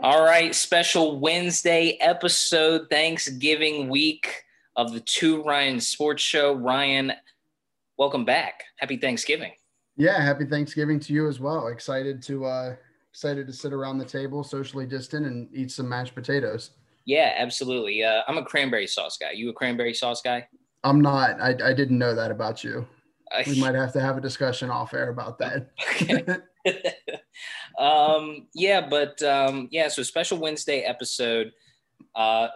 [0.00, 4.44] All right, special Wednesday episode, Thanksgiving week
[4.76, 6.54] of the Two Ryan Sports Show.
[6.54, 7.12] Ryan,
[7.96, 8.62] welcome back.
[8.76, 9.50] Happy Thanksgiving.
[9.96, 11.66] Yeah, happy Thanksgiving to you as well.
[11.66, 12.76] Excited to uh
[13.10, 16.70] excited to sit around the table, socially distant, and eat some mashed potatoes.
[17.04, 18.04] Yeah, absolutely.
[18.04, 19.32] Uh, I'm a cranberry sauce guy.
[19.32, 20.46] You a cranberry sauce guy?
[20.84, 21.40] I'm not.
[21.40, 22.86] I, I didn't know that about you.
[23.46, 26.42] We might have to have a discussion off air about that.
[27.78, 31.52] um, yeah, but um, yeah, so special Wednesday episode.
[32.14, 32.48] Uh,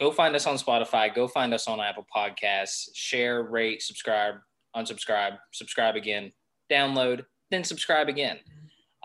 [0.00, 1.14] go find us on Spotify.
[1.14, 2.88] Go find us on Apple Podcasts.
[2.94, 4.36] Share, rate, subscribe,
[4.74, 6.32] unsubscribe, subscribe again,
[6.70, 8.38] download, then subscribe again.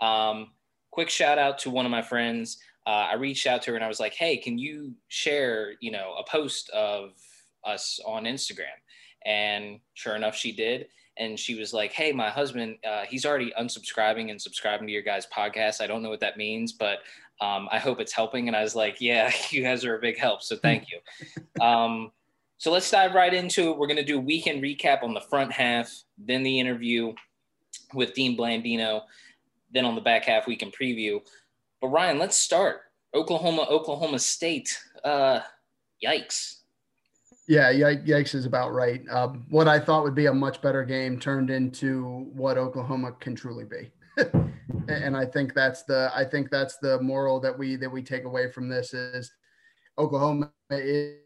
[0.00, 0.52] Um,
[0.90, 2.58] quick shout out to one of my friends.
[2.86, 5.90] Uh, I reached out to her and I was like, "Hey, can you share, you
[5.90, 7.12] know, a post of
[7.64, 8.64] us on Instagram?"
[9.26, 10.86] And sure enough, she did
[11.20, 15.02] and she was like, "Hey, my husband, uh, he's already unsubscribing and subscribing to your
[15.02, 15.80] guys' podcast.
[15.80, 17.00] I don't know what that means, but
[17.40, 20.18] um, I hope it's helping." And I was like, "Yeah, you guys are a big
[20.18, 20.98] help, so thank you."
[21.64, 22.10] um,
[22.58, 23.78] so let's dive right into it.
[23.78, 27.12] We're gonna do a weekend recap on the front half, then the interview
[27.94, 29.02] with Dean Blandino,
[29.70, 31.20] then on the back half we can preview.
[31.80, 32.80] But Ryan, let's start.
[33.14, 34.78] Oklahoma, Oklahoma State.
[35.04, 35.40] Uh,
[36.04, 36.59] yikes
[37.50, 39.02] yeah, yikes is about right.
[39.10, 43.34] Um, what I thought would be a much better game turned into what Oklahoma can
[43.34, 43.90] truly be,
[44.88, 48.22] and I think that's the I think that's the moral that we that we take
[48.22, 49.32] away from this is
[49.98, 51.16] Oklahoma is,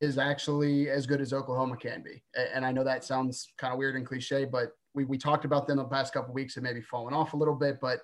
[0.00, 2.22] is actually as good as Oklahoma can be.
[2.54, 5.66] And I know that sounds kind of weird and cliche, but we we talked about
[5.66, 8.02] them the past couple weeks and maybe fallen off a little bit, but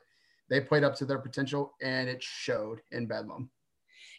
[0.50, 3.50] they played up to their potential and it showed in Bedlam.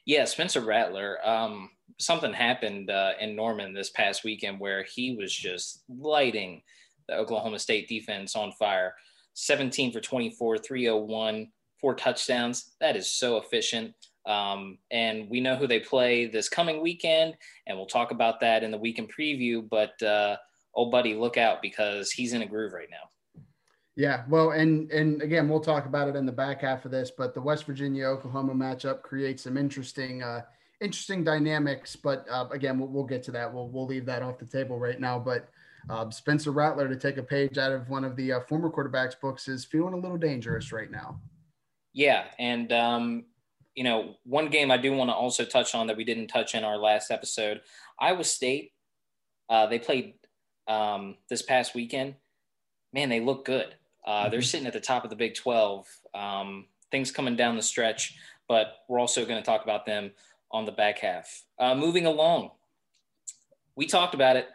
[0.05, 1.17] Yeah, Spencer Rattler.
[1.25, 6.61] Um, something happened uh, in Norman this past weekend where he was just lighting
[7.07, 8.95] the Oklahoma State defense on fire.
[9.35, 12.71] 17 for 24, 301, four touchdowns.
[12.79, 13.93] That is so efficient.
[14.25, 17.35] Um, and we know who they play this coming weekend,
[17.67, 19.67] and we'll talk about that in the weekend preview.
[19.67, 20.37] But uh,
[20.73, 23.09] old buddy, look out because he's in a groove right now.
[23.95, 27.11] Yeah, well, and and again, we'll talk about it in the back half of this.
[27.15, 30.41] But the West Virginia Oklahoma matchup creates some interesting uh,
[30.81, 31.95] interesting dynamics.
[31.95, 33.53] But uh, again, we'll, we'll get to that.
[33.53, 35.19] We'll we'll leave that off the table right now.
[35.19, 35.47] But
[35.89, 39.19] uh, Spencer Rattler, to take a page out of one of the uh, former quarterbacks'
[39.19, 41.19] books, is feeling a little dangerous right now.
[41.93, 43.25] Yeah, and um,
[43.75, 46.55] you know, one game I do want to also touch on that we didn't touch
[46.55, 47.61] in our last episode,
[47.99, 48.71] Iowa State.
[49.49, 50.15] Uh, they played
[50.67, 52.15] um, this past weekend.
[52.91, 53.75] Man, they look good.
[54.05, 54.31] Uh, mm-hmm.
[54.31, 55.87] They're sitting at the top of the Big 12.
[56.13, 58.15] Um, things coming down the stretch,
[58.47, 60.11] but we're also going to talk about them
[60.51, 61.43] on the back half.
[61.59, 62.51] Uh, moving along,
[63.75, 64.47] we talked about it,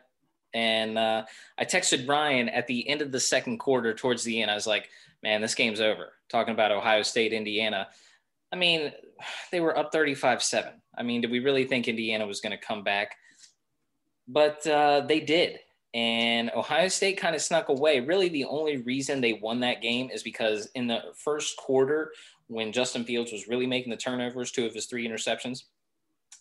[0.54, 1.24] and uh,
[1.58, 4.50] I texted Ryan at the end of the second quarter, towards the end.
[4.50, 4.88] I was like,
[5.22, 7.88] "Man, this game's over." Talking about Ohio State, Indiana.
[8.52, 8.92] I mean,
[9.50, 10.72] they were up 35-7.
[10.96, 13.16] I mean, did we really think Indiana was going to come back?
[14.26, 15.58] But uh, they did.
[15.94, 18.00] And Ohio State kind of snuck away.
[18.00, 22.12] Really, the only reason they won that game is because in the first quarter,
[22.48, 25.64] when Justin Fields was really making the turnovers, two of his three interceptions,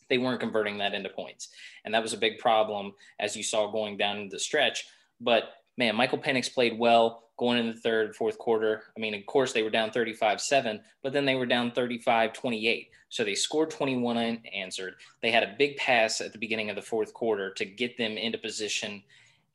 [0.09, 1.50] they weren't converting that into points.
[1.86, 4.86] And that was a big problem as you saw going down the stretch.
[5.19, 8.84] But man, Michael Penix played well going in the third, fourth quarter.
[8.96, 12.34] I mean, of course, they were down 35 7, but then they were down 35
[12.34, 12.90] 28.
[13.09, 14.96] So they scored 21 and answered.
[15.22, 18.18] They had a big pass at the beginning of the fourth quarter to get them
[18.18, 19.03] into position.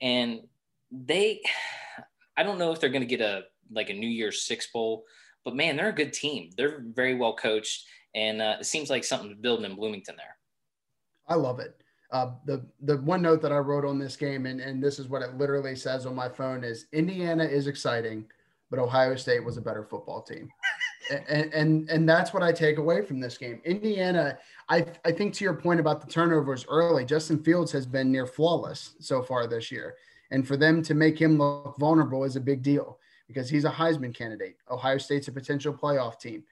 [0.02, 0.40] And
[0.90, 1.40] they,
[2.36, 5.04] I don't know if they're going to get a like a New Year's Six Bowl,
[5.44, 6.50] but man, they're a good team.
[6.56, 7.86] They're very well coached.
[8.14, 10.36] And uh, it seems like something's building in Bloomington there.
[11.26, 11.80] I love it.
[12.10, 15.08] Uh, the the one note that I wrote on this game, and, and this is
[15.08, 18.26] what it literally says on my phone, is Indiana is exciting,
[18.70, 20.50] but Ohio State was a better football team.
[21.28, 23.62] and, and and that's what I take away from this game.
[23.64, 24.38] Indiana,
[24.72, 28.26] I I think to your point about the turnovers early, Justin Fields has been near
[28.26, 29.94] flawless so far this year,
[30.30, 33.70] and for them to make him look vulnerable is a big deal because he's a
[33.70, 34.56] Heisman candidate.
[34.70, 36.44] Ohio State's a potential playoff team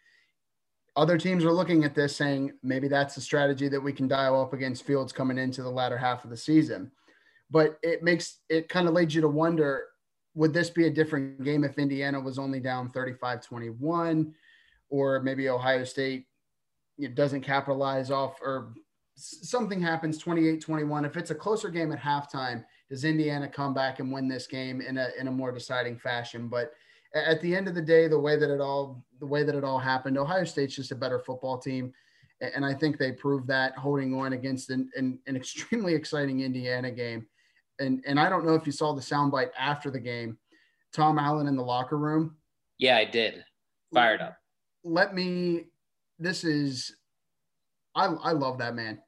[0.96, 4.40] other teams are looking at this saying maybe that's a strategy that we can dial
[4.40, 6.90] up against Fields coming into the latter half of the season.
[7.50, 9.84] But it makes it kind of leads you to wonder
[10.34, 14.34] would this be a different game if Indiana was only down 35 21
[14.88, 16.26] or maybe Ohio State
[17.08, 18.72] doesn't capitalize off or
[19.16, 24.00] something happens 28 21 if it's a closer game at halftime does Indiana come back
[24.00, 26.72] and win this game in a in a more deciding fashion but
[27.14, 29.64] at the end of the day, the way that it all the way that it
[29.64, 31.92] all happened, Ohio State's just a better football team,
[32.40, 36.90] and I think they proved that holding on against an, an, an extremely exciting Indiana
[36.90, 37.26] game.
[37.78, 40.38] And and I don't know if you saw the soundbite after the game,
[40.92, 42.36] Tom Allen in the locker room.
[42.78, 43.44] Yeah, I did.
[43.92, 44.36] Fired up.
[44.84, 45.66] Let me
[46.20, 46.94] this is,
[47.94, 49.00] I, I love that man.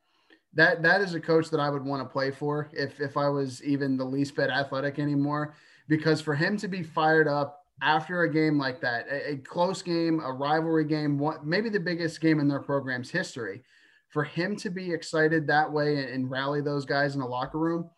[0.54, 3.28] That that is a coach that I would want to play for if if I
[3.28, 5.54] was even the least bit athletic anymore.
[5.88, 9.80] Because for him to be fired up after a game like that, a, a close
[9.80, 13.62] game, a rivalry game, one, maybe the biggest game in their program's history,
[14.08, 17.58] for him to be excited that way and, and rally those guys in the locker
[17.58, 17.88] room,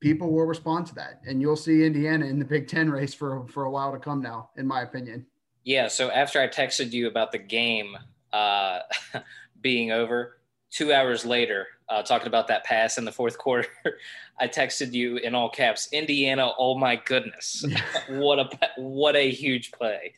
[0.00, 3.46] people will respond to that, and you'll see Indiana in the Big Ten race for
[3.48, 5.26] for a while to come now, in my opinion.
[5.66, 5.88] Yeah.
[5.88, 7.98] So after I texted you about the game
[8.32, 8.80] uh,
[9.60, 10.38] being over,
[10.70, 13.68] two hours later, uh, talking about that pass in the fourth quarter,
[14.40, 16.52] I texted you in all caps, Indiana.
[16.56, 17.64] Oh my goodness,
[18.08, 20.14] what a what a huge play!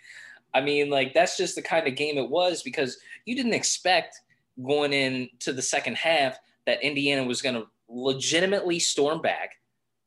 [0.52, 4.20] I mean, like that's just the kind of game it was because you didn't expect
[4.62, 9.52] going into the second half that Indiana was going to legitimately storm back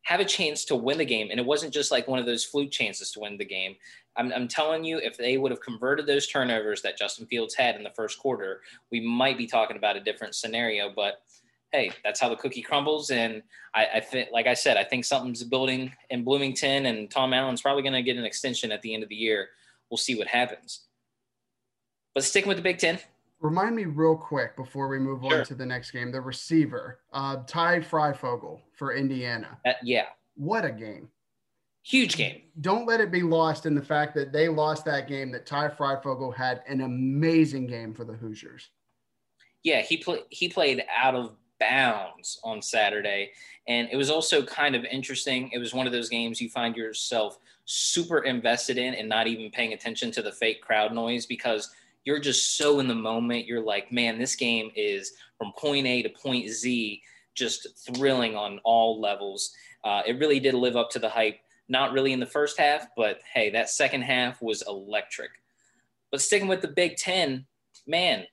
[0.03, 1.29] have a chance to win the game.
[1.29, 3.75] And it wasn't just like one of those fluke chances to win the game.
[4.17, 7.75] I'm, I'm, telling you, if they would have converted those turnovers that Justin Fields had
[7.75, 8.61] in the first quarter,
[8.91, 10.91] we might be talking about a different scenario.
[10.93, 11.21] But
[11.71, 13.09] hey, that's how the cookie crumbles.
[13.09, 13.41] And
[13.73, 17.61] I, I think, like I said, I think something's building in Bloomington, and Tom Allen's
[17.61, 19.49] probably going to get an extension at the end of the year.
[19.89, 20.87] We'll see what happens.
[22.13, 22.99] But sticking with the Big Ten,
[23.41, 25.39] Remind me real quick before we move sure.
[25.39, 26.11] on to the next game.
[26.11, 29.57] The receiver, uh, Ty Fryfogle for Indiana.
[29.65, 30.05] Uh, yeah.
[30.35, 31.09] What a game.
[31.83, 32.43] Huge game.
[32.61, 35.69] Don't let it be lost in the fact that they lost that game, that Ty
[35.69, 38.69] Fryfogle had an amazing game for the Hoosiers.
[39.63, 40.23] Yeah, he, played.
[40.29, 43.31] he played out of bounds on Saturday.
[43.67, 45.49] And it was also kind of interesting.
[45.53, 49.51] It was one of those games you find yourself super invested in and not even
[49.51, 51.73] paying attention to the fake crowd noise because–
[52.03, 53.45] you're just so in the moment.
[53.45, 57.01] You're like, man, this game is from point A to point Z,
[57.35, 59.53] just thrilling on all levels.
[59.83, 61.39] Uh, it really did live up to the hype.
[61.71, 65.31] Not really in the first half, but hey, that second half was electric.
[66.11, 67.45] But sticking with the Big Ten,
[67.87, 68.25] man,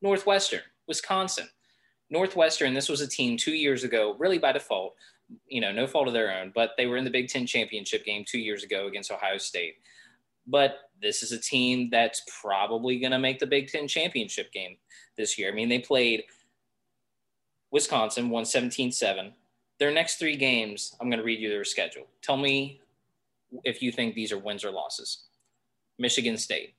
[0.00, 1.50] Northwestern, Wisconsin.
[2.08, 4.94] Northwestern, this was a team two years ago, really by default,
[5.46, 8.06] you know, no fault of their own, but they were in the Big Ten championship
[8.06, 9.74] game two years ago against Ohio State.
[10.46, 14.78] But this is a team that's probably going to make the Big Ten championship game
[15.18, 15.50] this year.
[15.50, 16.24] I mean, they played
[17.70, 19.34] Wisconsin, won 17 7.
[19.82, 22.06] Their next three games, I'm going to read you their schedule.
[22.22, 22.80] Tell me
[23.64, 25.24] if you think these are wins or losses.
[25.98, 26.74] Michigan State.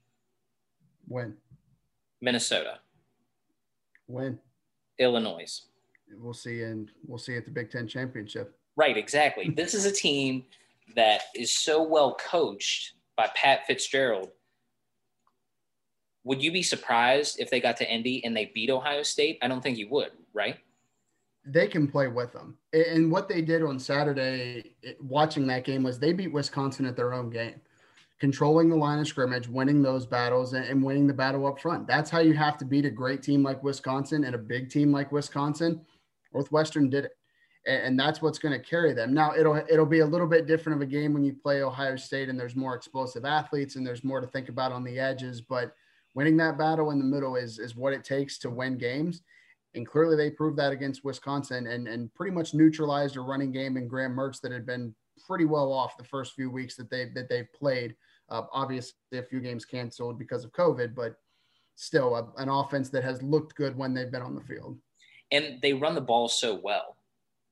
[1.09, 1.35] Win.
[2.21, 2.79] Minnesota.
[4.07, 4.39] Win.
[4.99, 5.63] Illinois.
[6.17, 8.57] We'll see and we'll see at the Big Ten championship.
[8.77, 9.49] Right, exactly.
[9.49, 10.45] this is a team
[10.95, 14.29] that is so well coached by Pat Fitzgerald.
[16.23, 19.39] Would you be surprised if they got to Indy and they beat Ohio State?
[19.41, 20.55] I don't think you would, right?
[21.45, 22.57] They can play with them.
[22.71, 27.13] And what they did on Saturday, watching that game, was they beat Wisconsin at their
[27.13, 27.59] own game,
[28.19, 31.85] controlling the line of scrimmage, winning those battles, and winning the battle up front.
[31.85, 34.91] That's how you have to beat a great team like Wisconsin and a big team
[34.91, 35.81] like Wisconsin.
[36.33, 37.17] Northwestern did it
[37.65, 39.13] and, that's what's going to carry them.
[39.13, 41.95] Now it'll it'll be a little bit different of a game when you play Ohio
[41.95, 45.41] State and there's more explosive athletes and there's more to think about on the edges.
[45.41, 45.73] But
[46.13, 49.21] winning that battle in the middle is is what it takes to win games.
[49.75, 53.75] And clearly they proved that against Wisconsin and, and pretty much neutralized a running game
[53.77, 54.93] in Graham Mertz that had been
[55.25, 57.95] pretty well off the first few weeks that they that they've played.
[58.29, 61.15] Uh, obviously, a few games canceled because of COVID, but
[61.75, 64.77] still a, an offense that has looked good when they've been on the field.
[65.31, 66.97] And they run the ball so well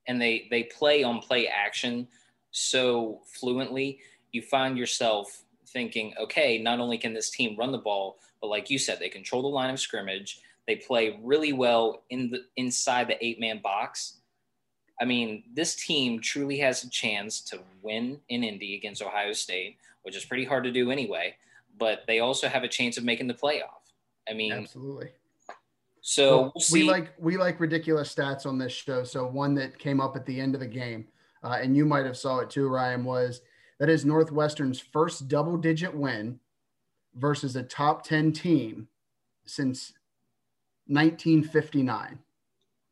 [0.08, 2.08] and they they play on play action
[2.52, 4.00] so fluently,
[4.32, 8.70] you find yourself thinking, okay, not only can this team run the ball, but like
[8.70, 10.42] you said, they control the line of scrimmage.
[10.72, 14.22] They play really well in the inside the eight man box.
[15.02, 19.76] I mean, this team truly has a chance to win in Indy against Ohio State,
[20.04, 21.36] which is pretty hard to do anyway.
[21.78, 23.92] But they also have a chance of making the playoff.
[24.30, 25.10] I mean, absolutely.
[26.00, 29.04] So well, we'll we like we like ridiculous stats on this show.
[29.04, 31.06] So one that came up at the end of the game,
[31.44, 33.42] uh, and you might have saw it too, Ryan, was
[33.82, 36.40] that is Northwestern's first double digit win
[37.16, 38.88] versus a top 10 team
[39.44, 39.92] since
[40.92, 42.20] 1959.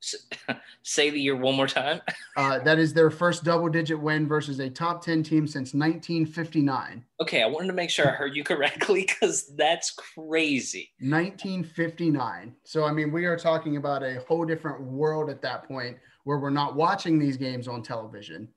[0.83, 2.01] Say the year one more time.
[2.37, 7.03] uh, that is their first double digit win versus a top 10 team since 1959.
[7.21, 10.91] Okay, I wanted to make sure I heard you correctly because that's crazy.
[10.99, 12.55] 1959.
[12.63, 16.39] So, I mean, we are talking about a whole different world at that point where
[16.39, 18.47] we're not watching these games on television.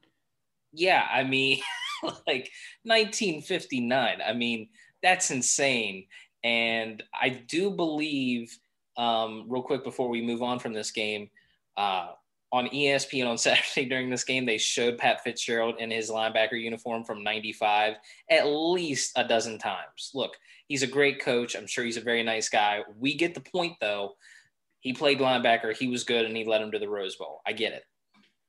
[0.73, 1.61] Yeah, I mean,
[2.27, 2.51] like
[2.85, 4.19] 1959.
[4.25, 4.69] I mean,
[5.03, 6.07] that's insane.
[6.45, 8.57] And I do believe
[8.97, 11.31] um, real quick before we move on from this game,
[11.77, 12.09] uh,
[12.53, 17.05] on ESPN on Saturday during this game, they showed Pat Fitzgerald in his linebacker uniform
[17.05, 17.95] from 95
[18.31, 20.11] at least a dozen times.
[20.15, 20.37] Look,
[20.69, 21.57] he's a great coach.
[21.57, 22.83] I'm sure he's a very nice guy.
[22.99, 24.13] We get the point, though.
[24.81, 27.41] He played linebacker, he was good, and he led him to the Rose Bowl.
[27.47, 27.85] I get it.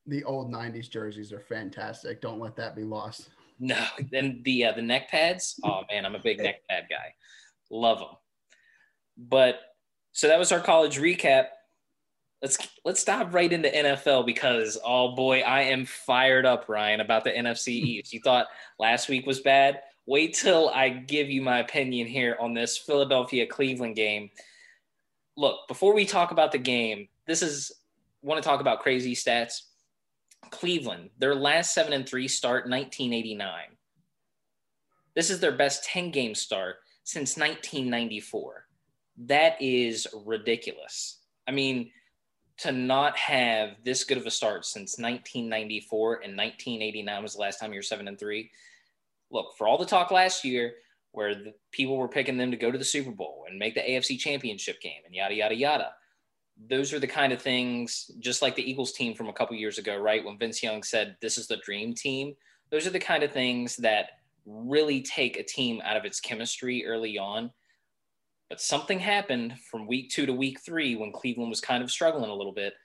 [0.07, 2.21] The old 90s jerseys are fantastic.
[2.21, 3.29] Don't let that be lost.
[3.59, 3.81] No,
[4.11, 5.59] then the uh, the neck pads.
[5.63, 7.13] Oh man, I'm a big neck pad guy.
[7.69, 8.17] Love them.
[9.15, 9.61] But
[10.13, 11.47] so that was our college recap
[12.43, 17.23] let's let's dive right into NFL because oh boy, I am fired up, Ryan, about
[17.23, 18.13] the NFC East.
[18.13, 19.81] You thought last week was bad?
[20.05, 24.29] Wait till I give you my opinion here on this Philadelphia Cleveland game.
[25.37, 27.71] Look, before we talk about the game, this is
[28.21, 29.61] want to talk about crazy stats.
[30.51, 33.49] Cleveland, their last 7 and 3 start 1989.
[35.15, 38.62] This is their best 10 game start since 1994.
[39.17, 41.19] That is ridiculous.
[41.47, 41.91] I mean,
[42.57, 47.59] to not have this good of a start since 1994 and 1989 was the last
[47.59, 48.51] time you were seven and three.
[49.31, 50.73] Look, for all the talk last year
[51.11, 53.81] where the people were picking them to go to the Super Bowl and make the
[53.81, 55.91] AFC championship game and yada, yada, yada.
[56.69, 59.77] Those are the kind of things, just like the Eagles team from a couple years
[59.77, 60.23] ago, right?
[60.23, 62.35] When Vince Young said, this is the dream team.
[62.69, 64.09] Those are the kind of things that
[64.45, 67.51] really take a team out of its chemistry early on
[68.53, 72.29] but something happened from week two to week three when Cleveland was kind of struggling
[72.29, 72.75] a little bit.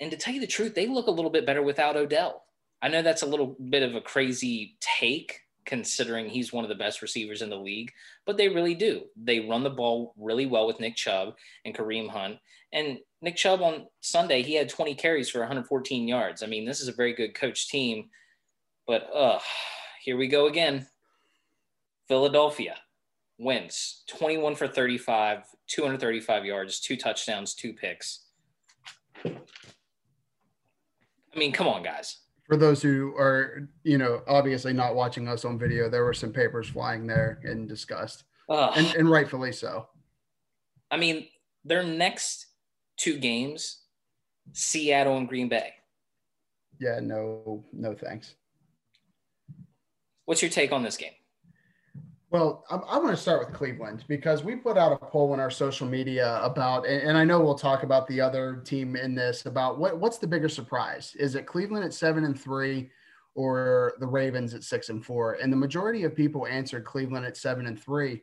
[0.00, 2.42] And to tell you the truth, they look a little bit better without Odell.
[2.82, 6.74] I know that's a little bit of a crazy take considering he's one of the
[6.74, 7.92] best receivers in the league,
[8.24, 9.04] but they really do.
[9.14, 12.38] They run the ball really well with Nick Chubb and Kareem Hunt.
[12.72, 16.42] And Nick Chubb on Sunday, he had 20 carries for 114 yards.
[16.42, 18.10] I mean, this is a very good coach team,
[18.84, 19.38] but uh,
[20.02, 20.88] here we go again.
[22.08, 22.74] Philadelphia
[23.38, 28.26] wins 21 for 35, 235 yards, two touchdowns, two picks.
[29.24, 32.18] I mean, come on, guys.
[32.46, 36.32] For those who are, you know, obviously not watching us on video, there were some
[36.32, 39.88] papers flying there in disgust, and, and rightfully so.
[40.90, 41.26] I mean,
[41.64, 42.46] their next
[42.96, 43.82] two games,
[44.52, 45.72] Seattle and Green Bay.
[46.78, 48.34] Yeah, no, no thanks.
[50.24, 51.12] What's your take on this game?
[52.36, 55.40] Well, I, I want to start with Cleveland because we put out a poll in
[55.40, 59.14] our social media about, and, and, I know we'll talk about the other team in
[59.14, 61.16] this about what what's the bigger surprise?
[61.18, 62.90] Is it Cleveland at seven and three,
[63.34, 65.38] or the Ravens at six and four?
[65.40, 68.22] And the majority of people answered Cleveland at seven and three.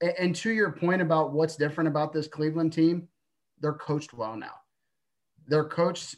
[0.00, 3.08] And, and to your point about what's different about this Cleveland team,
[3.58, 4.54] they're coached well now.
[5.48, 6.14] They're coached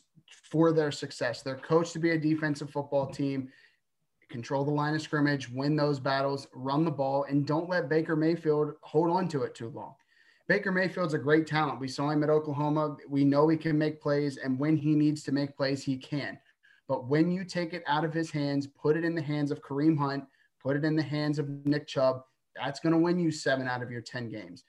[0.50, 1.40] for their success.
[1.40, 3.48] They're coached to be a defensive football team
[4.32, 8.16] control the line of scrimmage, win those battles, run the ball, and don't let Baker
[8.16, 9.94] Mayfield hold on to it too long.
[10.48, 11.78] Baker Mayfield's a great talent.
[11.78, 12.96] We saw him at Oklahoma.
[13.08, 16.38] We know he can make plays, and when he needs to make plays, he can.
[16.88, 19.62] But when you take it out of his hands, put it in the hands of
[19.62, 20.24] Kareem Hunt,
[20.60, 22.22] put it in the hands of Nick Chubb,
[22.56, 24.64] that's going to win you seven out of your 10 games.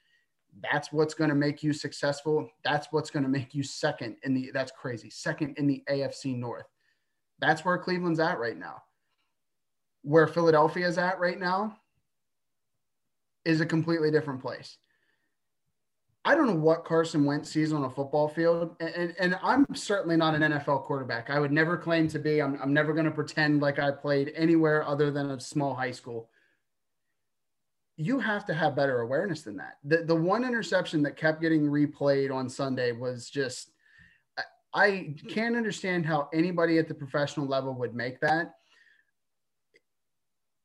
[0.62, 2.48] That's what's going to make you successful.
[2.64, 6.36] That's what's going to make you second in the, that's crazy, second in the AFC
[6.36, 6.66] North.
[7.40, 8.83] That's where Cleveland's at right now
[10.04, 11.76] where Philadelphia is at right now
[13.44, 14.76] is a completely different place.
[16.26, 19.66] I don't know what Carson Wentz sees on a football field, and, and, and I'm
[19.74, 21.28] certainly not an NFL quarterback.
[21.28, 22.40] I would never claim to be.
[22.40, 25.90] I'm, I'm never going to pretend like I played anywhere other than a small high
[25.90, 26.30] school.
[27.96, 29.78] You have to have better awareness than that.
[29.84, 33.70] The, the one interception that kept getting replayed on Sunday was just,
[34.72, 38.54] I can't understand how anybody at the professional level would make that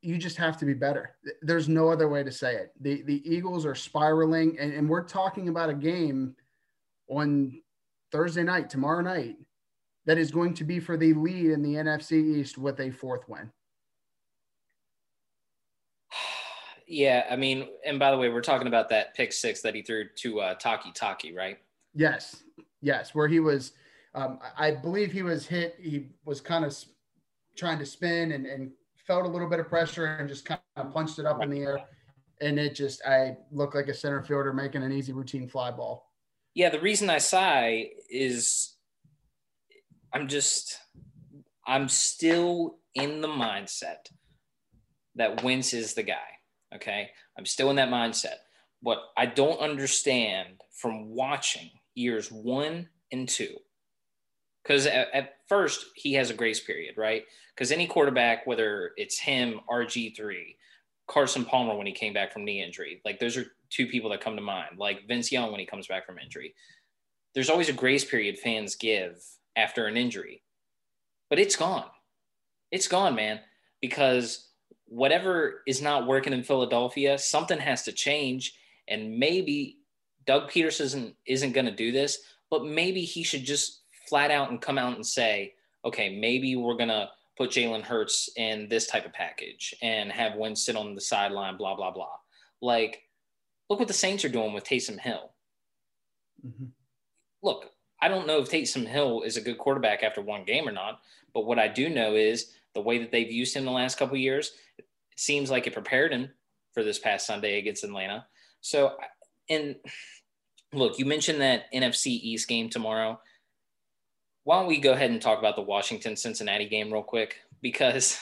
[0.01, 1.15] you just have to be better.
[1.41, 2.71] There's no other way to say it.
[2.79, 6.35] The the Eagles are spiraling, and, and we're talking about a game
[7.09, 7.61] on
[8.11, 9.35] Thursday night, tomorrow night,
[10.05, 13.27] that is going to be for the lead in the NFC East with a fourth
[13.27, 13.51] win.
[16.91, 19.83] Yeah, I mean, and by the way, we're talking about that pick six that he
[19.83, 21.59] threw to uh, Takitaki, right?
[21.93, 22.43] Yes,
[22.81, 23.73] yes, where he was.
[24.15, 25.75] Um, I believe he was hit.
[25.79, 26.75] He was kind of
[27.55, 28.71] trying to spin and, and
[29.09, 31.61] felt a little bit of pressure and just kind of punched it up in the
[31.61, 31.79] air.
[32.41, 36.13] And it just, I looked like a center fielder making an easy routine fly ball.
[36.53, 38.75] Yeah, the reason I sigh is
[40.13, 40.77] I'm just,
[41.65, 44.11] I'm still in the mindset
[45.15, 46.37] that Wentz is the guy.
[46.75, 47.09] Okay.
[47.35, 48.35] I'm still in that mindset.
[48.81, 53.57] What I don't understand from watching years one and two
[54.69, 57.23] because at, at, first he has a grace period, right?
[57.55, 60.55] Because any quarterback, whether it's him, RG3,
[61.07, 64.21] Carson Palmer when he came back from knee injury, like those are two people that
[64.21, 64.77] come to mind.
[64.77, 66.53] Like Vince Young when he comes back from injury.
[67.33, 69.23] There's always a grace period fans give
[69.55, 70.43] after an injury.
[71.31, 71.85] But it's gone.
[72.71, 73.39] It's gone, man,
[73.81, 74.49] because
[74.85, 78.53] whatever is not working in Philadelphia, something has to change.
[78.87, 79.79] And maybe
[80.27, 82.19] Doug Pederson isn't, isn't going to do this,
[82.51, 83.78] but maybe he should just
[84.09, 85.53] flat out and come out and say,
[85.85, 90.35] okay, maybe we're going to put Jalen Hurts in this type of package and have
[90.35, 92.17] Wentz sit on the sideline, blah, blah, blah.
[92.61, 93.03] Like,
[93.69, 95.31] look what the Saints are doing with Taysom Hill.
[96.45, 96.65] Mm-hmm.
[97.41, 100.71] Look, I don't know if Taysom Hill is a good quarterback after one game or
[100.71, 100.99] not,
[101.33, 104.17] but what I do know is the way that they've used him the last couple
[104.17, 104.85] years, it
[105.15, 106.29] seems like it prepared him
[106.73, 108.25] for this past Sunday against Atlanta.
[108.61, 108.95] So,
[109.49, 109.75] and
[110.73, 113.19] look, you mentioned that NFC East game tomorrow.
[114.49, 117.35] Why don't we go ahead and talk about the Washington Cincinnati game real quick?
[117.61, 118.17] Because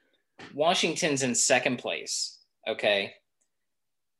[0.54, 3.12] Washington's in second place, okay?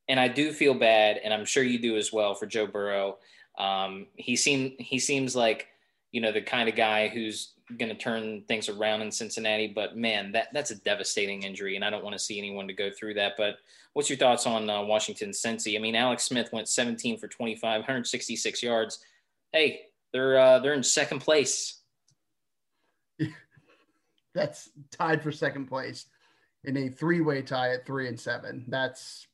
[0.07, 3.17] And I do feel bad, and I'm sure you do as well for Joe Burrow.
[3.57, 5.69] Um, he seem he seems like
[6.13, 9.73] you know the kind of guy who's going to turn things around in Cincinnati.
[9.75, 12.75] But man, that that's a devastating injury, and I don't want to see anyone to
[12.75, 13.33] go through that.
[13.39, 13.61] But
[13.95, 15.75] what's your thoughts on uh, Washington Cincy?
[15.75, 18.99] I mean, Alex Smith went 17 for 25, 166 yards.
[19.55, 21.83] Hey, they're uh, they're in second place.
[24.35, 26.07] that's tied for second place
[26.65, 28.65] in a three-way tie at three and seven.
[28.69, 29.27] That's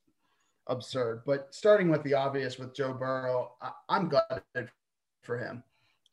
[0.67, 1.23] absurd.
[1.25, 4.69] But starting with the obvious with Joe Burrow, I, am gutted
[5.21, 5.63] for him.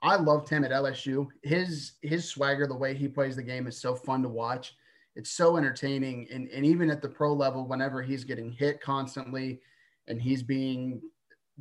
[0.02, 1.26] I loved him at LSU.
[1.42, 4.76] His his swagger, the way he plays the game, is so fun to watch.
[5.16, 9.60] It's so entertaining, and and even at the pro level, whenever he's getting hit constantly,
[10.06, 11.02] and he's being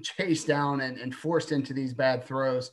[0.03, 2.71] chased down and, and forced into these bad throws,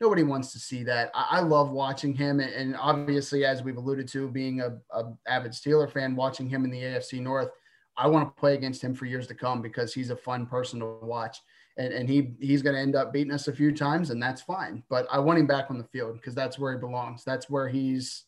[0.00, 1.10] nobody wants to see that.
[1.14, 5.12] I, I love watching him, and, and, obviously, as we've alluded to, being a, a
[5.26, 7.50] avid Steeler fan, watching him in the AFC North
[7.96, 10.80] I want to play against him for years to come because he's a fun person
[10.80, 11.38] to watch.
[11.78, 14.42] And, and he he's going to end up beating us a few times, and that's
[14.42, 14.82] fine.
[14.88, 17.22] But I want him back on the field because that's where he belongs.
[17.24, 18.24] That's where he's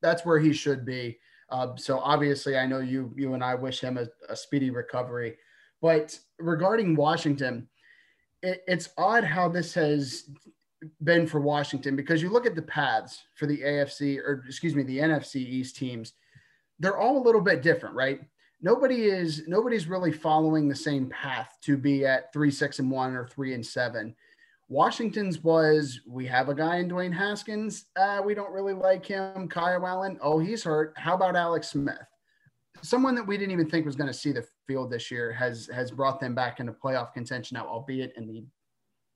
[0.00, 1.18] that's where he should be.
[1.50, 5.36] Uh, so obviously, I know you you and I wish him a, a speedy recovery.
[5.82, 7.68] But regarding Washington,
[8.42, 10.30] it, it's odd how this has
[11.02, 14.82] been for Washington because you look at the paths for the AFC or excuse me
[14.82, 16.12] the NFC East teams,
[16.78, 18.20] they're all a little bit different, right?
[18.62, 23.14] nobody is nobody's really following the same path to be at three six and one
[23.14, 24.14] or three and seven
[24.68, 29.48] washington's was we have a guy in dwayne haskins uh, we don't really like him
[29.48, 31.96] kyle allen oh he's hurt how about alex smith
[32.82, 35.68] someone that we didn't even think was going to see the field this year has
[35.72, 38.44] has brought them back into playoff contention now albeit in the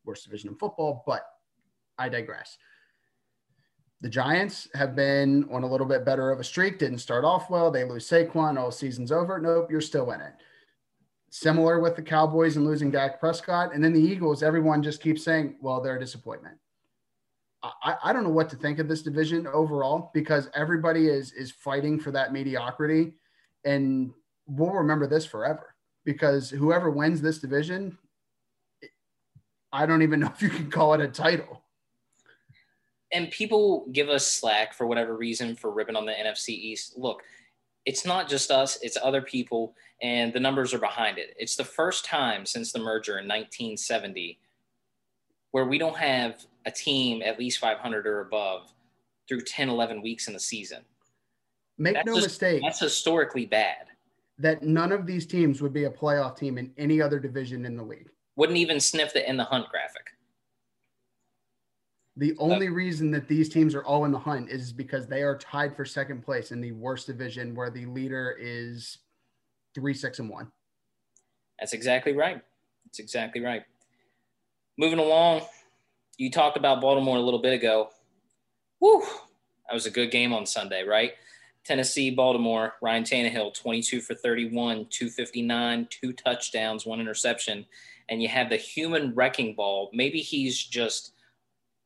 [0.05, 1.25] worst division in football but
[2.01, 2.57] i digress
[4.01, 6.79] the Giants have been on a little bit better of a streak.
[6.79, 7.71] Didn't start off well.
[7.71, 8.59] They lose Saquon.
[8.59, 9.39] All season's over.
[9.39, 10.33] Nope, you're still in it.
[11.31, 13.75] Similar with the Cowboys and losing Dak Prescott.
[13.75, 16.57] And then the Eagles, everyone just keeps saying, well, they're a disappointment.
[17.63, 21.51] I, I don't know what to think of this division overall because everybody is is
[21.51, 23.13] fighting for that mediocrity.
[23.67, 24.13] And
[24.47, 25.75] we'll remember this forever
[26.07, 27.99] because whoever wins this division,
[29.75, 31.63] I don't even know if you can call it a title
[33.13, 36.97] and people give us slack for whatever reason for ripping on the NFC East.
[36.97, 37.23] Look,
[37.87, 41.35] it's not just us, it's other people, and the numbers are behind it.
[41.39, 44.39] It's the first time since the merger in 1970
[45.53, 48.73] where we don't have a team at least 500 or above
[49.29, 50.83] through 10, 11 weeks in the season.
[51.79, 52.63] Make that's no just, mistake.
[52.63, 53.87] That's historically bad.
[54.39, 57.77] That none of these teams would be a playoff team in any other division in
[57.77, 58.09] the league.
[58.37, 60.11] Wouldn't even sniff the in the hunt graphic.
[62.21, 65.39] The only reason that these teams are all in the hunt is because they are
[65.39, 68.99] tied for second place in the worst division where the leader is
[69.75, 70.53] three, six, and one.
[71.59, 72.43] That's exactly right.
[72.85, 73.63] That's exactly right.
[74.77, 75.47] Moving along,
[76.19, 77.89] you talked about Baltimore a little bit ago.
[78.81, 79.01] Woo!
[79.67, 81.13] That was a good game on Sunday, right?
[81.65, 87.65] Tennessee, Baltimore, Ryan Tannehill, 22 for 31, 259, two touchdowns, one interception.
[88.11, 89.89] And you have the human wrecking ball.
[89.95, 91.15] Maybe he's just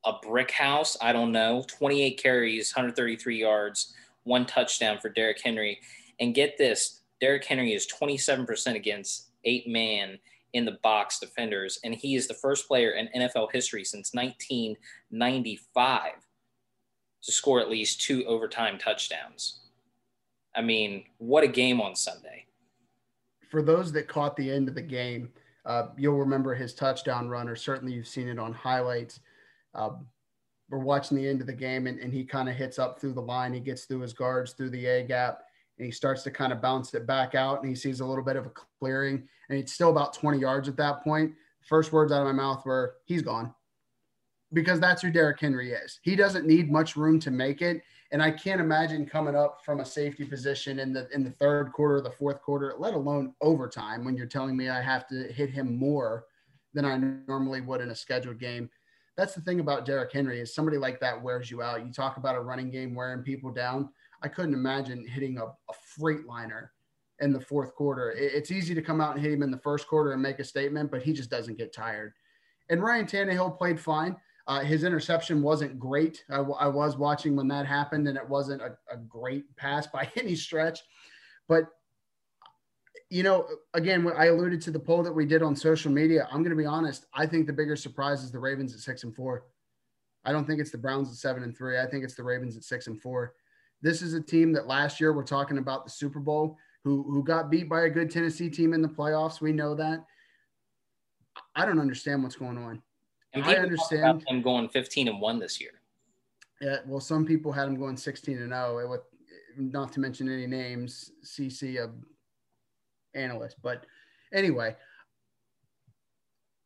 [0.05, 0.97] a brick house.
[1.01, 1.63] I don't know.
[1.67, 5.79] 28 carries, 133 yards, one touchdown for Derrick Henry.
[6.19, 10.19] And get this Derrick Henry is 27% against eight man
[10.53, 11.79] in the box defenders.
[11.83, 16.11] And he is the first player in NFL history since 1995
[17.23, 19.61] to score at least two overtime touchdowns.
[20.55, 22.45] I mean, what a game on Sunday.
[23.49, 25.29] For those that caught the end of the game,
[25.65, 29.19] uh, you'll remember his touchdown run, or certainly you've seen it on highlights.
[29.75, 30.07] Um,
[30.69, 33.13] we're watching the end of the game and, and he kind of hits up through
[33.13, 33.53] the line.
[33.53, 35.43] He gets through his guards through the A gap
[35.77, 38.23] and he starts to kind of bounce it back out and he sees a little
[38.23, 41.33] bit of a clearing and it's still about 20 yards at that point.
[41.61, 43.53] First words out of my mouth were, he's gone.
[44.53, 45.99] because that's who Derrick Henry is.
[46.01, 47.81] He doesn't need much room to make it.
[48.11, 51.73] And I can't imagine coming up from a safety position in the in the third
[51.73, 55.49] quarter, the fourth quarter, let alone overtime, when you're telling me I have to hit
[55.49, 56.25] him more
[56.73, 58.69] than I normally would in a scheduled game.
[59.17, 61.85] That's the thing about Derrick Henry is somebody like that wears you out.
[61.85, 63.89] You talk about a running game wearing people down.
[64.21, 66.71] I couldn't imagine hitting a, a freight liner
[67.19, 68.11] in the fourth quarter.
[68.11, 70.39] It, it's easy to come out and hit him in the first quarter and make
[70.39, 72.13] a statement, but he just doesn't get tired.
[72.69, 74.17] And Ryan Tannehill played fine.
[74.47, 76.23] Uh, his interception wasn't great.
[76.29, 79.87] I, w- I was watching when that happened, and it wasn't a, a great pass
[79.93, 80.79] by any stretch.
[81.47, 81.65] But
[83.15, 86.27] you know, again, I alluded to the poll that we did on social media.
[86.29, 87.05] I'm going to be honest.
[87.13, 89.45] I think the bigger surprise is the Ravens at six and four.
[90.25, 91.79] I don't think it's the Browns at seven and three.
[91.79, 93.33] I think it's the Ravens at six and four.
[93.81, 97.23] This is a team that last year we're talking about the Super Bowl, who who
[97.23, 99.39] got beat by a good Tennessee team in the playoffs.
[99.39, 100.03] We know that.
[101.55, 102.81] I don't understand what's going on.
[103.33, 105.71] And I understand them going 15 and one this year.
[106.59, 108.89] Yeah, well, some people had them going 16 and 0.
[108.89, 109.03] With
[109.55, 111.91] not to mention any names, CC a
[113.15, 113.57] analyst.
[113.61, 113.85] But
[114.33, 114.75] anyway,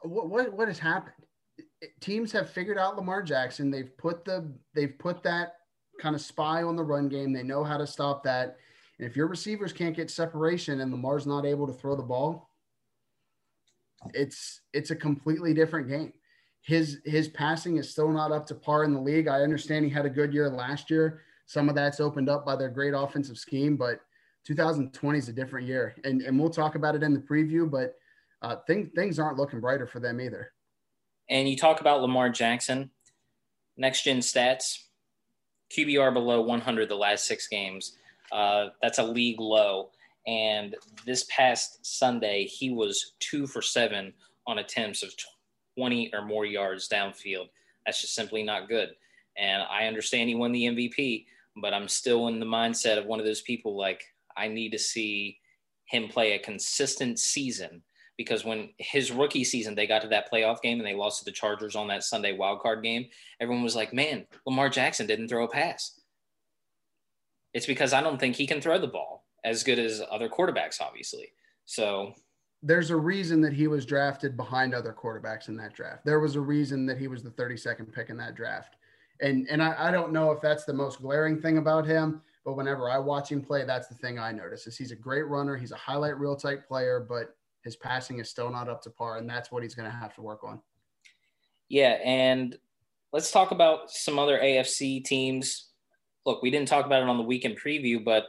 [0.01, 1.15] what what what has happened?
[2.01, 3.71] Teams have figured out Lamar Jackson.
[3.71, 5.55] They've put the they've put that
[6.01, 7.33] kind of spy on the run game.
[7.33, 8.57] They know how to stop that.
[8.97, 12.49] And if your receivers can't get separation and Lamar's not able to throw the ball,
[14.13, 16.13] it's it's a completely different game
[16.61, 19.27] his his passing is still not up to par in the league.
[19.27, 21.21] I understand he had a good year last year.
[21.45, 24.01] Some of that's opened up by their great offensive scheme, but
[24.45, 27.69] 2020 is a different year, and and we'll talk about it in the preview.
[27.69, 27.95] But
[28.41, 30.51] uh, things things aren't looking brighter for them either.
[31.29, 32.89] And you talk about Lamar Jackson,
[33.77, 34.83] next gen stats,
[35.75, 37.95] QBR below 100 the last six games.
[38.31, 39.91] Uh, that's a league low.
[40.27, 40.75] And
[41.05, 44.13] this past Sunday, he was two for seven
[44.47, 45.13] on attempts of
[45.77, 47.49] 20 or more yards downfield.
[47.85, 48.89] That's just simply not good.
[49.37, 51.25] And I understand he won the MVP,
[51.57, 54.03] but I'm still in the mindset of one of those people like,
[54.39, 55.39] I need to see
[55.85, 57.81] him play a consistent season
[58.17, 61.25] because when his rookie season they got to that playoff game and they lost to
[61.25, 63.07] the Chargers on that Sunday wild card game,
[63.39, 65.99] everyone was like, "Man, Lamar Jackson didn't throw a pass."
[67.53, 70.81] It's because I don't think he can throw the ball as good as other quarterbacks,
[70.81, 71.31] obviously.
[71.65, 72.13] So
[72.61, 76.05] there's a reason that he was drafted behind other quarterbacks in that draft.
[76.05, 78.75] There was a reason that he was the 32nd pick in that draft.
[79.21, 82.57] And and I, I don't know if that's the most glaring thing about him, but
[82.57, 85.55] whenever I watch him play, that's the thing I notice is he's a great runner.
[85.55, 89.17] He's a highlight reel type player, but his passing is still not up to par,
[89.17, 90.59] and that's what he's going to have to work on.
[91.67, 92.57] Yeah, and
[93.13, 95.67] let's talk about some other AFC teams.
[96.25, 98.23] Look, we didn't talk about it on the weekend preview, but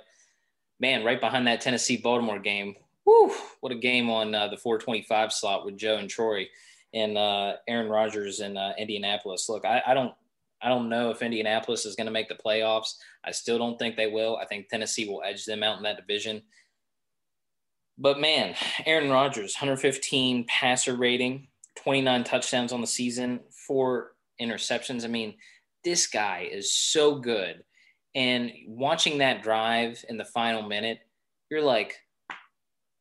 [0.80, 5.32] man, right behind that Tennessee Baltimore game, Whew, what a game on uh, the 425
[5.32, 6.46] slot with Joe and Troy
[6.92, 9.48] and uh, Aaron Rodgers in uh, Indianapolis.
[9.48, 10.12] Look, I, I, don't,
[10.62, 12.94] I don't know if Indianapolis is going to make the playoffs.
[13.24, 14.36] I still don't think they will.
[14.36, 16.42] I think Tennessee will edge them out in that division.
[17.98, 18.54] But man,
[18.86, 25.04] Aaron Rodgers, 115 passer rating, 29 touchdowns on the season, four interceptions.
[25.04, 25.34] I mean,
[25.84, 27.62] this guy is so good.
[28.14, 30.98] And watching that drive in the final minute,
[31.50, 31.96] you're like,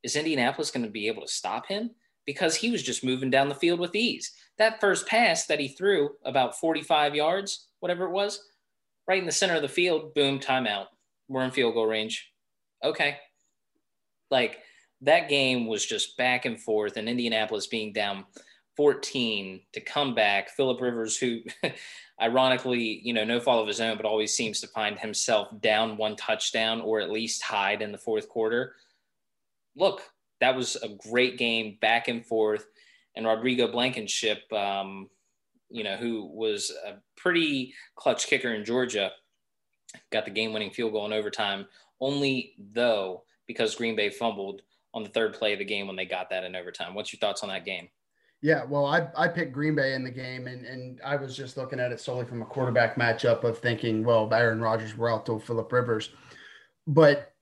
[0.03, 1.91] is Indianapolis going to be able to stop him?
[2.25, 4.31] Because he was just moving down the field with ease.
[4.59, 8.43] That first pass that he threw about 45 yards, whatever it was,
[9.07, 10.87] right in the center of the field, boom, timeout.
[11.27, 12.31] We're in field goal range.
[12.83, 13.17] Okay.
[14.29, 14.59] Like
[15.01, 18.25] that game was just back and forth, and Indianapolis being down
[18.77, 20.49] 14 to come back.
[20.49, 21.39] Philip Rivers, who
[22.21, 25.97] ironically, you know, no fault of his own, but always seems to find himself down
[25.97, 28.75] one touchdown or at least tied in the fourth quarter
[29.79, 30.01] look,
[30.41, 32.65] that was a great game, back and forth.
[33.15, 35.09] And Rodrigo Blankenship, um,
[35.69, 39.11] you know, who was a pretty clutch kicker in Georgia,
[40.11, 41.65] got the game winning field goal in overtime,
[41.99, 44.61] only though because Green Bay fumbled
[44.93, 46.93] on the third play of the game when they got that in overtime.
[46.93, 47.89] What's your thoughts on that game?
[48.41, 51.57] Yeah, well, I, I picked Green Bay in the game, and, and I was just
[51.57, 55.25] looking at it solely from a quarterback matchup of thinking, well, Aaron Rodgers were out
[55.25, 56.11] Philip Rivers.
[56.87, 57.33] But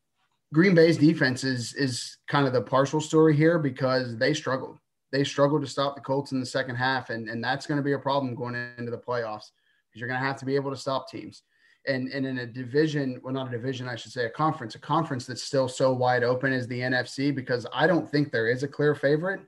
[0.54, 4.80] Green Bay's defense is is kind of the partial story here because they struggled.
[5.12, 7.84] They struggled to stop the Colts in the second half, and, and that's going to
[7.84, 9.52] be a problem going into the playoffs
[9.88, 11.44] because you're going to have to be able to stop teams.
[11.88, 14.80] And, and in a division, well, not a division, I should say, a conference, a
[14.80, 18.64] conference that's still so wide open as the NFC, because I don't think there is
[18.64, 19.40] a clear favorite.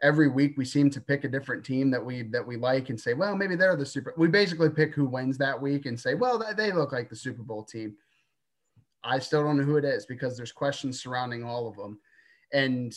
[0.00, 3.00] Every week we seem to pick a different team that we that we like and
[3.00, 4.14] say, well, maybe they're the super.
[4.16, 7.42] We basically pick who wins that week and say, well, they look like the Super
[7.44, 7.96] Bowl team
[9.04, 11.98] I still don't know who it is because there's questions surrounding all of them.
[12.52, 12.94] And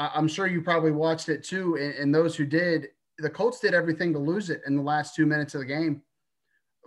[0.00, 1.76] I, am sure you probably watched it too.
[1.76, 5.14] And, and those who did, the Colts did everything to lose it in the last
[5.14, 6.02] two minutes of the game.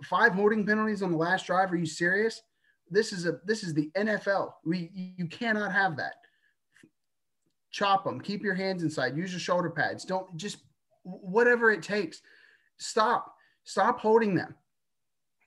[0.02, 1.70] Five holding penalties on the last drive.
[1.72, 2.42] Are you serious?
[2.90, 4.52] This is a this is the NFL.
[4.64, 6.14] We you cannot have that.
[7.70, 8.20] Chop them.
[8.20, 9.16] Keep your hands inside.
[9.16, 10.04] Use your shoulder pads.
[10.04, 10.58] Don't just
[11.04, 12.20] whatever it takes.
[12.78, 13.36] Stop.
[13.62, 14.56] Stop holding them.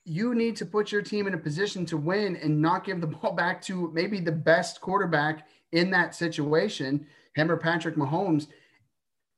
[0.06, 3.08] You need to put your team in a position to win and not give the
[3.22, 7.06] ball back to maybe the best quarterback in that situation,
[7.38, 8.48] him or Patrick Mahomes.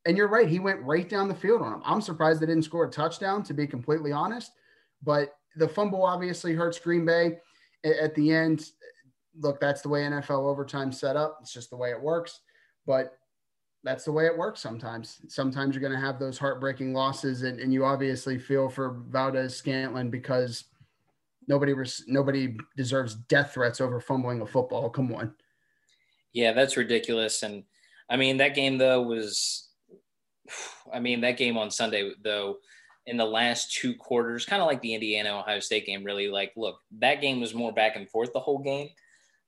[0.05, 1.81] And you're right, he went right down the field on him.
[1.85, 4.51] I'm surprised they didn't score a touchdown, to be completely honest.
[5.03, 7.37] But the fumble obviously hurts Green Bay
[7.83, 8.65] at the end.
[9.39, 11.37] Look, that's the way NFL overtime set up.
[11.41, 12.39] It's just the way it works.
[12.87, 13.17] But
[13.83, 15.19] that's the way it works sometimes.
[15.27, 20.09] Sometimes you're going to have those heartbreaking losses, and, and you obviously feel for Valdes-Scantling
[20.09, 20.65] because
[21.47, 24.89] nobody res- nobody deserves death threats over fumbling a football.
[24.89, 25.33] Come on.
[26.33, 27.41] Yeah, that's ridiculous.
[27.43, 27.63] And
[28.09, 29.69] I mean, that game though was,
[30.91, 32.57] I mean, that game on Sunday though,
[33.05, 36.51] in the last two quarters, kind of like the Indiana Ohio State game, really like,
[36.55, 38.89] look, that game was more back and forth the whole game.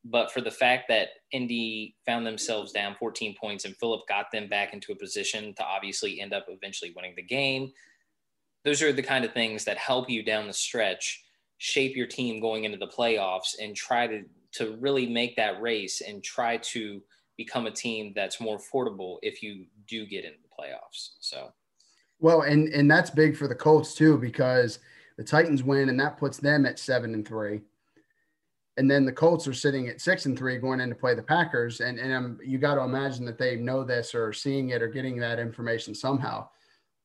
[0.03, 4.47] But for the fact that Indy found themselves down 14 points and Philip got them
[4.47, 7.71] back into a position to obviously end up eventually winning the game,
[8.65, 11.23] those are the kind of things that help you down the stretch,
[11.59, 16.01] shape your team going into the playoffs, and try to, to really make that race
[16.01, 17.01] and try to
[17.43, 21.11] become a team that's more affordable if you do get into the playoffs.
[21.19, 21.51] So,
[22.19, 24.79] well, and and that's big for the Colts too because
[25.17, 27.61] the Titans win and that puts them at seven and three
[28.77, 31.21] and then the Colts are sitting at six and three going in to play the
[31.21, 31.81] Packers.
[31.81, 34.87] And, and um, you got to imagine that they know this or seeing it or
[34.87, 36.47] getting that information somehow.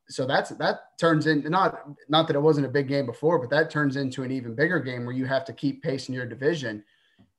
[0.09, 3.51] So that's that turns in not not that it wasn't a big game before, but
[3.51, 6.27] that turns into an even bigger game where you have to keep pace in your
[6.27, 6.85] division.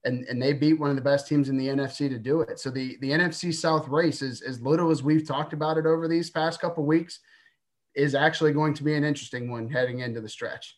[0.06, 2.60] And, and they beat one of the best teams in the NFC to do it.
[2.60, 6.08] So the, the NFC South race is as little as we've talked about it over
[6.08, 7.20] these past couple weeks
[7.96, 10.78] is actually going to be an interesting one heading into the stretch.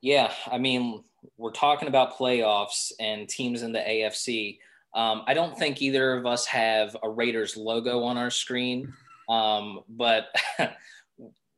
[0.00, 1.02] Yeah, I mean,
[1.36, 4.58] we're talking about playoffs and teams in the AFC.
[4.94, 8.92] Um, I don't think either of us have a Raiders logo on our screen,
[9.28, 10.28] um, but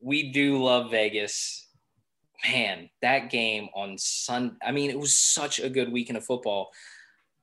[0.00, 1.67] we do love Vegas.
[2.44, 4.56] Man, that game on Sun.
[4.64, 6.70] I mean, it was such a good weekend of football.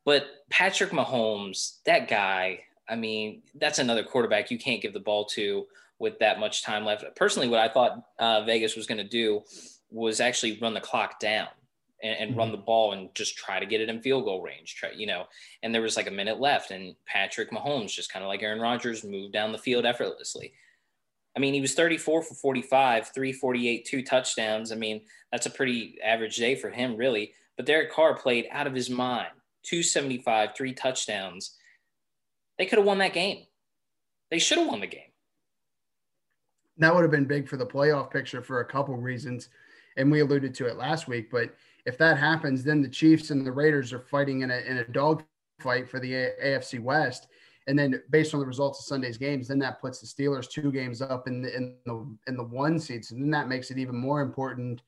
[0.05, 5.25] But Patrick Mahomes, that guy, I mean, that's another quarterback you can't give the ball
[5.25, 5.65] to
[5.99, 7.03] with that much time left.
[7.15, 9.43] Personally, what I thought uh, Vegas was going to do
[9.89, 11.47] was actually run the clock down
[12.03, 12.39] and, and mm-hmm.
[12.39, 14.75] run the ball and just try to get it in field goal range.
[14.75, 15.25] Try, you know,
[15.63, 18.61] and there was like a minute left, and Patrick Mahomes, just kind of like Aaron
[18.61, 20.53] Rodgers, moved down the field effortlessly.
[21.35, 24.71] I mean, he was 34 for 45, 348, two touchdowns.
[24.71, 27.33] I mean, that's a pretty average day for him, really.
[27.57, 29.27] But Derek Carr played out of his mind,
[29.63, 31.57] 275, three touchdowns.
[32.57, 33.45] They could have won that game.
[34.31, 35.11] They should have won the game.
[36.77, 39.49] That would have been big for the playoff picture for a couple reasons.
[39.97, 43.45] And we alluded to it last week, but if that happens, then the Chiefs and
[43.45, 45.23] the Raiders are fighting in a in a dog
[45.61, 46.11] fight for the
[46.43, 47.27] AFC West.
[47.67, 50.71] And then based on the results of Sunday's games, then that puts the Steelers two
[50.71, 53.03] games up in the in the in the one seed.
[53.03, 54.81] So then that makes it even more important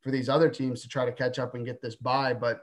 [0.00, 2.32] for these other teams to try to catch up and get this by.
[2.34, 2.62] But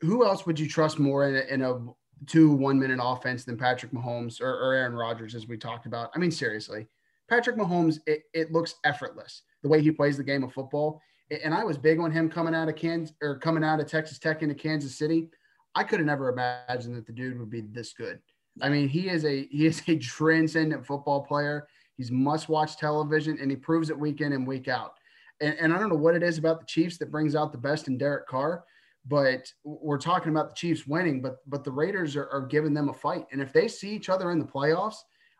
[0.00, 1.78] who else would you trust more in a, in a
[2.26, 6.10] two one minute offense than Patrick Mahomes or, or Aaron Rodgers, as we talked about?
[6.14, 6.86] I mean, seriously,
[7.28, 11.54] Patrick Mahomes, it, it looks effortless the way he plays the game of football and
[11.54, 14.42] I was big on him coming out of Kansas or coming out of Texas Tech
[14.42, 15.28] into Kansas City.
[15.74, 18.20] I could have never imagined that the dude would be this good.
[18.62, 21.66] I mean, he is a he is a transcendent football player.
[21.96, 24.94] He's must watch television, and he proves it week in and week out.
[25.40, 27.58] And, and I don't know what it is about the Chiefs that brings out the
[27.58, 28.64] best in Derek Carr,
[29.06, 32.88] but we're talking about the Chiefs winning, but but the Raiders are, are giving them
[32.88, 33.26] a fight.
[33.32, 34.96] And if they see each other in the playoffs,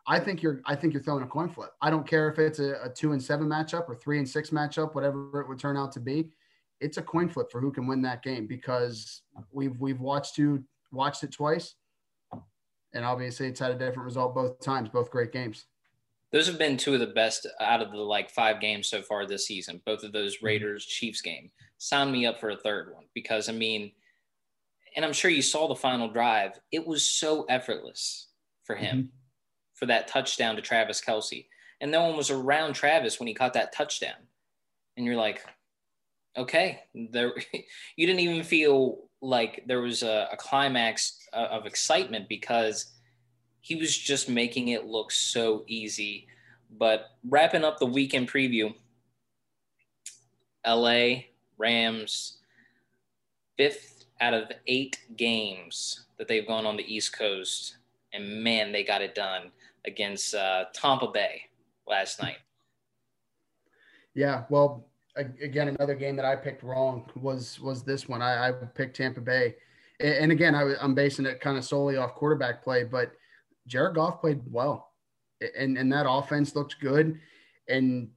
[0.07, 1.71] I think you're I think you're throwing a coin flip.
[1.81, 4.49] I don't care if it's a, a, two and seven matchup or three and six
[4.49, 6.29] matchup, whatever it would turn out to be.
[6.79, 9.21] It's a coin flip for who can win that game because
[9.51, 11.75] we've we've watched you watched it twice,
[12.93, 14.89] and obviously it's had a different result both times.
[14.89, 15.65] Both great games.
[16.31, 19.25] Those have been two of the best out of the like five games so far
[19.25, 19.81] this season.
[19.85, 20.45] Both of those mm-hmm.
[20.45, 21.51] Raiders Chiefs game.
[21.77, 23.91] Sound me up for a third one because I mean,
[24.95, 26.59] and I'm sure you saw the final drive.
[26.71, 28.27] It was so effortless
[28.63, 28.97] for him.
[28.97, 29.17] Mm-hmm
[29.81, 31.47] for that touchdown to Travis Kelce,
[31.81, 34.27] And no one was around Travis when he caught that touchdown.
[34.95, 35.43] And you're like,
[36.37, 37.33] okay, there,
[37.95, 42.93] you didn't even feel like there was a, a climax uh, of excitement because
[43.61, 46.27] he was just making it look so easy.
[46.77, 48.73] But wrapping up the weekend preview,
[50.65, 51.23] LA
[51.57, 52.37] Rams,
[53.57, 57.77] fifth out of eight games that they've gone on the East Coast.
[58.13, 59.51] And man, they got it done
[59.85, 61.43] against uh, Tampa Bay
[61.87, 62.37] last night.
[64.13, 68.21] Yeah, well, again, another game that I picked wrong was was this one.
[68.21, 69.55] I, I picked Tampa Bay,
[69.99, 73.11] and again, I, am basing it kind of solely off quarterback play, but
[73.67, 74.91] Jared Goff played well,
[75.57, 77.19] and and that offense looked good,
[77.67, 78.09] and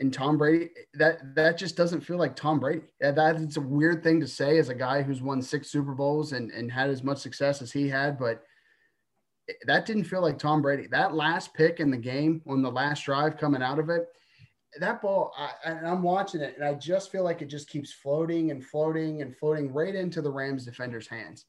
[0.00, 2.82] and Tom Brady that that just doesn't feel like Tom Brady.
[3.00, 5.94] That That is a weird thing to say as a guy who's won six Super
[5.94, 8.42] Bowls and and had as much success as he had, but
[9.66, 10.86] that didn't feel like Tom Brady.
[10.88, 14.06] That last pick in the game on the last drive coming out of it,
[14.80, 18.50] that ball, I, I'm watching it and I just feel like it just keeps floating
[18.50, 21.46] and floating and floating right into the Rams defender's hands.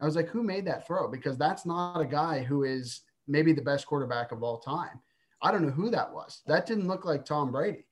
[0.00, 1.08] I was like, who made that throw?
[1.08, 5.00] Because that's not a guy who is maybe the best quarterback of all time.
[5.42, 6.42] I don't know who that was.
[6.46, 7.86] That didn't look like Tom Brady,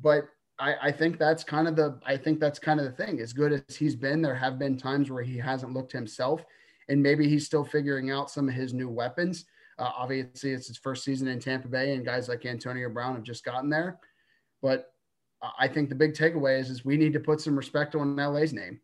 [0.00, 3.20] but I, I think that's kind of the I think that's kind of the thing.
[3.20, 6.44] As good as he's been, there have been times where he hasn't looked himself,
[6.88, 9.46] and maybe he's still figuring out some of his new weapons.
[9.82, 13.24] Uh, obviously, it's his first season in Tampa Bay, and guys like Antonio Brown have
[13.24, 13.98] just gotten there.
[14.62, 14.92] But
[15.58, 18.52] I think the big takeaway is, is we need to put some respect on LA's
[18.52, 18.80] name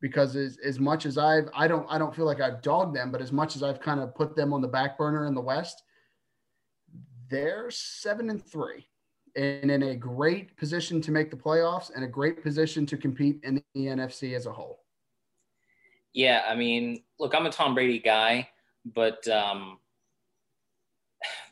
[0.00, 3.10] because as, as much as I've I don't I don't feel like I've dogged them,
[3.10, 5.40] but as much as I've kind of put them on the back burner in the
[5.40, 5.82] West,
[7.28, 8.86] they're seven and three
[9.34, 13.40] and in a great position to make the playoffs and a great position to compete
[13.42, 14.84] in the NFC as a whole.
[16.12, 18.48] Yeah, I mean, look, I'm a Tom Brady guy,
[18.86, 19.78] but um,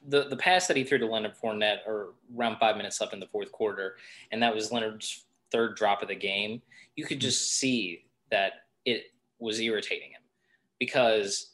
[0.09, 3.21] the the pass that he threw to Leonard Fournette, or around five minutes left in
[3.21, 3.97] the fourth quarter,
[4.31, 6.61] and that was Leonard's third drop of the game.
[6.97, 7.29] You could mm-hmm.
[7.29, 8.53] just see that
[8.85, 10.23] it was irritating him
[10.79, 11.53] because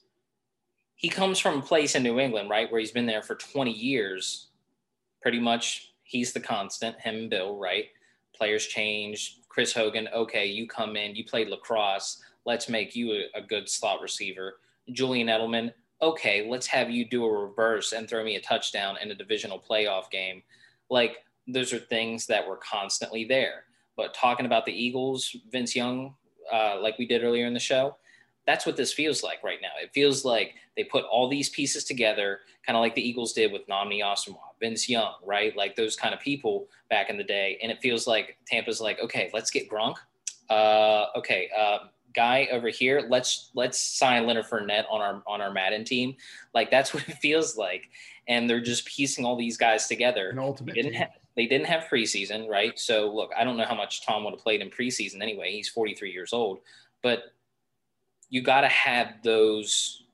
[0.97, 3.71] he comes from a place in New England, right, where he's been there for 20
[3.71, 4.49] years.
[5.23, 7.01] Pretty much, he's the constant.
[7.01, 7.87] Him and Bill, right?
[8.35, 9.39] Players change.
[9.49, 12.23] Chris Hogan, okay, you come in, you played lacrosse.
[12.45, 14.61] Let's make you a, a good slot receiver.
[14.93, 19.11] Julian Edelman, okay, let's have you do a reverse and throw me a touchdown in
[19.11, 20.43] a divisional playoff game.
[20.89, 23.65] Like, those are things that were constantly there.
[23.97, 26.15] But talking about the Eagles, Vince Young,
[26.53, 27.97] uh, like we did earlier in the show,
[28.47, 29.69] that's what this feels like right now.
[29.81, 33.53] It feels like they put all these pieces together, kind of like the Eagles did
[33.53, 35.55] with Nnamdi Asomugha, Vince Young, right?
[35.57, 37.59] Like those kind of people back in the day.
[37.63, 39.97] And it feels like Tampa's like, okay, let's get Gronk.
[40.49, 41.79] Uh, okay, uh,
[42.15, 43.07] guy over here.
[43.09, 46.17] Let's let's sign Leonard Fournette on our on our Madden team.
[46.55, 47.89] Like that's what it feels like,
[48.29, 50.31] and they're just piecing all these guys together.
[50.31, 50.75] An ultimate.
[50.75, 52.79] They didn't, have, they didn't have preseason, right?
[52.79, 55.53] So look, I don't know how much Tom would have played in preseason anyway.
[55.53, 56.61] He's 43 years old,
[57.03, 57.33] but
[58.29, 60.05] you got to have those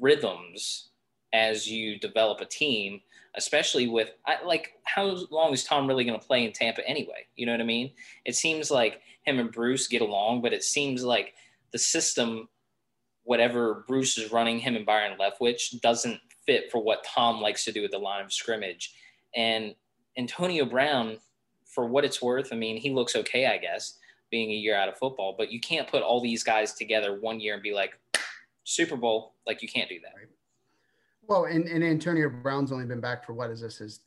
[0.00, 0.88] rhythms
[1.32, 3.00] as you develop a team
[3.36, 4.10] especially with
[4.44, 7.26] like how long is Tom really going to play in Tampa anyway?
[7.36, 7.92] You know what I mean?
[8.24, 11.34] It seems like him and Bruce get along, but it seems like
[11.72, 12.48] the system,
[13.24, 17.72] whatever Bruce is running, him and Byron Leftwich doesn't fit for what Tom likes to
[17.72, 18.94] do with the line of scrimmage.
[19.36, 19.74] And
[20.18, 21.18] Antonio Brown,
[21.64, 23.98] for what it's worth, I mean, he looks okay, I guess,
[24.30, 27.40] being a year out of football, but you can't put all these guys together one
[27.40, 27.92] year and be like,
[28.64, 30.12] Super Bowl, like you can't do that.
[30.16, 30.28] Right.
[31.28, 34.00] Well, and, and Antonio Brown's only been back for what is this his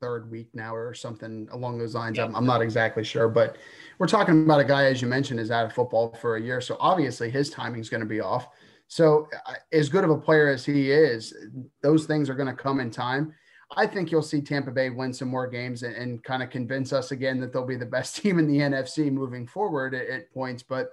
[0.00, 2.18] third week now or something along those lines.
[2.18, 3.56] I'm, I'm, not exactly sure, but
[3.98, 6.60] we're talking about a guy, as you mentioned, is out of football for a year.
[6.60, 8.48] So obviously his timing is going to be off.
[8.88, 11.34] So uh, as good of a player as he is,
[11.82, 13.34] those things are going to come in time.
[13.74, 16.92] I think you'll see Tampa Bay win some more games and, and kind of convince
[16.92, 20.32] us again that they'll be the best team in the NFC moving forward at, at
[20.32, 20.62] points.
[20.62, 20.90] But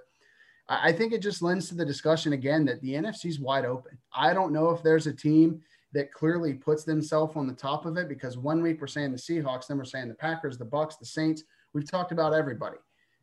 [0.68, 3.98] I think it just lends to the discussion again that the NFC is wide open.
[4.14, 5.62] I don't know if there's a team–
[5.94, 9.16] that clearly puts themselves on the top of it because one week we're saying the
[9.16, 11.44] Seahawks, then we're saying the Packers, the Bucs, the Saints.
[11.72, 12.76] We've talked about everybody.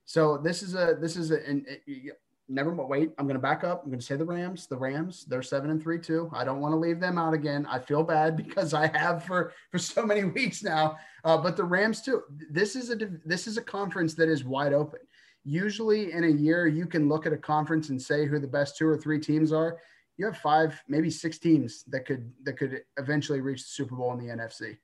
[0.06, 3.12] So this is a this is a and it, never wait.
[3.18, 3.84] I'm going to back up.
[3.84, 4.68] I'm going to say the Rams.
[4.68, 5.26] The Rams.
[5.26, 6.30] They're seven and three too.
[6.34, 7.66] I don't want to leave them out again.
[7.70, 10.98] I feel bad because I have for for so many weeks now.
[11.26, 12.24] Uh, but the Rams too.
[12.50, 15.00] This is a this is a conference that is wide open.
[15.44, 18.78] Usually in a year, you can look at a conference and say who the best
[18.78, 19.80] two or three teams are
[20.22, 24.14] you have five, maybe six teams that could that could eventually reach the Super Bowl
[24.14, 24.78] in the NFC.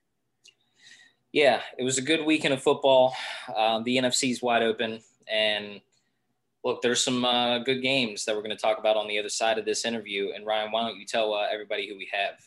[1.32, 3.14] Yeah, it was a good weekend of football.
[3.54, 5.80] Um, the NFC is wide open, and
[6.64, 9.28] look, there's some uh, good games that we're going to talk about on the other
[9.28, 10.32] side of this interview.
[10.34, 12.44] And Ryan, why don't you tell uh, everybody who we have?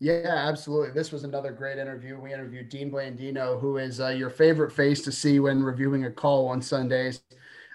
[0.00, 0.92] Yeah, absolutely.
[0.92, 2.20] This was another great interview.
[2.20, 6.10] We interviewed Dean Blandino, who is uh, your favorite face to see when reviewing a
[6.10, 7.22] call on Sundays,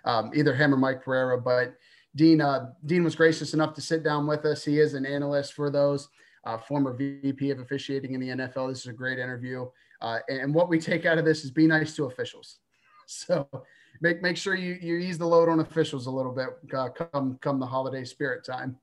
[0.06, 1.38] um, either him or Mike Pereira.
[1.38, 1.76] But
[2.16, 4.64] Dean, uh, Dean was gracious enough to sit down with us.
[4.64, 6.08] He is an analyst for those,
[6.46, 8.70] uh, former VP of officiating in the NFL.
[8.70, 9.66] This is a great interview.
[10.00, 12.60] Uh, and what we take out of this is be nice to officials.
[13.06, 13.50] So
[14.00, 17.38] make, make sure you, you ease the load on officials a little bit uh, come,
[17.42, 18.78] come the holiday spirit time.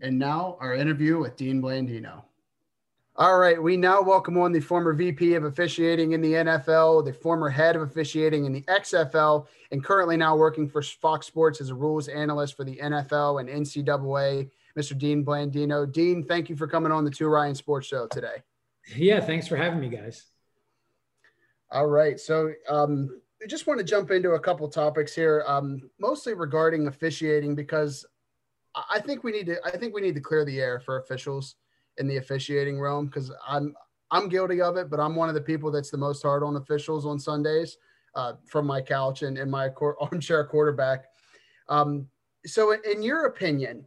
[0.00, 2.22] And now our interview with Dean Blandino.
[3.18, 7.14] All right, we now welcome on the former VP of officiating in the NFL, the
[7.14, 11.70] former head of officiating in the XFL, and currently now working for Fox Sports as
[11.70, 14.98] a rules analyst for the NFL and NCAA, Mr.
[14.98, 15.90] Dean Blandino.
[15.90, 18.42] Dean, thank you for coming on the Two Ryan Sports Show today.
[18.94, 20.26] Yeah, thanks for having me, guys.
[21.70, 25.88] All right, so um, I just want to jump into a couple topics here, um,
[25.98, 28.04] mostly regarding officiating, because
[28.90, 29.56] I think we need to.
[29.64, 31.54] I think we need to clear the air for officials
[31.98, 33.74] in the officiating realm because I'm
[34.10, 36.56] I'm guilty of it, but I'm one of the people that's the most hard on
[36.56, 37.76] officials on Sundays
[38.14, 41.06] uh, from my couch and in my court armchair quarterback.
[41.68, 42.08] Um,
[42.44, 43.84] so, in your opinion,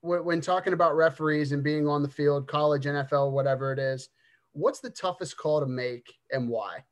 [0.00, 4.08] when, when talking about referees and being on the field, college, NFL, whatever it is,
[4.52, 6.84] what's the toughest call to make and why?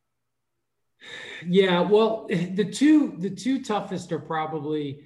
[1.46, 5.04] Yeah, well, the two the two toughest are probably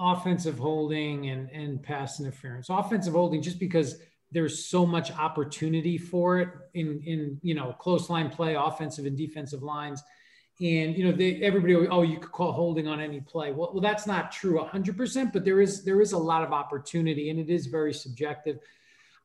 [0.00, 2.68] offensive holding and and pass interference.
[2.68, 3.96] Offensive holding, just because
[4.30, 9.16] there's so much opportunity for it in in you know close line play, offensive and
[9.16, 10.02] defensive lines.
[10.60, 13.52] And you know, they, everybody, oh, you could call holding on any play.
[13.52, 17.30] Well, well, that's not true 100%, but there is there is a lot of opportunity,
[17.30, 18.58] and it is very subjective.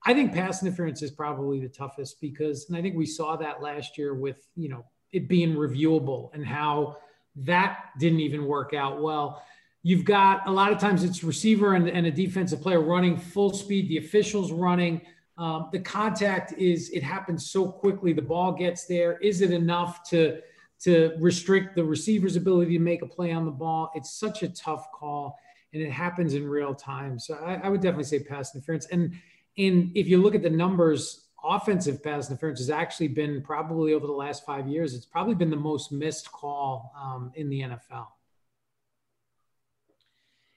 [0.05, 3.61] I think pass interference is probably the toughest because, and I think we saw that
[3.61, 6.97] last year with you know it being reviewable and how
[7.35, 9.41] that didn't even work out well.
[9.85, 13.53] You've got a lot of times it's receiver and, and a defensive player running full
[13.53, 15.01] speed, the officials running.
[15.37, 18.13] Um, the contact is it happens so quickly.
[18.13, 19.17] The ball gets there.
[19.19, 20.39] Is it enough to
[20.83, 23.91] to restrict the receiver's ability to make a play on the ball?
[23.93, 25.37] It's such a tough call,
[25.73, 27.19] and it happens in real time.
[27.19, 28.85] So I, I would definitely say pass interference.
[28.85, 29.13] And
[29.57, 34.07] and if you look at the numbers, offensive pass interference has actually been probably over
[34.07, 34.93] the last five years.
[34.93, 38.07] It's probably been the most missed call um, in the NFL.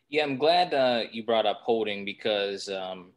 [0.09, 3.11] Yeah, I'm glad uh, you brought up holding because um,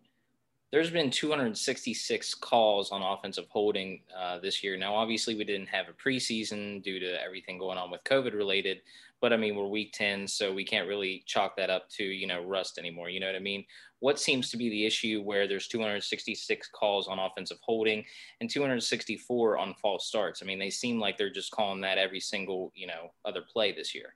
[0.71, 4.75] there's been 266 calls on offensive holding uh, this year.
[4.75, 8.81] Now, obviously, we didn't have a preseason due to everything going on with COVID related,
[9.21, 12.25] but I mean, we're week 10, so we can't really chalk that up to, you
[12.25, 13.09] know, rust anymore.
[13.09, 13.65] You know what I mean?
[13.99, 18.03] What seems to be the issue where there's 266 calls on offensive holding
[18.41, 20.41] and 264 on false starts?
[20.41, 23.71] I mean, they seem like they're just calling that every single, you know, other play
[23.71, 24.15] this year.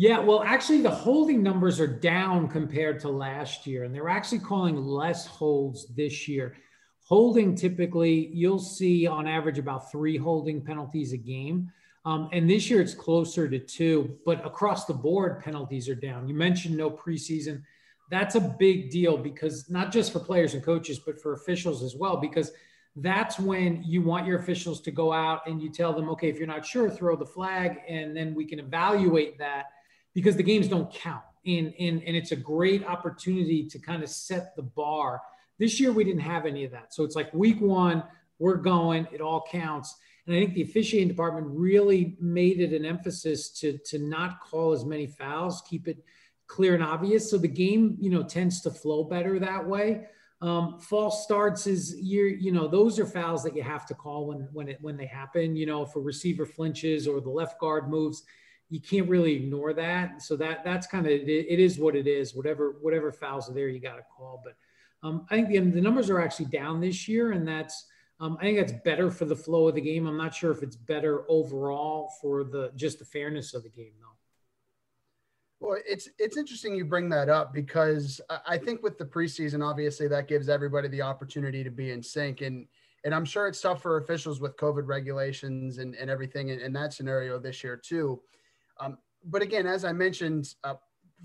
[0.00, 4.38] Yeah, well, actually, the holding numbers are down compared to last year, and they're actually
[4.38, 6.56] calling less holds this year.
[7.04, 11.70] Holding typically, you'll see on average about three holding penalties a game.
[12.06, 16.26] Um, and this year it's closer to two, but across the board, penalties are down.
[16.26, 17.62] You mentioned no preseason.
[18.10, 21.94] That's a big deal because not just for players and coaches, but for officials as
[21.94, 22.52] well, because
[22.96, 26.38] that's when you want your officials to go out and you tell them, okay, if
[26.38, 29.66] you're not sure, throw the flag, and then we can evaluate that
[30.14, 31.22] because the games don't count.
[31.46, 35.22] And, and, and it's a great opportunity to kind of set the bar.
[35.58, 36.92] This year, we didn't have any of that.
[36.92, 38.02] So it's like week one,
[38.38, 39.96] we're going, it all counts.
[40.26, 44.72] And I think the officiating department really made it an emphasis to, to not call
[44.72, 46.04] as many fouls, keep it
[46.46, 47.30] clear and obvious.
[47.30, 50.06] So the game, you know, tends to flow better that way.
[50.42, 54.26] Um, false starts is you you know those are fouls that you have to call
[54.26, 55.54] when when it when they happen.
[55.54, 58.22] You know, if a receiver flinches or the left guard moves,
[58.70, 60.22] you can't really ignore that.
[60.22, 62.34] So that that's kind of it, it is what it is.
[62.34, 64.40] Whatever whatever fouls are there, you got to call.
[64.42, 64.56] But
[65.06, 67.86] um, I think the, the numbers are actually down this year, and that's
[68.20, 70.06] um, I think that's better for the flow of the game.
[70.06, 73.92] I'm not sure if it's better overall for the just the fairness of the game,
[73.98, 75.66] though.
[75.66, 80.06] Well, it's it's interesting you bring that up because I think with the preseason, obviously
[80.08, 82.66] that gives everybody the opportunity to be in sync, and
[83.04, 86.72] and I'm sure it's tough for officials with COVID regulations and, and everything in, in
[86.74, 88.20] that scenario this year too.
[88.80, 90.74] Um, but again, as I mentioned, uh,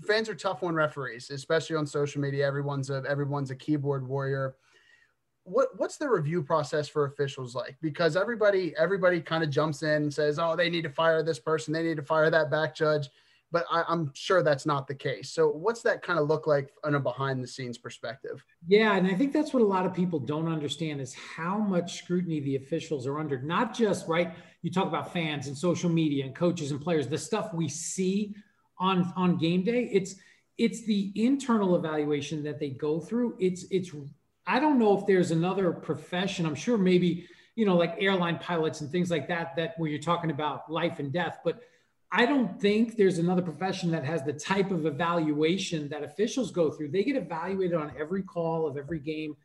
[0.02, 2.46] fans are tough on referees, especially on social media.
[2.46, 4.56] Everyone's a everyone's a keyboard warrior.
[5.44, 7.76] What what's the review process for officials like?
[7.80, 11.38] Because everybody everybody kind of jumps in and says, "Oh, they need to fire this
[11.38, 11.72] person.
[11.72, 13.08] They need to fire that back judge."
[13.56, 15.30] But I, I'm sure that's not the case.
[15.30, 18.44] So, what's that kind of look like on a behind the scenes perspective?
[18.68, 21.96] Yeah, and I think that's what a lot of people don't understand is how much
[21.96, 23.40] scrutiny the officials are under.
[23.40, 27.16] Not just right you talk about fans and social media and coaches and players, the
[27.16, 28.34] stuff we see
[28.78, 30.16] on on game day, it's
[30.58, 33.36] it's the internal evaluation that they go through.
[33.38, 33.92] It's it's
[34.46, 36.44] I don't know if there's another profession.
[36.44, 39.98] I'm sure maybe, you know, like airline pilots and things like that that where you're
[39.98, 41.62] talking about life and death, but
[42.12, 46.70] I don't think there's another profession that has the type of evaluation that officials go
[46.70, 46.90] through.
[46.90, 49.36] They get evaluated on every call of every game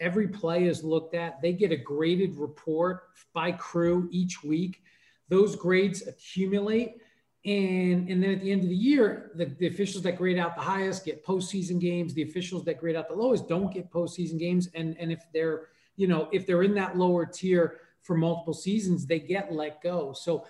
[0.00, 1.42] Every play is looked at.
[1.42, 3.02] They get a graded report
[3.34, 4.82] by crew each week.
[5.28, 6.96] Those grades accumulate.
[7.44, 10.56] And, and then at the end of the year, the, the officials that grade out
[10.56, 12.14] the highest get postseason games.
[12.14, 14.68] The officials that grade out the lowest don't get postseason games.
[14.74, 19.04] And, and if they're you know, if they're in that lower tier for multiple seasons,
[19.04, 20.14] they get let go.
[20.14, 20.46] So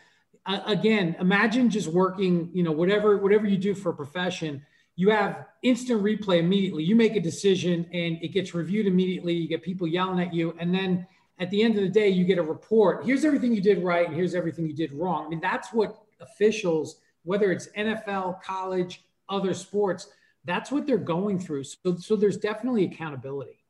[0.47, 4.65] again, imagine just working, you know, whatever whatever you do for a profession,
[4.97, 6.83] you have instant replay immediately.
[6.83, 9.35] You make a decision and it gets reviewed immediately.
[9.35, 11.07] You get people yelling at you, and then
[11.39, 13.05] at the end of the day, you get a report.
[13.05, 15.25] Here's everything you did right, and here's everything you did wrong.
[15.25, 20.09] I mean, that's what officials, whether it's NFL, college, other sports,
[20.45, 21.65] that's what they're going through.
[21.65, 23.61] So, so there's definitely accountability.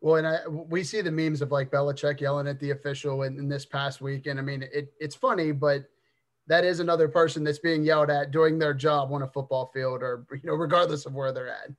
[0.00, 3.38] Well, and I, we see the memes of like Belichick yelling at the official in,
[3.38, 5.88] in this past week, and I mean, it, it's funny, but
[6.48, 10.02] that is another person that's being yelled at doing their job on a football field
[10.02, 11.70] or, you know, regardless of where they're at.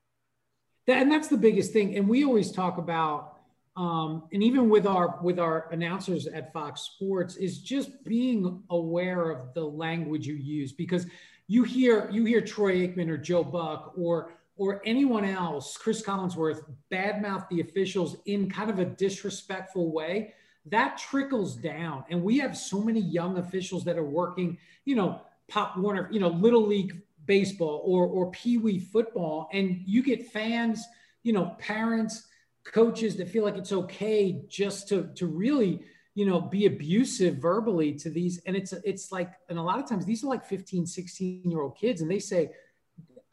[0.88, 1.98] and that's the biggest thing.
[1.98, 3.38] And we always talk about,
[3.76, 9.32] um, and even with our with our announcers at Fox Sports, is just being aware
[9.32, 11.06] of the language you use because
[11.48, 16.64] you hear you hear Troy Aikman or Joe Buck or or anyone else, Chris Collinsworth,
[16.92, 20.34] badmouth the officials in kind of a disrespectful way,
[20.72, 22.04] that trickles down.
[22.10, 26.20] And we have so many young officials that are working, you know, Pop Warner, you
[26.20, 30.84] know, Little League baseball or or Pee Wee football, and you get fans,
[31.24, 32.28] you know, parents,
[32.64, 35.82] coaches that feel like it's okay just to to really
[36.16, 39.88] you know be abusive verbally to these and it's it's like and a lot of
[39.88, 42.50] times these are like 15 16 year old kids and they say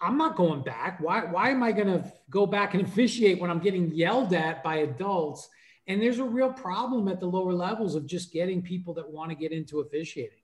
[0.01, 1.01] I'm not going back.
[1.01, 4.63] Why, why am I going to go back and officiate when I'm getting yelled at
[4.63, 5.49] by adults?
[5.89, 9.31] And there's a real problem at the lower levels of just getting people that want
[9.31, 10.39] to get into officiating.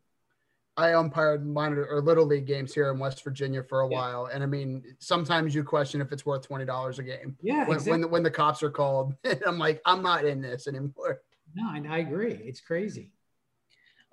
[0.76, 3.96] I umpired minor or little league games here in West Virginia for a yeah.
[3.96, 7.36] while, and I mean, sometimes you question if it's worth twenty dollars a game.
[7.42, 7.90] Yeah, when, exactly.
[7.90, 9.14] when the, when the cops are called,
[9.46, 11.20] I'm like, I'm not in this anymore.
[11.54, 12.40] No, I agree.
[12.42, 13.10] It's crazy.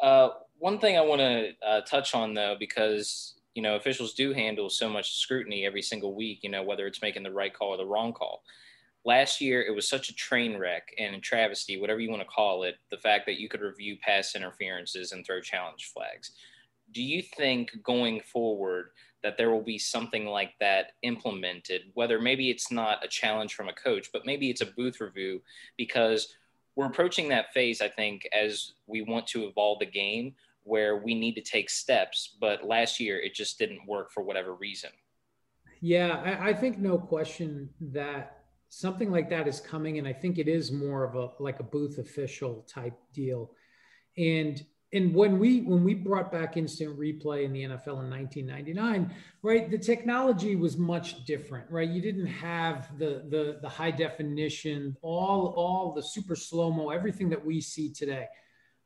[0.02, 4.34] Uh, one thing I want to uh, touch on though, because you know, officials do
[4.34, 7.70] handle so much scrutiny every single week, you know, whether it's making the right call
[7.70, 8.44] or the wrong call.
[9.06, 12.28] Last year, it was such a train wreck and a travesty, whatever you want to
[12.28, 16.32] call it, the fact that you could review pass interferences and throw challenge flags.
[16.92, 18.92] Do you think going forward
[19.24, 23.70] that there will be something like that implemented, whether maybe it's not a challenge from
[23.70, 25.42] a coach, but maybe it's a booth review
[25.78, 26.36] because
[26.76, 31.14] we're approaching that phase, I think, as we want to evolve the game where we
[31.14, 32.36] need to take steps.
[32.40, 34.92] But last year, it just didn't work for whatever reason.
[35.82, 38.39] Yeah, I, I, think no question that
[38.70, 41.64] something like that is coming, and I think it is more of a like a
[41.64, 43.52] booth official type deal.
[44.18, 44.64] And
[44.94, 49.14] and when we when we brought back instant replay in the NFL in 1999,
[49.44, 51.90] right, the technology was much different, right?
[51.90, 57.30] You didn't have the the the high definition, all all the super slow mo, everything
[57.30, 58.28] that we see today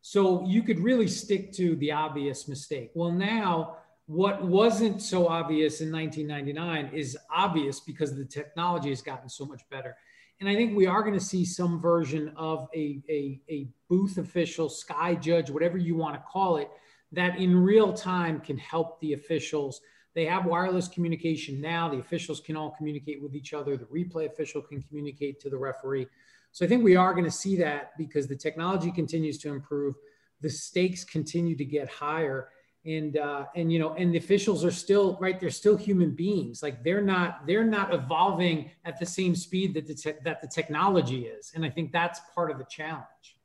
[0.06, 2.92] so you could really stick to the obvious mistake.
[2.94, 9.30] Well, now what wasn't so obvious in 1999 is obvious because the technology has gotten
[9.30, 9.96] so much better.
[10.40, 14.18] And I think we are going to see some version of a, a, a booth
[14.18, 16.70] official, sky judge, whatever you want to call it,
[17.14, 19.80] that in real time can help the officials.
[20.16, 21.88] They have wireless communication now.
[21.88, 23.78] The officials can all communicate with each other.
[23.78, 26.08] The replay official can communicate to the referee.
[26.52, 29.96] So I think we are going to see that because the technology continues to improve,
[30.42, 32.50] the stakes continue to get higher,
[32.86, 35.40] and uh, and you know, and the officials are still right.
[35.40, 36.62] They're still human beings.
[36.62, 40.48] Like they're not they're not evolving at the same speed that the te- that the
[40.48, 43.38] technology is, and I think that's part of the challenge.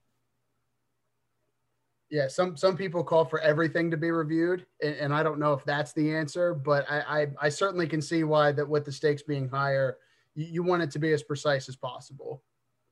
[2.11, 5.53] Yeah, some some people call for everything to be reviewed, and, and I don't know
[5.53, 8.93] if that's the answer, but I, I, I certainly can see why that with the
[8.93, 9.99] stakes being higher,
[10.35, 12.43] you, you want it to be as precise as possible.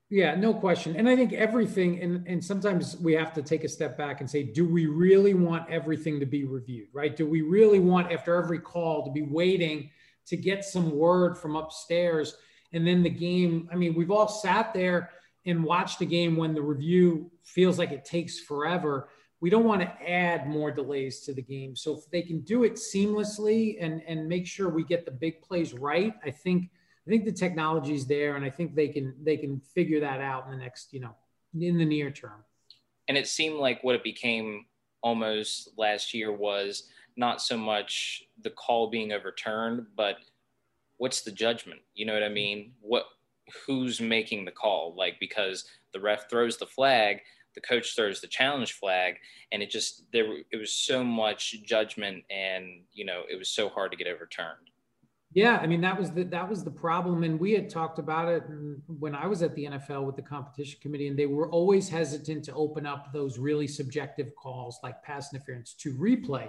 [0.09, 0.95] Yeah, no question.
[0.95, 4.31] And I think everything, and, and sometimes we have to take a step back and
[4.31, 7.17] say, do we really want everything to be reviewed, right?
[7.17, 9.91] Do we really want, after every call, to be waiting
[10.27, 12.37] to get some word from upstairs?
[12.73, 15.11] And then the game, I mean, we've all sat there
[15.45, 19.09] and watched the game when the review feels like it takes forever.
[19.41, 21.75] We don't want to add more delays to the game.
[21.75, 25.43] So if they can do it seamlessly and, and make sure we get the big
[25.43, 26.71] plays right, I think
[27.07, 30.21] I think the technology is there, and I think they can they can figure that
[30.21, 31.15] out in the next you know
[31.59, 32.45] in the near term.
[33.09, 34.67] And it seemed like what it became
[35.03, 40.17] almost last year was not so much the call being overturned, but
[40.99, 41.81] what's the judgment?
[41.95, 42.73] You know what I mean?
[42.81, 43.05] What
[43.67, 44.95] who's making the call?
[44.97, 47.21] Like because the ref throws the flag,
[47.55, 49.15] the coach throws the challenge flag,
[49.53, 53.69] and it just there it was so much judgment, and you know it was so
[53.69, 54.71] hard to get overturned.
[55.37, 58.27] Yeah, I mean that was the that was the problem, and we had talked about
[58.27, 58.43] it
[58.87, 62.43] when I was at the NFL with the competition committee, and they were always hesitant
[62.47, 66.49] to open up those really subjective calls like pass interference to replay,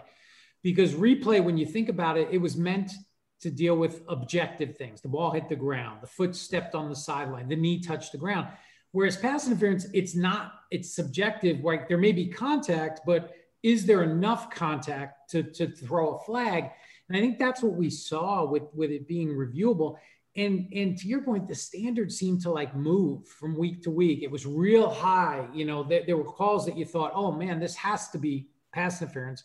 [0.63, 2.93] because replay, when you think about it, it was meant
[3.41, 5.01] to deal with objective things.
[5.01, 8.17] The ball hit the ground, the foot stepped on the sideline, the knee touched the
[8.17, 8.47] ground.
[8.93, 11.59] Whereas pass interference, it's not, it's subjective.
[11.59, 13.33] Like there may be contact, but
[13.63, 16.69] is there enough contact to, to throw a flag?
[17.07, 19.97] And I think that's what we saw with, with it being reviewable.
[20.35, 24.21] And, and to your point, the standard seemed to like move from week to week.
[24.21, 25.47] It was real high.
[25.53, 28.47] You know, there, there were calls that you thought, oh man, this has to be
[28.73, 29.43] pass interference.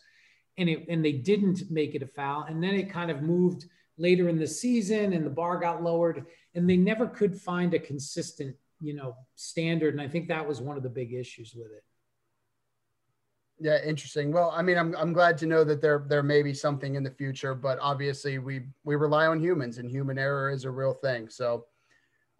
[0.57, 2.43] And it, and they didn't make it a foul.
[2.43, 3.65] And then it kind of moved
[3.97, 7.79] later in the season and the bar got lowered and they never could find a
[7.79, 9.93] consistent, you know, standard.
[9.93, 11.83] And I think that was one of the big issues with it.
[13.63, 14.33] Yeah, interesting.
[14.33, 17.03] Well, I mean, I'm I'm glad to know that there there may be something in
[17.03, 20.93] the future, but obviously we we rely on humans, and human error is a real
[20.93, 21.29] thing.
[21.29, 21.67] So,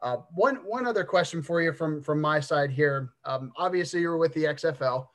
[0.02, 3.14] uh, one one other question for you from from my side here.
[3.24, 5.08] Um, obviously, you're with the XFL.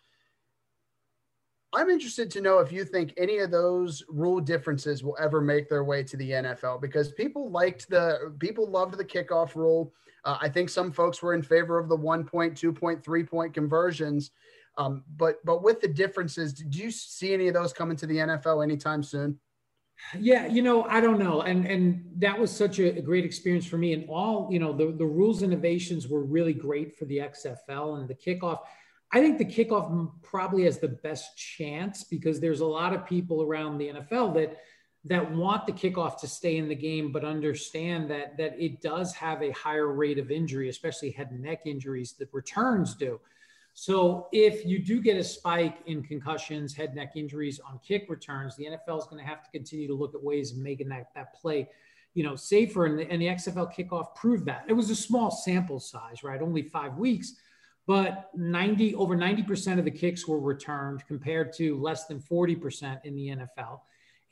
[1.75, 5.69] I'm interested to know if you think any of those rule differences will ever make
[5.69, 9.93] their way to the NFL because people liked the people loved the kickoff rule.
[10.25, 13.25] Uh, I think some folks were in favor of the one point, two point, three
[13.25, 14.31] point conversions.
[14.79, 18.16] Um, but but with the differences, do you see any of those coming to the
[18.16, 19.39] NFL anytime soon?
[20.18, 23.66] Yeah, you know, I don't know, and and that was such a, a, great experience
[23.66, 23.93] for me.
[23.93, 28.09] And all you know, the the rules innovations were really great for the XFL and
[28.09, 28.61] the kickoff.
[29.11, 33.43] I think the kickoff probably has the best chance because there's a lot of people
[33.43, 34.59] around the NFL that
[35.07, 39.12] that want the kickoff to stay in the game, but understand that that it does
[39.14, 43.18] have a higher rate of injury, especially head and neck injuries that returns do.
[43.81, 48.57] So if you do get a spike in concussions, head neck injuries on kick returns,
[48.57, 51.14] the NFL is going to have to continue to look at ways of making that,
[51.14, 51.68] that play,
[52.12, 52.87] you know, safer.
[52.87, 54.64] And the, and the XFL kickoff proved that.
[54.66, 56.43] It was a small sample size, right?
[56.43, 57.37] Only five weeks,
[57.87, 63.14] but 90 over 90% of the kicks were returned compared to less than 40% in
[63.14, 63.83] the NFL.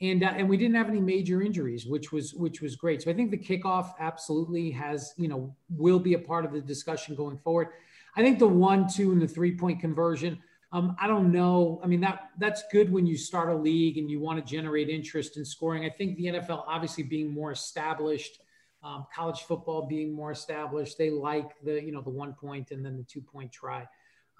[0.01, 3.01] And, uh, and we didn't have any major injuries, which was which was great.
[3.01, 6.59] So I think the kickoff absolutely has you know will be a part of the
[6.59, 7.69] discussion going forward.
[8.17, 10.39] I think the one, two, and the three point conversion.
[10.73, 11.79] Um, I don't know.
[11.83, 14.89] I mean that that's good when you start a league and you want to generate
[14.89, 15.85] interest in scoring.
[15.85, 18.39] I think the NFL, obviously being more established,
[18.83, 22.83] um, college football being more established, they like the you know the one point and
[22.85, 23.87] then the two point try.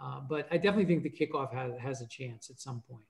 [0.01, 3.05] Uh, but I definitely think the kickoff has has a chance at some point.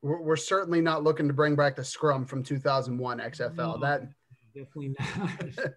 [0.00, 3.56] We're, we're certainly not looking to bring back the scrum from 2001 XFL.
[3.56, 4.08] No, that
[4.54, 5.74] definitely not.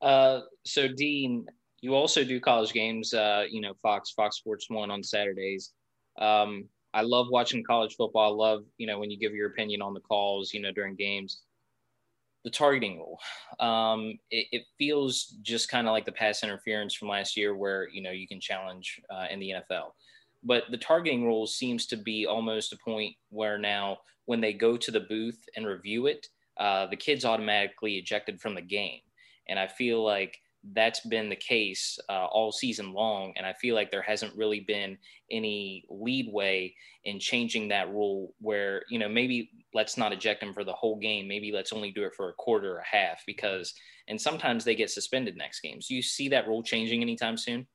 [0.00, 1.46] uh, so Dean,
[1.82, 5.72] you also do college games, uh, you know, Fox, Fox Sports One on Saturdays.
[6.18, 8.32] Um, I love watching college football.
[8.32, 10.94] I love, you know, when you give your opinion on the calls, you know, during
[10.94, 11.42] games.
[12.44, 13.20] The targeting rule,
[13.60, 17.88] um, it, it, feels just kind of like the pass interference from last year, where
[17.88, 19.92] you know you can challenge uh, in the NFL.
[20.42, 24.76] But the targeting rule seems to be almost a point where now, when they go
[24.76, 26.26] to the booth and review it,
[26.58, 28.98] uh, the kid's automatically ejected from the game.
[29.48, 30.36] And I feel like
[30.72, 33.32] that's been the case uh, all season long.
[33.36, 34.96] And I feel like there hasn't really been
[35.30, 40.62] any leadway in changing that rule where, you know, maybe let's not eject him for
[40.62, 41.26] the whole game.
[41.26, 43.74] Maybe let's only do it for a quarter or a half because,
[44.06, 45.88] and sometimes they get suspended next games.
[45.88, 47.66] Do you see that rule changing anytime soon?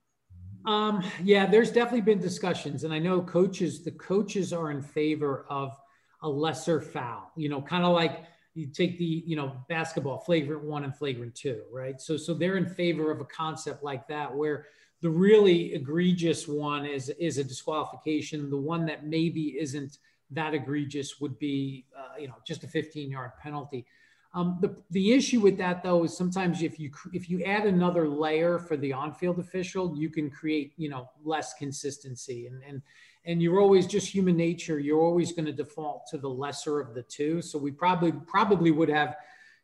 [0.66, 2.86] Um, yeah, there's definitely been discussions.
[2.86, 5.76] And I know coaches, the coaches are in favor of
[6.22, 8.24] a lesser foul, you know, kind of like,
[8.58, 12.02] you take the you know basketball flagrant one and flagrant two right?
[12.02, 14.66] So so they're in favor of a concept like that where
[15.02, 18.50] the really egregious one is is a disqualification.
[18.50, 20.00] The one that maybe isn't
[20.32, 23.86] that egregious would be uh, you know just a 15 yard penalty.
[24.34, 28.10] Um, the, the issue with that though is sometimes if you if you add another
[28.10, 32.48] layer for the on-field official you can create you know less consistency.
[32.48, 32.82] And and
[33.28, 36.96] and you're always just human nature you're always going to default to the lesser of
[36.96, 37.42] the two.
[37.42, 39.18] So we probably probably would have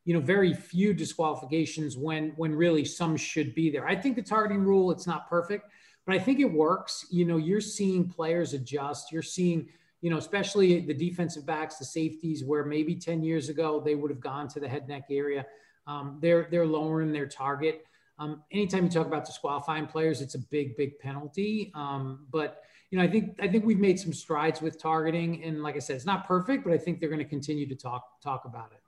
[0.05, 3.87] you know very few disqualifications when when really some should be there.
[3.87, 5.69] I think the targeting rule it's not perfect
[6.05, 7.05] but i think it works.
[7.09, 9.11] You know you're seeing players adjust.
[9.11, 9.69] You're seeing
[10.01, 14.11] you know especially the defensive backs the safeties where maybe 10 years ago they would
[14.11, 15.45] have gone to the head neck area.
[15.87, 17.85] Um, they're they're lowering their target.
[18.19, 21.71] Um, anytime you talk about disqualifying players it's a big big penalty.
[21.73, 25.63] Um, but you know, I think I think we've made some strides with targeting, and
[25.63, 28.21] like I said, it's not perfect, but I think they're going to continue to talk
[28.21, 28.81] talk about it.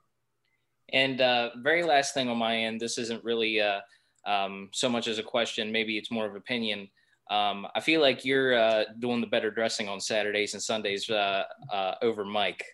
[0.96, 3.80] And uh, very last thing on my end, this isn't really uh,
[4.24, 5.72] um, so much as a question.
[5.72, 6.88] Maybe it's more of opinion.
[7.32, 11.42] Um, I feel like you're uh, doing the better dressing on Saturdays and Sundays uh,
[11.72, 12.64] uh, over Mike.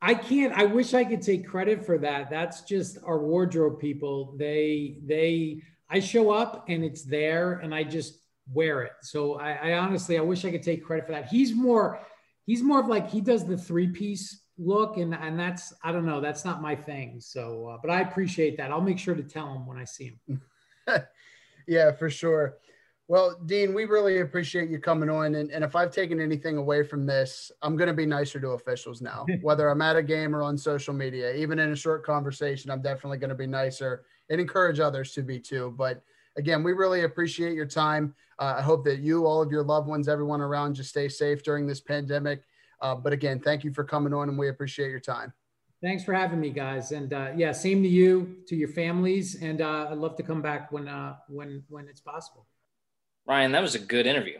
[0.00, 0.52] I can't.
[0.52, 2.30] I wish I could take credit for that.
[2.30, 4.36] That's just our wardrobe people.
[4.38, 5.62] They they.
[5.88, 8.19] I show up and it's there, and I just
[8.52, 8.92] wear it.
[9.02, 11.26] So I, I, honestly, I wish I could take credit for that.
[11.26, 12.00] He's more,
[12.46, 16.06] he's more of like he does the three piece look, and and that's I don't
[16.06, 17.20] know, that's not my thing.
[17.20, 18.70] So, uh, but I appreciate that.
[18.70, 20.42] I'll make sure to tell him when I see him.
[21.70, 22.56] Yeah, for sure.
[23.06, 25.36] Well, Dean, we really appreciate you coming on.
[25.36, 28.48] And, and if I've taken anything away from this, I'm going to be nicer to
[28.50, 31.32] officials now, whether I'm at a game or on social media.
[31.34, 35.22] Even in a short conversation, I'm definitely going to be nicer and encourage others to
[35.22, 35.72] be too.
[35.78, 36.02] But
[36.36, 38.14] again, we really appreciate your time.
[38.38, 41.42] Uh, I hope that you, all of your loved ones, everyone around just stay safe
[41.42, 42.42] during this pandemic.
[42.80, 45.32] Uh, but again, thank you for coming on and we appreciate your time.
[45.82, 46.92] Thanks for having me, guys.
[46.92, 49.42] And uh, yeah, same to you, to your families.
[49.42, 52.46] And uh, I'd love to come back when, uh, when, when it's possible.
[53.26, 54.38] Ryan, that was a good interview.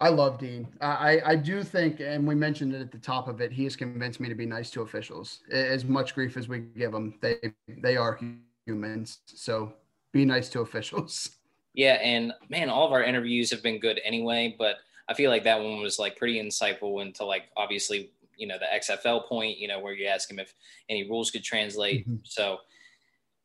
[0.00, 0.66] I love Dean.
[0.80, 3.76] I, I do think, and we mentioned it at the top of it, he has
[3.76, 5.40] convinced me to be nice to officials.
[5.50, 7.36] As much grief as we give them, they
[7.68, 8.18] they are
[8.64, 9.18] humans.
[9.26, 9.74] So
[10.12, 11.30] be nice to officials.
[11.72, 15.44] Yeah, and man, all of our interviews have been good anyway, but I feel like
[15.44, 19.68] that one was like pretty insightful into like obviously, you know, the XFL point, you
[19.68, 20.52] know, where you ask him if
[20.88, 22.08] any rules could translate.
[22.08, 22.16] Mm-hmm.
[22.24, 22.58] So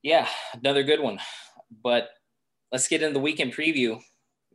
[0.01, 1.19] yeah, another good one.
[1.83, 2.09] But
[2.71, 4.01] let's get into the weekend preview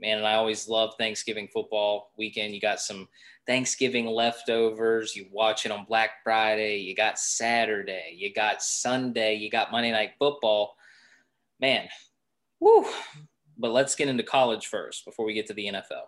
[0.01, 2.55] man, and I always love Thanksgiving football weekend.
[2.55, 3.09] You got some
[3.47, 5.15] Thanksgiving leftovers.
[5.15, 6.79] You watch it on Black Friday.
[6.79, 8.15] You got Saturday.
[8.17, 9.35] You got Sunday.
[9.35, 10.77] You got Monday Night Football.
[11.61, 11.89] Man,
[12.59, 12.87] woo.
[13.59, 16.05] But let's get into college first before we get to the NFL.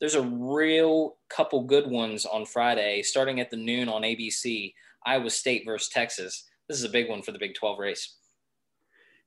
[0.00, 4.72] There's a real couple good ones on Friday, starting at the noon on ABC.
[5.04, 6.48] Iowa State versus Texas.
[6.68, 8.16] This is a big one for the Big 12 race.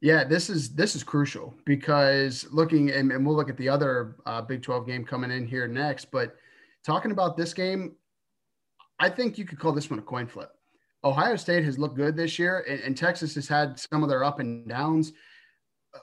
[0.02, 4.18] Yeah, this is this is crucial because looking and, and we'll look at the other
[4.26, 6.12] uh, Big 12 game coming in here next.
[6.12, 6.36] But
[6.86, 7.96] talking about this game,
[9.00, 10.53] I think you could call this one a coin flip.
[11.04, 14.24] Ohio State has looked good this year, and, and Texas has had some of their
[14.24, 15.14] up and downs.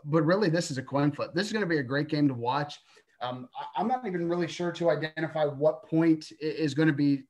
[0.05, 1.33] But really, this is a coin flip.
[1.35, 2.79] This is going to be a great game to watch.
[3.21, 7.25] Um, I'm not even really sure to identify what point is going to be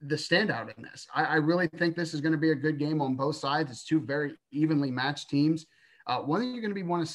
[0.00, 1.06] the standout in this.
[1.14, 3.70] I, I really think this is going to be a good game on both sides.
[3.70, 5.66] It's two very evenly matched teams
[6.10, 7.06] uh, one that you're going to be one,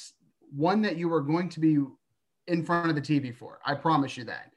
[0.56, 1.78] one that you are going to be
[2.48, 3.60] in front of the TV for.
[3.66, 4.54] I promise you that.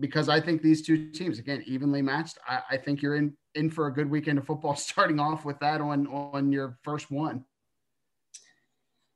[0.00, 2.38] Because I think these two teams, again, evenly matched.
[2.48, 4.74] I, I think you're in in for a good weekend of football.
[4.76, 7.44] Starting off with that on on your first one.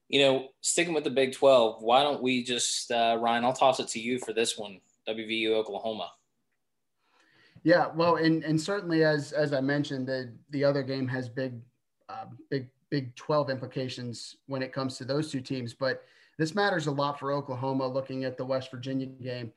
[0.08, 3.44] You know, sticking with the Big Twelve, why don't we just uh, Ryan?
[3.44, 4.80] I'll toss it to you for this one.
[5.08, 6.10] WVU Oklahoma.
[7.62, 11.54] Yeah, well, and and certainly as as I mentioned, the the other game has big
[12.08, 15.74] uh, big Big 12 implications when it comes to those two teams.
[15.74, 16.04] But
[16.38, 19.52] this matters a lot for Oklahoma looking at the West Virginia game.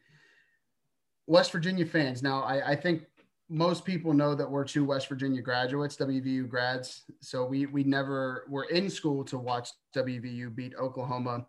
[1.27, 3.03] West Virginia fans, now I, I think
[3.49, 7.03] most people know that we're two West Virginia graduates, WVU grads.
[7.21, 11.45] So we we never were in school to watch WVU beat Oklahoma.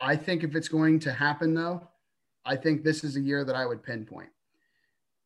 [0.00, 1.88] I think if it's going to happen though,
[2.44, 4.30] I think this is a year that I would pinpoint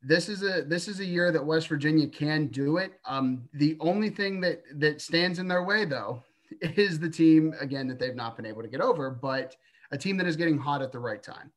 [0.05, 3.01] this is a this is a year that West Virginia can do it.
[3.07, 6.23] Um, the only thing that that stands in their way, though,
[6.61, 9.57] is the team again that they've not been able to get over, but
[9.91, 11.51] a team that is getting hot at the right time.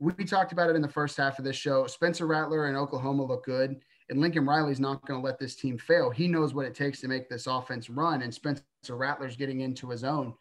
[0.00, 1.86] We, talked about it in the first half of this show.
[1.86, 5.76] Spencer Rattler and Oklahoma look good, and Lincoln Riley's not going to let this team
[5.76, 6.10] fail.
[6.10, 9.90] He knows what it takes to make this offense run, and Spencer Rattler's getting into
[9.90, 10.34] his own.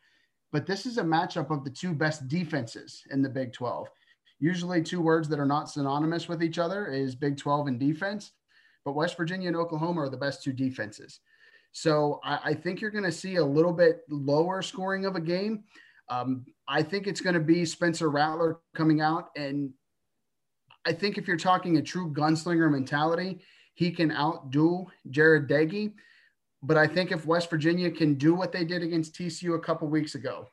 [0.51, 3.89] But this is a matchup of the two best defenses in the Big 12
[4.39, 8.31] usually two words that are not synonymous with each other is Big 12 and defense.
[8.85, 11.19] But West Virginia and Oklahoma are the best two defenses.
[11.73, 15.21] So I, I think you're going to see a little bit lower scoring of a
[15.21, 15.65] game.
[16.07, 19.29] Um, I think it's going to be Spencer Rattler coming out.
[19.35, 19.71] And
[20.85, 23.39] I think if you're talking a true gunslinger mentality,
[23.73, 25.93] he can outdo Jarret Doege.
[26.61, 29.87] But I think if West Virginia can do what they did against TCU a couple
[29.87, 30.47] weeks ago,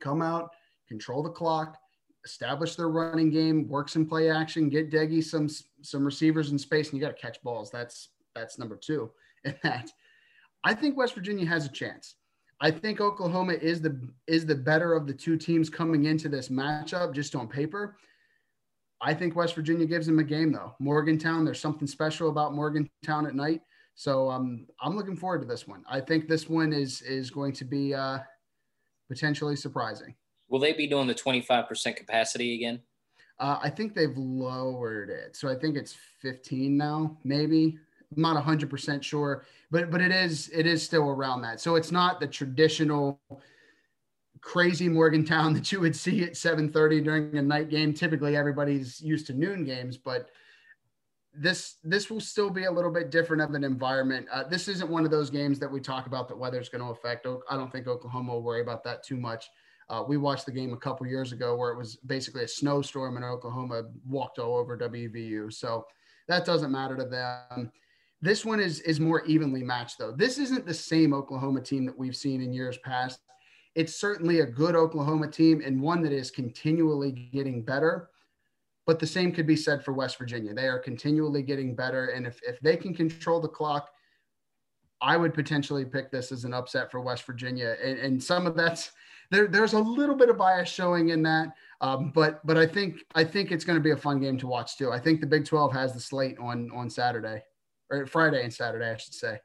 [0.00, 0.50] come out,
[0.86, 1.76] control the clock,
[2.24, 5.48] establish their running game, work some play action, get Doege some
[5.82, 7.70] some receivers in space, and you got to catch balls.
[7.70, 9.10] That's that's number two.
[9.44, 9.90] And that
[10.64, 12.16] I think West Virginia has a chance.
[12.60, 16.48] I think Oklahoma is the is the better of the two teams coming into this
[16.48, 17.96] matchup, just on paper.
[19.00, 20.74] I think West Virginia gives them a game though.
[20.80, 23.60] Morgantown, there's something special about Morgantown at night.
[23.94, 25.84] So um, I'm looking forward to this one.
[25.88, 28.18] I think this one is is going to be uh,
[29.08, 30.14] potentially surprising.
[30.48, 32.80] Will they be doing the 25% capacity again?
[33.38, 35.36] Uh, I think they've lowered it.
[35.36, 37.78] So I think it's 15 now, maybe.
[38.16, 41.60] I'm not 100% sure, but but it is it is still around that.
[41.60, 43.20] So it's not the traditional
[44.40, 47.92] crazy Morgantown that you would see at 7:30 during a night game.
[47.92, 50.30] Typically everybody's used to noon games, but
[51.34, 54.26] this this will still be a little bit different of an environment.
[54.32, 56.90] Uh, this isn't one of those games that we talk about that weather's going to
[56.90, 57.26] affect.
[57.50, 59.50] I don't think Oklahoma will worry about that too much.
[59.90, 63.16] Uh, we watched the game a couple years ago where it was basically a snowstorm
[63.16, 65.50] in Oklahoma, walked all over WVU.
[65.52, 65.86] So
[66.26, 67.72] that doesn't matter to them.
[68.20, 70.12] This one is is more evenly matched though.
[70.12, 73.20] This isn't the same Oklahoma team that we've seen in years past.
[73.74, 78.10] it's certainly a good Oklahoma team and one that is continually getting better.
[78.86, 80.54] But the same could be said for West Virginia.
[80.54, 82.06] They are continually getting better.
[82.06, 83.90] And if, if they can control the clock,
[85.00, 87.76] I would potentially pick this as an upset for West Virginia.
[87.84, 88.90] And, and some of that's
[89.30, 91.48] there, there's a little bit of bias showing in that.
[91.80, 94.48] Um, but but I think I think it's going to be a fun game to
[94.48, 94.90] watch too.
[94.90, 97.42] I think the Big 12 has the slate on on Saturday
[97.90, 99.38] or Friday and Saturday, I should say.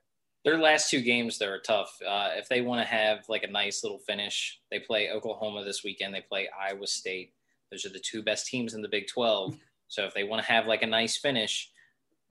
[0.45, 1.97] Their last two games they are tough.
[2.05, 5.83] Uh, if they want to have like a nice little finish, they play Oklahoma this
[5.83, 6.13] weekend.
[6.13, 7.33] They play Iowa State.
[7.71, 9.55] Those are the two best teams in the Big 12.
[9.87, 11.71] So if they want to have like a nice finish,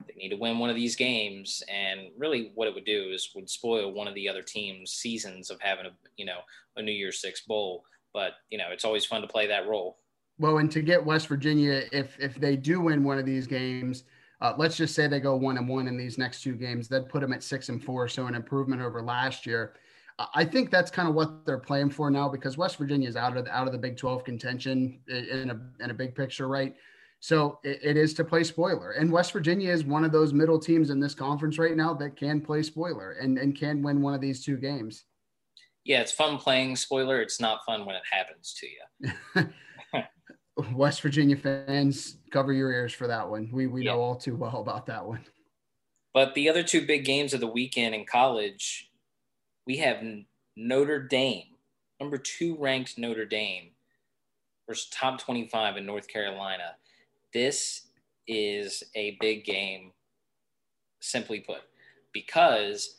[0.07, 1.63] they need to win one of these games.
[1.67, 5.49] And really, what it would do is would spoil one of the other teams' seasons
[5.49, 6.39] of having a you know
[6.75, 7.83] a New Year's Six bowl.
[8.13, 9.97] But you know, it's always fun to play that role.
[10.39, 14.03] Well, and to get West Virginia, if if they do win one of these games,
[14.43, 17.07] uh, let's just say they go one and one in these next two games, that'd
[17.07, 19.73] put them at six and four, so an improvement over last year.
[20.35, 23.35] I think that's kind of what they're playing for now because West Virginia is out
[23.35, 26.75] of the, out of the Big 12 contention in a in a big picture, right?
[27.19, 30.59] So it, it is to play spoiler, and West Virginia is one of those middle
[30.59, 34.13] teams in this conference right now that can play spoiler and and can win one
[34.13, 35.05] of these two games.
[35.85, 37.21] Yeah, it's fun playing spoiler.
[37.21, 39.49] It's not fun when it happens to you.
[40.73, 43.49] West Virginia fans, cover your ears for that one.
[43.51, 43.91] We we yeah.
[43.91, 45.21] know all too well about that one.
[46.13, 48.91] But the other two big games of the weekend in college,
[49.65, 50.03] we have
[50.55, 51.47] Notre Dame,
[51.99, 53.71] number two ranked Notre Dame,
[54.67, 56.75] versus top 25 in North Carolina.
[57.33, 57.87] This
[58.27, 59.91] is a big game,
[60.99, 61.61] simply put,
[62.13, 62.97] because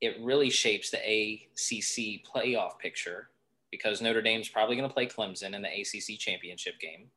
[0.00, 3.30] it really shapes the ACC playoff picture
[3.70, 7.08] because Notre Dame's probably going to play Clemson in the ACC championship game.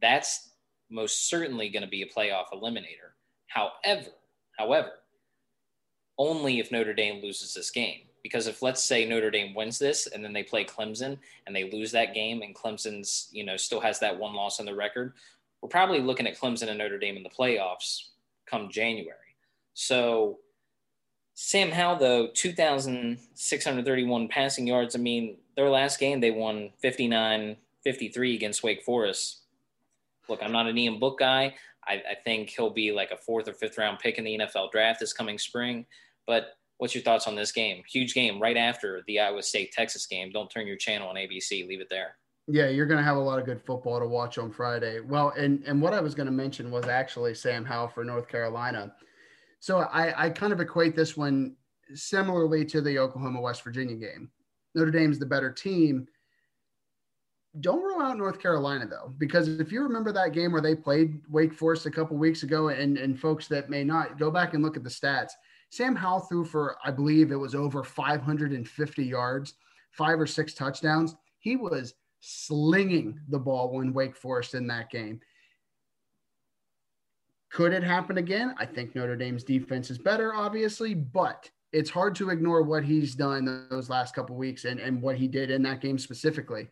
[0.00, 0.50] That's
[0.90, 3.12] most certainly going to be a playoff eliminator.
[3.46, 4.10] However,
[4.58, 4.90] however,
[6.18, 8.00] only if Notre Dame loses this game.
[8.22, 11.16] Because if let's say Notre Dame wins this and then they play Clemson
[11.46, 14.66] and they lose that game and Clemson's, you know, still has that one loss on
[14.66, 15.12] the record,
[15.62, 18.08] we're probably looking at Clemson and Notre Dame in the playoffs
[18.46, 19.16] come January.
[19.74, 20.38] So
[21.34, 24.96] Sam Howell, though, 2,631 passing yards.
[24.96, 29.42] I mean, their last game, they won 59 53 against Wake Forest.
[30.28, 31.54] Look, I'm not an Ian Book guy.
[31.86, 34.72] I, I, think he'll be like a fourth or fifth round pick in the NFL
[34.72, 35.86] draft this coming spring.
[36.26, 36.48] But
[36.78, 37.82] what's your thoughts on this game?
[37.88, 40.30] Huge game right after the Iowa State Texas game.
[40.32, 41.66] Don't turn your channel on ABC.
[41.68, 42.16] Leave it there.
[42.48, 45.00] Yeah, you're going to have a lot of good football to watch on Friday.
[45.00, 48.28] Well, and and what I was going to mention was actually Sam Howell for North
[48.28, 48.92] Carolina.
[49.58, 51.56] So I, I kind of equate this one
[51.94, 54.30] similarly to the Oklahoma West Virginia game.
[54.74, 56.06] Notre Dame's the better team.
[57.60, 61.20] Don't rule out North Carolina though, because if you remember that game where they played
[61.28, 64.62] Wake Forest a couple weeks ago, and and folks that may not go back and
[64.62, 65.30] look at the stats,
[65.70, 69.54] Sam Howell threw for I believe it was over 550 yards,
[69.92, 71.14] five or six touchdowns.
[71.38, 75.20] He was slinging the ball when Wake Forest in that game.
[77.50, 78.54] Could it happen again?
[78.58, 83.14] I think Notre Dame's defense is better, obviously, but it's hard to ignore what he's
[83.14, 86.68] done those last couple weeks and, and what he did in that game specifically.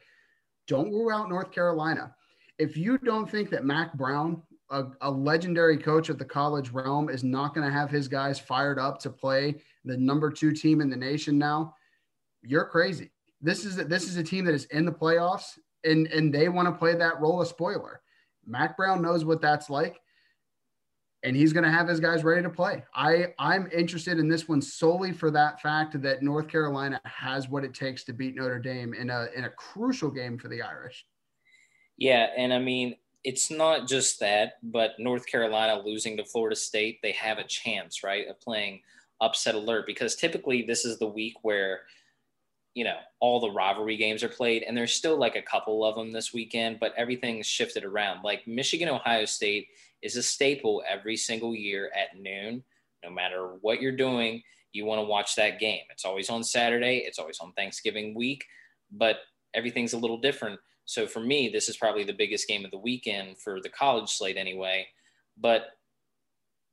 [0.67, 2.15] Don't rule out North Carolina.
[2.59, 7.09] If you don't think that Mack Brown, a, a legendary coach of the college realm,
[7.09, 10.81] is not going to have his guys fired up to play the number two team
[10.81, 11.75] in the nation now,
[12.43, 13.11] you're crazy.
[13.41, 16.49] This is a, this is a team that is in the playoffs and and they
[16.49, 18.01] want to play that role of spoiler.
[18.47, 20.01] Mack Brown knows what that's like
[21.25, 22.85] and he's going to have his guys ready to play.
[22.95, 27.65] I I'm interested in this one solely for that fact that North Carolina has what
[27.65, 31.07] it takes to beat Notre Dame in a in a crucial game for the Irish.
[31.97, 37.01] Yeah, and I mean it's not just that, but North Carolina losing to Florida State,
[37.03, 38.83] they have a chance, right, of playing
[39.23, 41.81] upset alert because typically this is the week where
[42.75, 45.95] you know all the rivalry games are played and there's still like a couple of
[45.95, 49.69] them this weekend but everything's shifted around like michigan ohio state
[50.05, 52.63] is a staple every single year at noon.
[53.03, 54.43] No matter what you're doing
[54.75, 55.83] you want to watch that game.
[55.91, 57.05] It's always on saturday.
[57.07, 58.45] It's always on thanksgiving week
[58.93, 59.17] but
[59.55, 60.61] everything's a little different.
[60.85, 64.11] So for me this is probably the biggest game of the weekend for the college
[64.11, 64.87] slate anyway.
[65.41, 65.63] But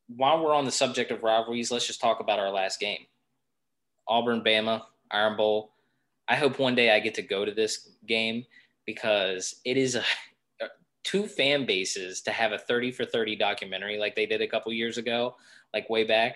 [0.08, 3.06] while we're on the subject of rivalries let's just talk about our last game.
[4.08, 5.72] Auburn bama iron bowl.
[6.28, 8.46] I hope one day I get to go to this game
[8.86, 10.04] because it is a,
[11.04, 14.72] two fan bases to have a 30 for 30 documentary like they did a couple
[14.72, 15.36] years ago,
[15.74, 16.36] like way back,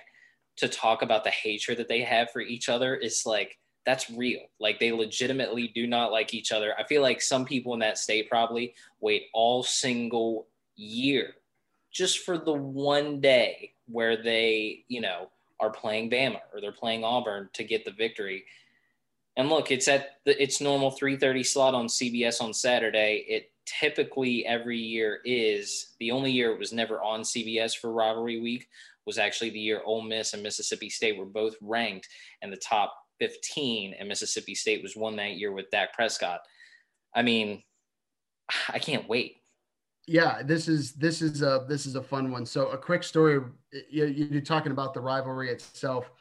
[0.57, 4.41] to talk about the hatred that they have for each other is like that's real.
[4.59, 6.73] Like they legitimately do not like each other.
[6.77, 11.35] I feel like some people in that state probably wait all single year
[11.93, 17.03] just for the one day where they, you know, are playing Bama or they're playing
[17.03, 18.43] Auburn to get the victory
[19.37, 23.25] And look, it's at the, its normal 3:30 slot on CBS on Saturday.
[23.27, 25.95] It typically every year is.
[25.99, 28.67] The only year it was never on CBS for rivalry week
[29.05, 32.07] was actually the year Ole Miss and Mississippi State were both ranked
[32.41, 36.39] in the top 15, and Mississippi State was one that year with Dak Prescott.
[37.15, 37.63] I mean,
[38.69, 39.37] I can't wait.
[40.07, 42.45] Yeah, this is this is a this is a fun one.
[42.45, 43.41] So a quick story.
[43.89, 46.11] You, you're talking about the rivalry itself.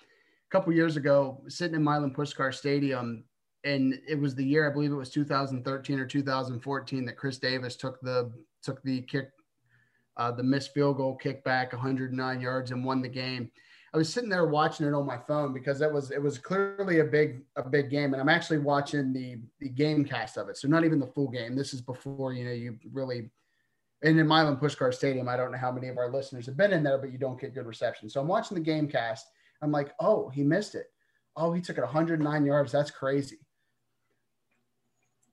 [0.54, 3.24] Couple years ago, sitting in Milan Puskar Stadium,
[3.64, 7.74] and it was the year I believe it was 2013 or 2014 that Chris Davis
[7.74, 8.30] took the
[8.62, 9.30] took the kick,
[10.16, 13.50] uh, the missed field goal kick back 109 yards and won the game.
[13.92, 17.00] I was sitting there watching it on my phone because that was it was clearly
[17.00, 20.56] a big a big game, and I'm actually watching the the game cast of it.
[20.56, 21.56] So not even the full game.
[21.56, 23.28] This is before you know you really.
[24.04, 26.72] And in Milan Puskar Stadium, I don't know how many of our listeners have been
[26.72, 28.08] in there, but you don't get good reception.
[28.08, 29.26] So I'm watching the game cast.
[29.62, 30.86] I'm like, oh, he missed it.
[31.36, 32.72] Oh, he took it 109 yards.
[32.72, 33.38] That's crazy.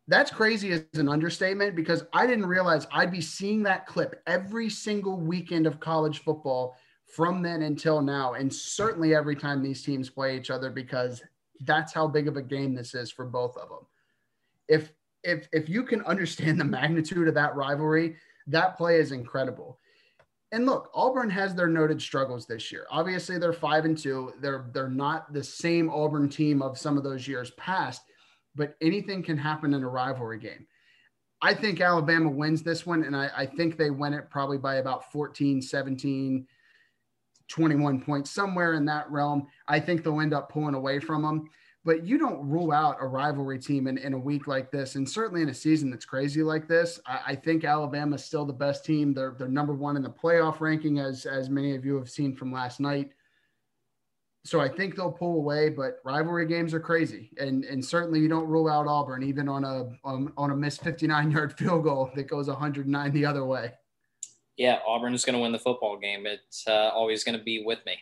[0.07, 4.69] That's crazy as an understatement because I didn't realize I'd be seeing that clip every
[4.69, 6.75] single weekend of college football
[7.15, 11.21] from then until now, and certainly every time these teams play each other, because
[11.61, 13.85] that's how big of a game this is for both of them.
[14.67, 14.91] If
[15.23, 18.15] if if you can understand the magnitude of that rivalry,
[18.47, 19.77] that play is incredible.
[20.51, 22.85] And look, Auburn has their noted struggles this year.
[22.91, 24.33] Obviously, they're five and two.
[24.41, 28.01] They're they're not the same Auburn team of some of those years past,
[28.55, 30.67] but anything can happen in a rivalry game.
[31.41, 34.75] I think Alabama wins this one, and I, I think they win it probably by
[34.75, 36.45] about 14, 17,
[37.47, 39.47] 21 points, somewhere in that realm.
[39.67, 41.49] I think they'll end up pulling away from them.
[41.83, 45.09] But you don't rule out a rivalry team in, in a week like this, and
[45.09, 46.99] certainly in a season that's crazy like this.
[47.07, 49.13] I, I think Alabama's still the best team.
[49.13, 52.35] They're they're number one in the playoff ranking, as as many of you have seen
[52.35, 53.09] from last night.
[54.43, 58.27] So I think they'll pull away, but rivalry games are crazy, and and certainly you
[58.27, 62.11] don't rule out Auburn even on a on, on a missed 59 yard field goal
[62.15, 63.71] that goes 109 the other way
[64.61, 66.27] yeah, Auburn is going to win the football game.
[66.27, 67.95] It's uh, always going to be with me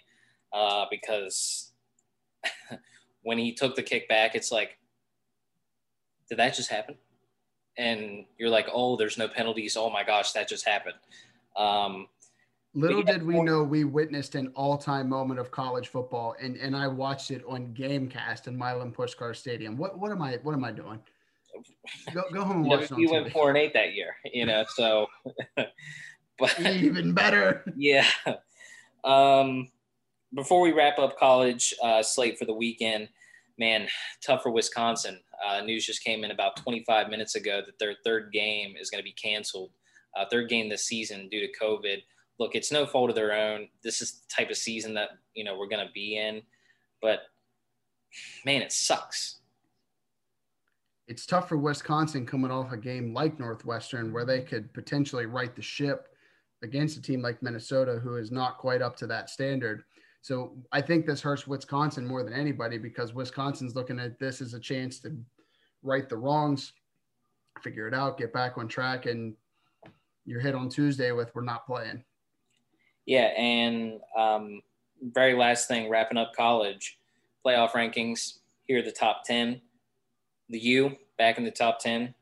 [0.52, 1.72] uh, because
[3.24, 4.78] when he took the kick back, it's like,
[6.30, 6.96] did that just happen?
[7.78, 9.78] And you're like, oh, there's no penalties.
[9.78, 10.98] Oh my gosh, that just happened.
[11.56, 12.08] Um,
[12.76, 16.88] Little did we know we witnessed an all-time moment of college football, and, and I
[16.88, 19.76] watched it on GameCast in Milan Puskar Stadium.
[19.76, 21.00] What what am I what am I doing?
[22.14, 22.92] Go, go home and watch.
[22.92, 24.66] You, you went four and eight that year, you know.
[24.76, 25.08] So
[26.40, 27.64] but even better.
[27.76, 28.06] Yeah.
[29.04, 29.70] Um,
[30.34, 33.10] before we wrap up college uh, slate for the weekend,
[33.58, 33.88] man,
[34.26, 35.20] tough for Wisconsin.
[35.46, 39.00] Uh, news just came in about 25 minutes ago that their third game is going
[39.00, 39.72] to be canceled.
[40.18, 41.98] Uh, third game this season due to COVID.
[42.40, 43.68] Look, it's no fault of their own.
[43.84, 46.42] This is the type of season that you know we're going to be in,
[47.02, 47.20] but
[48.46, 49.40] man, it sucks.
[51.08, 55.56] It's tough for Wisconsin coming off a game like Northwestern where they could potentially right
[55.56, 56.08] the ship
[56.62, 59.84] against a team like Minnesota, who is not quite up to that standard.
[60.22, 64.54] So I think this hurts Wisconsin more than anybody because Wisconsin's looking at this as
[64.54, 65.16] a chance to
[65.82, 66.74] right the wrongs,
[67.62, 69.34] figure it out, get back on track, and
[70.26, 72.04] you're hit on Tuesday with we're not playing.
[73.06, 74.62] Yeah, and um,
[75.02, 77.00] very last thing, wrapping up college
[77.46, 78.40] playoff rankings.
[78.66, 79.62] Here are the top ten.
[80.50, 82.14] The U back in the top ten.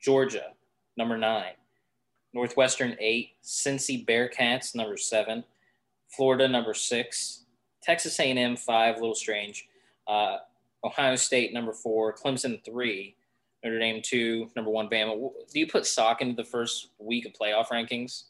[0.00, 0.52] Georgia
[0.96, 1.52] number nine.
[2.34, 5.44] Northwestern eight, Cincy Bearcats number seven,
[6.08, 7.44] Florida number six,
[7.82, 9.68] Texas A&M five, a little strange,
[10.06, 10.38] uh,
[10.84, 13.16] Ohio State number four, Clemson three,
[13.64, 15.30] Notre Dame two, number one Bama.
[15.52, 18.24] Do you put stock into the first week of playoff rankings?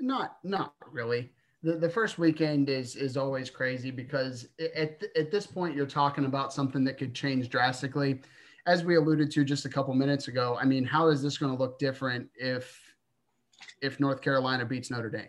[0.00, 1.30] Not, not really.
[1.62, 6.26] The, the first weekend is is always crazy because at, at this point you're talking
[6.26, 8.20] about something that could change drastically
[8.66, 11.52] as we alluded to just a couple minutes ago, I mean, how is this going
[11.52, 12.80] to look different if
[13.82, 15.28] if North Carolina beats Notre Dame?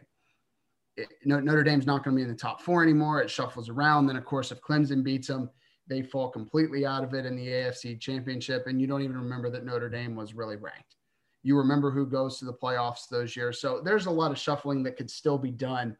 [0.97, 3.21] It, Notre Dame's not going to be in the top four anymore.
[3.21, 4.07] It shuffles around.
[4.07, 5.49] Then, of course, if Clemson beats them,
[5.87, 9.49] they fall completely out of it in the AFC Championship, and you don't even remember
[9.51, 10.95] that Notre Dame was really ranked.
[11.43, 13.61] You remember who goes to the playoffs those years.
[13.61, 15.95] So there's a lot of shuffling that could still be done.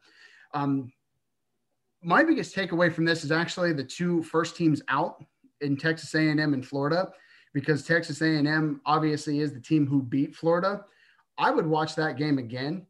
[0.54, 0.92] Um,
[2.02, 5.24] my biggest takeaway from this is actually the two first teams out
[5.60, 7.12] in Texas A&M and Florida
[7.54, 10.84] because Texas A&M obviously is the team who beat Florida.
[11.38, 12.86] I would watch that game again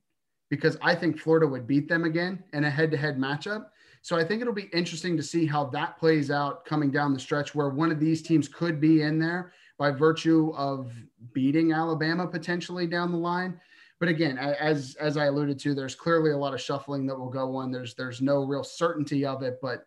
[0.49, 3.67] because I think Florida would beat them again in a head-to-head matchup.
[4.03, 7.19] So I think it'll be interesting to see how that plays out coming down the
[7.19, 10.93] stretch where one of these teams could be in there by virtue of
[11.33, 13.61] beating Alabama potentially down the line.
[13.99, 17.31] But again, as as I alluded to, there's clearly a lot of shuffling that will
[17.31, 17.73] go on.
[17.73, 19.87] There's there's no real certainty of it, but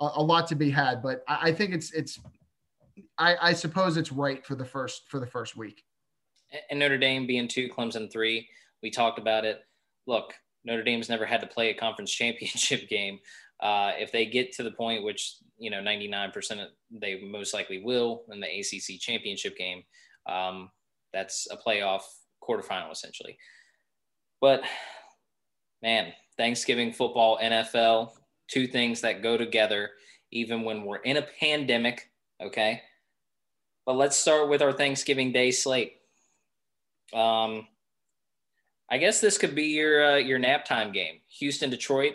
[0.00, 1.00] a, a lot to be had.
[1.00, 2.18] But I, I think it's it's
[3.18, 5.84] I, I suppose it's right for the first for the first week.
[6.70, 8.48] And Notre Dame being two, Clemson three.
[8.82, 9.62] We talked about it.
[10.06, 10.34] Look,
[10.64, 13.18] Notre Dame's never had to play a conference championship game.
[13.60, 18.24] Uh, if they get to the point, which you know, 99% they most likely will
[18.30, 19.82] in the ACC championship game,
[20.28, 20.70] um,
[21.12, 22.02] that's a playoff
[22.42, 23.38] quarterfinal essentially.
[24.40, 24.62] But
[25.82, 28.10] man, Thanksgiving football, NFL,
[28.48, 29.90] two things that go together,
[30.30, 32.10] even when we're in a pandemic.
[32.42, 32.82] Okay.
[33.86, 35.94] But let's start with our Thanksgiving Day slate.
[37.14, 37.68] Um,
[38.90, 41.20] I guess this could be your uh, your nap time game.
[41.38, 42.14] Houston, Detroit.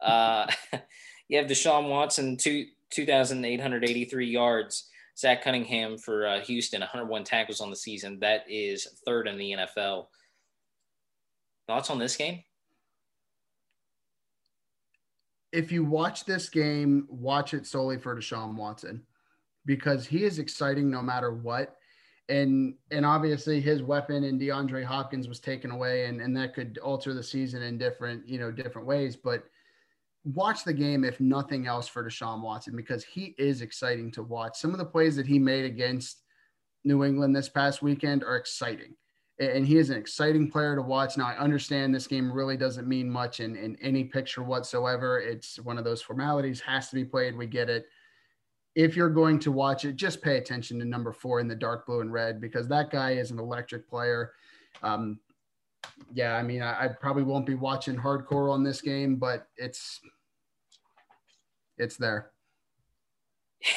[0.00, 0.46] Uh,
[1.28, 4.88] you have Deshaun Watson, two, 2,883 yards.
[5.18, 8.18] Zach Cunningham for uh, Houston, 101 tackles on the season.
[8.20, 10.06] That is third in the NFL.
[11.66, 12.42] Thoughts on this game?
[15.52, 19.02] If you watch this game, watch it solely for Deshaun Watson
[19.66, 21.76] because he is exciting no matter what.
[22.28, 26.78] And and obviously his weapon and DeAndre Hopkins was taken away and, and that could
[26.78, 29.16] alter the season in different, you know, different ways.
[29.16, 29.44] But
[30.24, 34.56] watch the game if nothing else for Deshaun Watson because he is exciting to watch.
[34.56, 36.22] Some of the plays that he made against
[36.84, 38.94] New England this past weekend are exciting.
[39.40, 41.16] And he is an exciting player to watch.
[41.16, 45.18] Now, I understand this game really doesn't mean much in, in any picture whatsoever.
[45.18, 47.36] It's one of those formalities, has to be played.
[47.36, 47.86] We get it
[48.74, 51.86] if you're going to watch it, just pay attention to number four in the dark
[51.86, 54.32] blue and red because that guy is an electric player.
[54.82, 55.18] Um,
[56.12, 60.00] yeah, I mean, I, I, probably won't be watching hardcore on this game, but it's
[61.78, 62.30] it's there.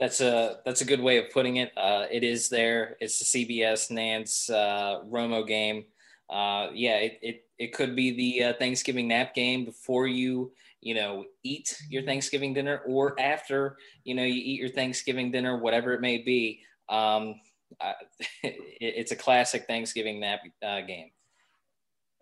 [0.00, 1.72] That's a that's a good way of putting it.
[1.76, 2.96] Uh, it is there.
[3.02, 5.84] It's the CBS Nance uh, Romo game.
[6.30, 10.94] Uh, yeah, it, it it could be the uh, Thanksgiving nap game before you you
[10.94, 15.92] know, eat your Thanksgiving dinner or after, you know, you eat your Thanksgiving dinner, whatever
[15.92, 16.60] it may be.
[16.88, 17.34] Um,
[17.80, 17.92] uh,
[18.42, 21.10] it, it's a classic Thanksgiving nap uh, game.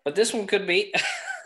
[0.03, 0.93] But this one could be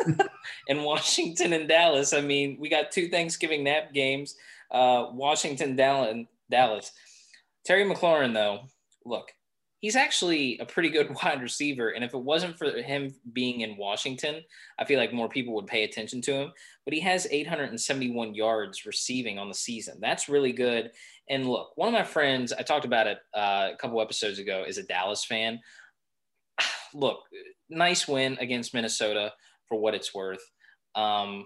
[0.68, 2.14] in Washington and Dallas.
[2.14, 4.36] I mean, we got two Thanksgiving nap games.
[4.72, 6.92] Uh, Washington, Dallas, Dallas.
[7.66, 8.62] Terry McLaurin, though,
[9.06, 9.32] look,
[9.84, 11.90] he's actually a pretty good wide receiver.
[11.90, 14.42] And if it wasn't for him being in Washington,
[14.80, 16.54] I feel like more people would pay attention to him.
[16.86, 19.98] But he has 871 yards receiving on the season.
[20.00, 20.92] That's really good.
[21.30, 24.64] And look, one of my friends, I talked about it uh, a couple episodes ago,
[24.66, 25.60] is a Dallas fan.
[26.94, 27.20] Look,
[27.70, 29.34] nice win against Minnesota
[29.68, 30.44] for what it's worth.
[30.96, 31.46] Um,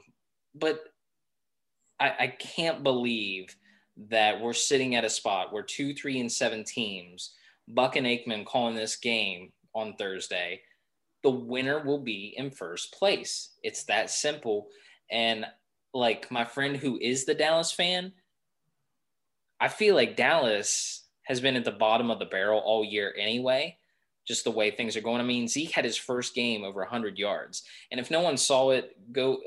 [0.53, 0.83] but
[1.99, 3.55] I, I can't believe
[4.09, 7.33] that we're sitting at a spot where two, three, and seven teams–
[7.67, 10.61] Buck and Aikman calling this game on Thursday,
[11.23, 13.49] the winner will be in first place.
[13.63, 14.67] It's that simple.
[15.11, 15.45] And
[15.93, 18.13] like my friend who is the Dallas fan,
[19.59, 23.77] I feel like Dallas has been at the bottom of the barrel all year anyway,
[24.27, 25.19] just the way things are going.
[25.19, 27.63] I mean, Zeke had his first game over 100 yards.
[27.91, 29.39] And if no one saw it, go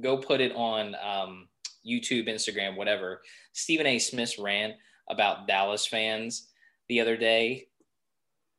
[0.00, 1.48] go put it on um,
[1.86, 3.22] YouTube, Instagram, whatever.
[3.52, 3.98] Stephen A.
[3.98, 4.74] Smith ran
[5.08, 6.47] about Dallas fans
[6.88, 7.68] the other day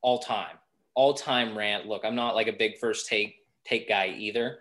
[0.02, 0.58] all time,
[0.96, 1.88] all time rant.
[1.88, 4.60] Look, I'm not like a big first take take guy either,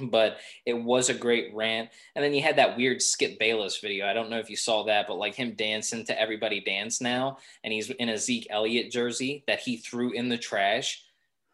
[0.00, 1.90] but it was a great rant.
[2.14, 4.06] And then you had that weird Skip Bayless video.
[4.06, 7.38] I don't know if you saw that, but like him dancing to Everybody Dance Now,
[7.64, 11.04] and he's in a Zeke Elliott jersey that he threw in the trash.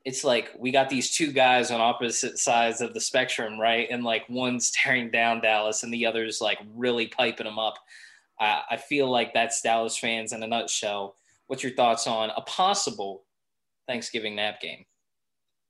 [0.04, 3.88] It's like we got these two guys on opposite sides of the spectrum, right?
[3.90, 7.78] And like one's tearing down Dallas, and the other's like really piping them up.
[8.38, 11.16] I, I feel like that's Dallas fans in a nutshell
[11.46, 13.24] what's your thoughts on a possible
[13.86, 14.84] Thanksgiving nap game?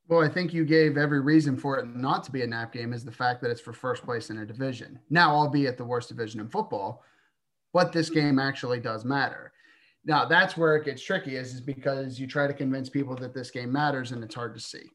[0.09, 2.93] Well, I think you gave every reason for it not to be a nap game
[2.93, 4.99] is the fact that it's for first place in a division.
[5.09, 7.03] Now, albeit the worst division in football,
[7.73, 9.53] but this game actually does matter.
[10.05, 13.33] Now, that's where it gets tricky is, is because you try to convince people that
[13.33, 14.91] this game matters and it's hard to see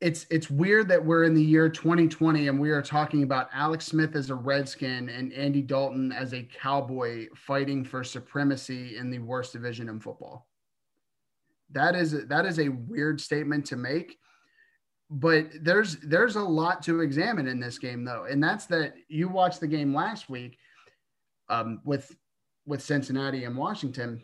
[0.00, 3.86] it's it's weird that we're in the year 2020 and we are talking about Alex
[3.86, 9.18] Smith as a Redskin and Andy Dalton as a Cowboy fighting for supremacy in the
[9.20, 10.46] worst division in football.
[11.70, 14.18] That is that is a weird statement to make,
[15.08, 19.28] but there's there's a lot to examine in this game though, and that's that you
[19.28, 20.58] watched the game last week
[21.48, 22.14] um, with
[22.66, 24.22] with Cincinnati and Washington,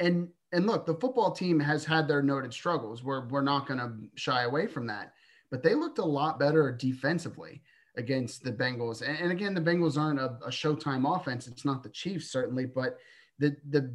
[0.00, 3.02] and and look, the football team has had their noted struggles.
[3.02, 5.12] We're we're not going to shy away from that,
[5.50, 7.60] but they looked a lot better defensively
[7.96, 9.02] against the Bengals.
[9.02, 11.46] And, and again, the Bengals aren't a, a, Showtime offense.
[11.46, 12.98] It's not the Chiefs certainly, but
[13.38, 13.92] the the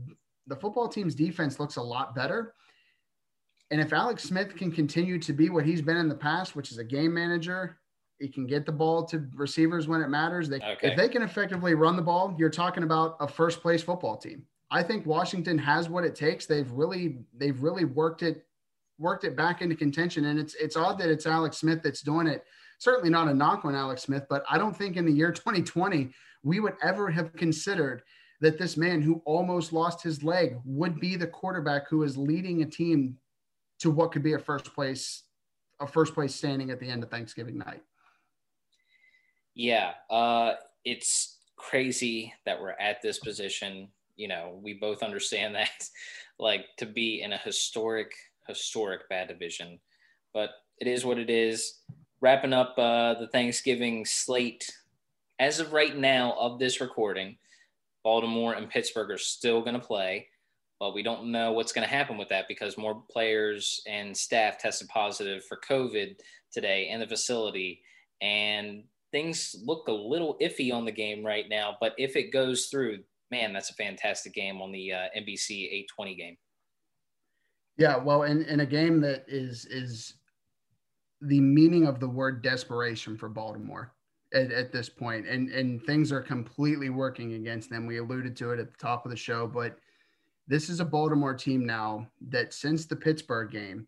[0.48, 2.54] the football team's defense looks a lot better.
[3.72, 6.72] And if Alex Smith can continue to be what he's been in the past, which
[6.72, 7.78] is a game manager
[8.20, 10.50] He can get the ball to receivers when it matters.
[10.50, 10.90] They, Okay.
[10.90, 14.46] If they can effectively run the ball, you're talking about a first place football team.
[14.72, 16.46] I think Washington has what it takes.
[16.46, 18.46] They've really they've really worked it
[18.98, 20.26] worked it back into contention.
[20.26, 22.44] And it's it's odd that it's Alex Smith that's doing it.
[22.78, 26.12] Certainly not a knock on Alex Smith, but I don't think in the year 2020
[26.44, 28.04] we would ever have considered
[28.42, 32.62] that this man who almost lost his leg would be the quarterback who is leading
[32.62, 33.18] a team
[33.80, 35.24] to what could be a first place
[35.82, 37.82] a first place standing at the end of Thanksgiving night.
[39.56, 40.54] Yeah, uh,
[40.86, 43.90] it's crazy that we're at this position.
[44.20, 45.90] You know, we both understand that,
[46.38, 48.12] like, to be in a historic,
[48.48, 49.80] historic bad division,
[50.34, 51.80] but it is what it is.
[52.22, 54.70] Wrapping up uh, the Thanksgiving slate
[55.40, 57.38] as of right now of this recording,
[58.04, 60.28] Baltimore and Pittsburgh are still going to play,
[60.80, 64.58] but we don't know what's going to happen with that because more players and staff
[64.58, 66.16] tested positive for COVID
[66.52, 67.82] today in the facility.
[68.22, 72.66] And things look a little iffy on the game right now, but if it goes
[72.66, 73.00] through,
[73.32, 76.38] man, that's a fantastic game on the uh, NBC 820 game.
[77.78, 80.16] Yeah, well, in, in a game that is is
[81.22, 83.94] the meaning of the word desperation for Baltimore
[84.34, 87.86] at, at this point, and and things are completely working against them.
[87.86, 89.78] We alluded to it at the top of the show, but
[90.48, 93.88] this is a Baltimore team now that since the Pittsburgh game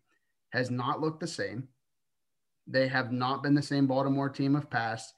[0.52, 1.68] has not looked the same.
[2.66, 5.14] They have not been the same Baltimore team of past.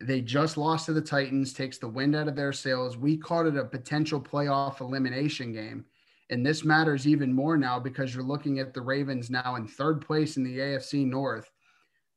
[0.00, 2.96] They just lost to the Titans, takes the wind out of their sails.
[2.96, 5.86] We called it a potential playoff elimination game.
[6.28, 10.04] And this matters even more now because you're looking at the Ravens now in third
[10.04, 11.50] place in the AFC North,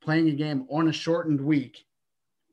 [0.01, 1.85] playing a game on a shortened week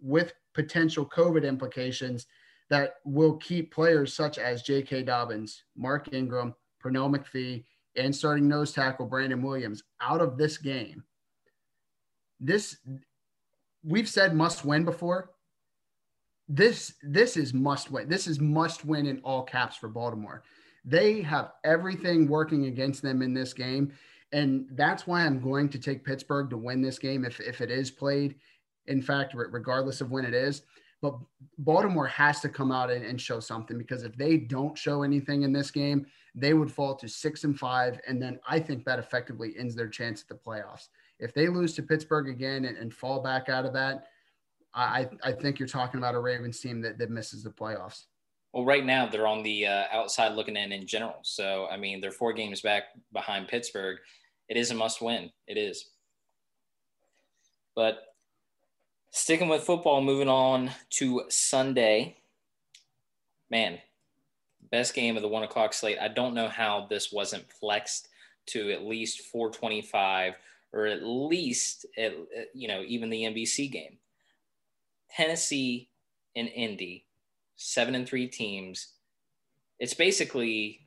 [0.01, 2.27] with potential COVID implications
[2.69, 5.05] that will keep players such as J.K.
[5.05, 7.65] Dobbins, Mark Ingram, Pernell McPhee,
[7.97, 11.03] and starting nose tackle Brandon Williams out of this game.
[12.39, 12.77] This
[13.87, 15.31] we've said must win before.
[16.49, 18.09] This this is must win.
[18.09, 20.43] This is must win in all caps for Baltimore.
[20.85, 23.93] They have everything working against them in this game.
[24.33, 27.71] And that's why I'm going to take Pittsburgh to win this game if, if it
[27.71, 28.37] is played.
[28.87, 30.63] In fact, regardless of when it is.
[31.03, 31.19] But
[31.59, 35.43] Baltimore has to come out and, and show something because if they don't show anything
[35.43, 38.01] in this game, they would fall to six and five.
[38.07, 40.89] And then I think that effectively ends their chance at the playoffs.
[41.19, 44.09] If they lose to Pittsburgh again and, and fall back out of that,
[44.75, 48.05] I, I think you're talking about a Ravens team that, that misses the playoffs.
[48.53, 51.19] Well, right now they're on the uh, outside looking in in general.
[51.23, 53.99] So, I mean, they're four games back behind Pittsburgh.
[54.49, 55.31] It is a must win.
[55.47, 55.91] It is.
[57.75, 57.99] But
[59.11, 62.17] sticking with football, moving on to Sunday.
[63.51, 63.79] Man,
[64.71, 65.99] best game of the one o'clock slate.
[66.01, 68.09] I don't know how this wasn't flexed
[68.47, 70.35] to at least 425
[70.77, 72.13] or at least, at,
[72.55, 73.99] you know, even the NBC game.
[75.11, 75.89] Tennessee
[76.37, 77.07] and Indy,
[77.57, 78.89] seven and three teams.
[79.79, 80.87] It's basically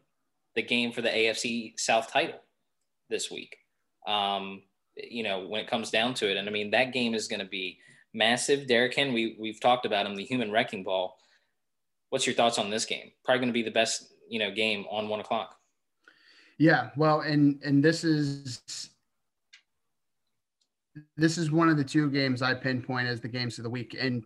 [0.56, 2.40] the game for the AFC South title
[3.10, 3.58] this week.
[4.08, 4.62] Um,
[4.96, 6.38] you know, when it comes down to it.
[6.38, 7.80] And I mean, that game is going to be
[8.14, 8.68] massive.
[8.68, 11.18] Derrick Henry, we've talked about him, the human wrecking ball.
[12.10, 13.12] What's your thoughts on this game?
[13.24, 15.56] Probably going to be the best, you know, game on one o'clock.
[16.58, 18.90] Yeah, well, and and this is
[21.18, 23.96] this is one of the two games I pinpoint as the games of the week,
[24.00, 24.24] and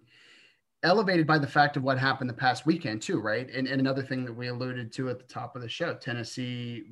[0.84, 3.50] elevated by the fact of what happened the past weekend too, right?
[3.50, 6.84] And, and another thing that we alluded to at the top of the show, Tennessee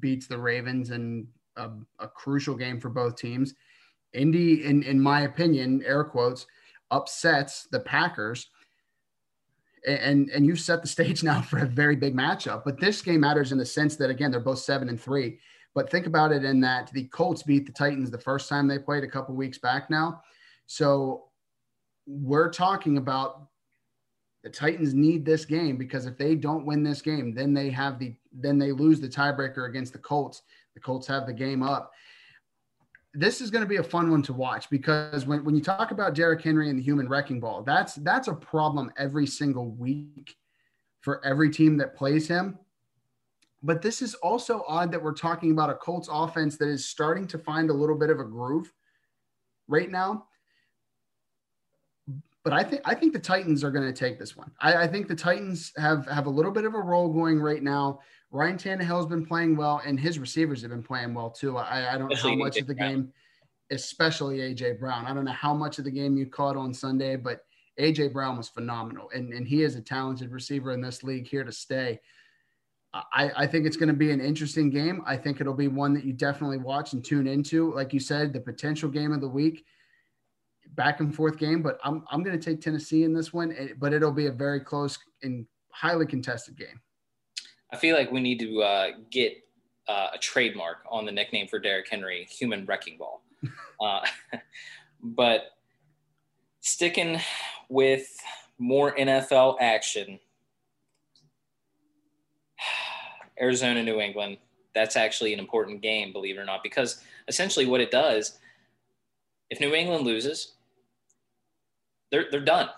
[0.00, 3.54] beats the Ravens in a, a crucial game for both teams.
[4.12, 6.46] Indy, in in my opinion, air quotes,
[6.90, 8.50] upsets the Packers.
[9.86, 12.62] And and you've set the stage now for a very big matchup.
[12.64, 15.38] But this game matters in the sense that again, they're both seven and three.
[15.78, 18.80] But think about it in that the Colts beat the Titans the first time they
[18.80, 20.22] played a couple weeks back now.
[20.66, 21.26] So
[22.04, 23.46] we're talking about
[24.42, 28.00] the Titans need this game because if they don't win this game, then they have
[28.00, 30.42] the then they lose the tiebreaker against the Colts.
[30.74, 31.92] The Colts have the game up.
[33.14, 35.92] This is going to be a fun one to watch because when, when you talk
[35.92, 40.34] about Derrick Henry and the human wrecking ball, that's that's a problem every single week
[41.02, 42.58] for every team that plays him.
[43.62, 47.26] But this is also odd that we're talking about a Colts offense that is starting
[47.28, 48.72] to find a little bit of a groove
[49.66, 50.26] right now.
[52.44, 54.50] But I think I think the Titans are going to take this one.
[54.60, 57.62] I, I, think the Titans have have a little bit of a roll going right
[57.62, 58.00] now.
[58.30, 61.58] Ryan Tannehill has been playing well, and his receivers have been playing well too.
[61.58, 62.90] I, I don't especially know how much of the Brown.
[62.90, 63.12] game,
[63.70, 65.04] especially AJ Brown.
[65.04, 67.44] I don't know how much of the game you caught on Sunday, but
[67.78, 71.44] AJ Brown was phenomenal, and and he is a talented receiver in this league here
[71.44, 72.00] to stay.
[72.94, 75.02] I, I think it's going to be an interesting game.
[75.06, 77.74] I think it'll be one that you definitely watch and tune into.
[77.74, 79.64] Like you said, the potential game of the week.
[80.74, 83.92] back and forth game, but I'm I'm going to take Tennessee in this one, but
[83.92, 86.80] it'll be a very close and highly contested game.
[87.72, 89.34] I feel like we need to uh, get
[89.86, 93.22] uh, a trademark on the nickname for Derrick Henry, human wrecking ball.
[93.80, 94.00] uh,
[95.02, 95.52] but
[96.60, 97.20] sticking
[97.68, 98.08] with
[98.58, 100.18] more NFL action,
[103.40, 104.38] Arizona, New England.
[104.74, 108.38] That's actually an important game, believe it or not, because essentially what it does,
[109.50, 110.54] if New England loses,
[112.10, 112.68] they're they're done.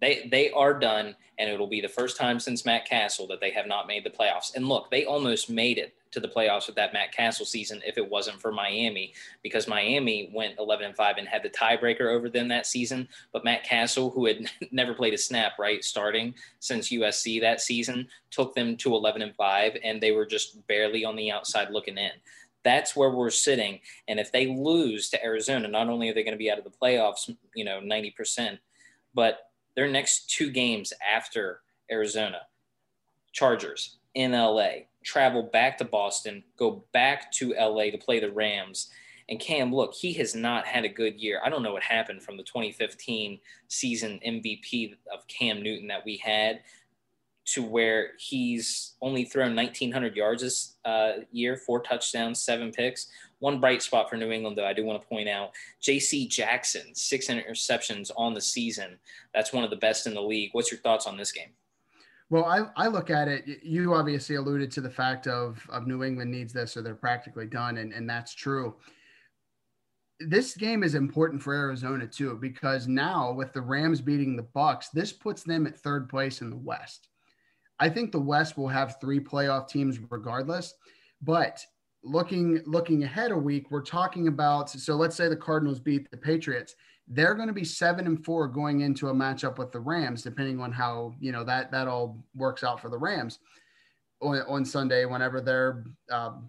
[0.00, 3.50] They they are done, and it'll be the first time since Matt Cassel that they
[3.50, 4.54] have not made the playoffs.
[4.54, 7.98] And look, they almost made it to the playoffs with that Matt Cassel season if
[7.98, 12.28] it wasn't for Miami, because Miami went 11 and 5 and had the tiebreaker over
[12.28, 13.08] them that season.
[13.32, 18.08] But Matt Cassel, who had never played a snap, right, starting since USC that season,
[18.30, 21.98] took them to 11 and 5, and they were just barely on the outside looking
[21.98, 22.12] in.
[22.64, 23.80] That's where we're sitting.
[24.08, 26.64] And if they lose to Arizona, not only are they going to be out of
[26.64, 28.58] the playoffs, you know, 90%,
[29.14, 31.60] but their next two games after
[31.90, 32.42] Arizona,
[33.32, 34.70] Chargers in LA,
[35.08, 38.90] travel back to Boston, go back to LA to play the Rams.
[39.30, 41.40] And Cam, look, he has not had a good year.
[41.42, 46.18] I don't know what happened from the 2015 season MVP of Cam Newton that we
[46.18, 46.60] had
[47.46, 53.08] to where he's only thrown 1,900 yards this uh, year, four touchdowns, seven picks.
[53.38, 56.28] One bright spot for New England, though, I do want to point out J.C.
[56.28, 58.98] Jackson, six interceptions on the season.
[59.32, 60.50] That's one of the best in the league.
[60.52, 61.50] What's your thoughts on this game?
[62.30, 63.62] Well, I, I look at it.
[63.62, 67.46] You obviously alluded to the fact of, of New England needs this, or they're practically
[67.46, 68.76] done, and, and that's true.
[70.20, 74.86] This game is important for Arizona too, because now with the Rams beating the Bucs,
[74.92, 77.08] this puts them at third place in the West.
[77.80, 80.74] I think the West will have three playoff teams regardless.
[81.22, 81.64] But
[82.02, 86.16] looking looking ahead a week, we're talking about so let's say the Cardinals beat the
[86.16, 86.74] Patriots.
[87.10, 90.60] They're going to be seven and four going into a matchup with the Rams, depending
[90.60, 93.38] on how you know that that all works out for the Rams
[94.20, 96.48] on, on Sunday whenever they're um,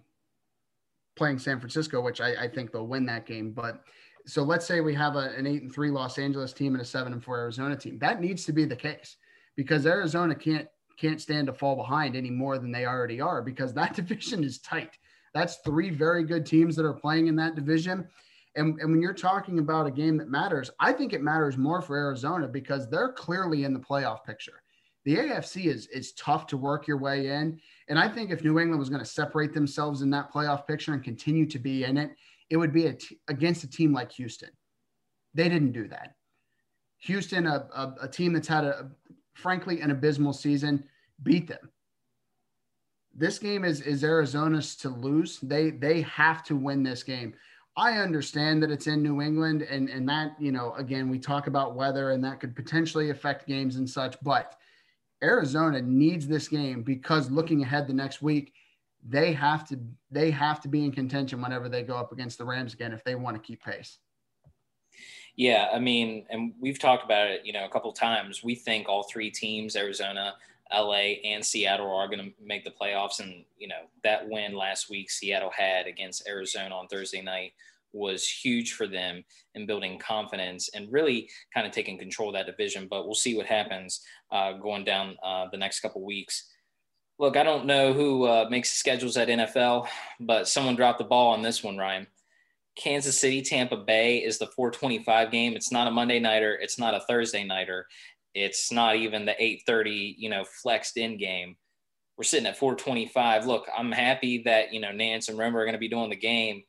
[1.16, 3.52] playing San Francisco, which I, I, think they'll win that game.
[3.52, 3.82] But
[4.26, 6.84] so let's say we have a, an eight and three Los Angeles team and a
[6.84, 7.98] seven and four Arizona team.
[7.98, 9.16] That needs to be the case
[9.56, 10.68] because Arizona can't
[10.98, 14.60] can't stand to fall behind any more than they already are because that division is
[14.60, 14.98] tight.
[15.32, 18.08] That's three very good teams that are playing in that division.
[18.56, 21.80] And, and when you're talking about a game that matters, I think it matters more
[21.80, 24.62] for Arizona because they're clearly in the playoff picture.
[25.04, 27.58] The AFC is is tough to work your way in.
[27.88, 30.92] And I think if New England was going to separate themselves in that playoff picture
[30.92, 32.10] and continue to be in it,
[32.50, 34.50] it would be a t- against a team like Houston.
[35.32, 36.16] They didn't do that.
[36.98, 38.90] Houston, a, a, a team that's had a
[39.34, 40.84] frankly an abysmal season,
[41.22, 41.70] beat them.
[43.14, 45.38] This game is is Arizona's to lose.
[45.40, 47.34] They they have to win this game.
[47.76, 51.46] I understand that it's in New England and and that, you know, again, we talk
[51.46, 54.56] about weather and that could potentially affect games and such, but
[55.22, 58.54] Arizona needs this game because looking ahead the next week,
[59.06, 59.78] they have to
[60.10, 63.04] they have to be in contention whenever they go up against the Rams again if
[63.04, 63.98] they want to keep pace.
[65.36, 68.42] Yeah, I mean, and we've talked about it, you know, a couple times.
[68.42, 70.34] We think all three teams, Arizona,
[70.72, 73.20] LA, and Seattle, are going to make the playoffs.
[73.20, 77.52] And you know, that win last week Seattle had against Arizona on Thursday night
[77.92, 79.24] was huge for them
[79.54, 82.86] in building confidence and really kind of taking control of that division.
[82.88, 86.48] But we'll see what happens uh, going down uh, the next couple weeks.
[87.18, 89.88] Look, I don't know who uh, makes the schedules at NFL,
[90.20, 92.06] but someone dropped the ball on this one, Ryan.
[92.76, 95.54] Kansas City, Tampa Bay is the 425 game.
[95.54, 96.54] It's not a Monday nighter.
[96.54, 97.86] It's not a Thursday nighter.
[98.34, 101.56] It's not even the 830, you know, flexed in game.
[102.16, 103.46] We're sitting at 425.
[103.46, 106.16] Look, I'm happy that, you know, Nance and Romo are going to be doing the
[106.16, 106.62] game.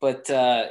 [0.00, 0.68] But uh,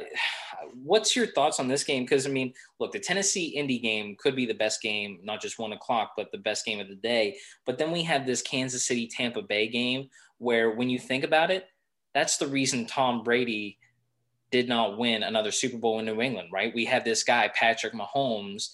[0.74, 2.04] what's your thoughts on this game?
[2.04, 5.58] Because, I mean, look, the Tennessee Indy game could be the best game, not just
[5.58, 7.36] one o'clock, but the best game of the day.
[7.66, 10.08] But then we have this Kansas City Tampa Bay game
[10.38, 11.66] where, when you think about it,
[12.14, 13.78] that's the reason Tom Brady
[14.50, 16.72] did not win another Super Bowl in New England, right?
[16.74, 18.70] We have this guy, Patrick Mahomes,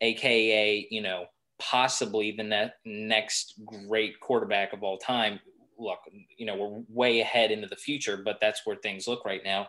[0.00, 1.26] aka, you know,
[1.58, 5.40] possibly the ne- next great quarterback of all time.
[5.78, 5.98] Look,
[6.36, 9.68] you know, we're way ahead into the future, but that's where things look right now.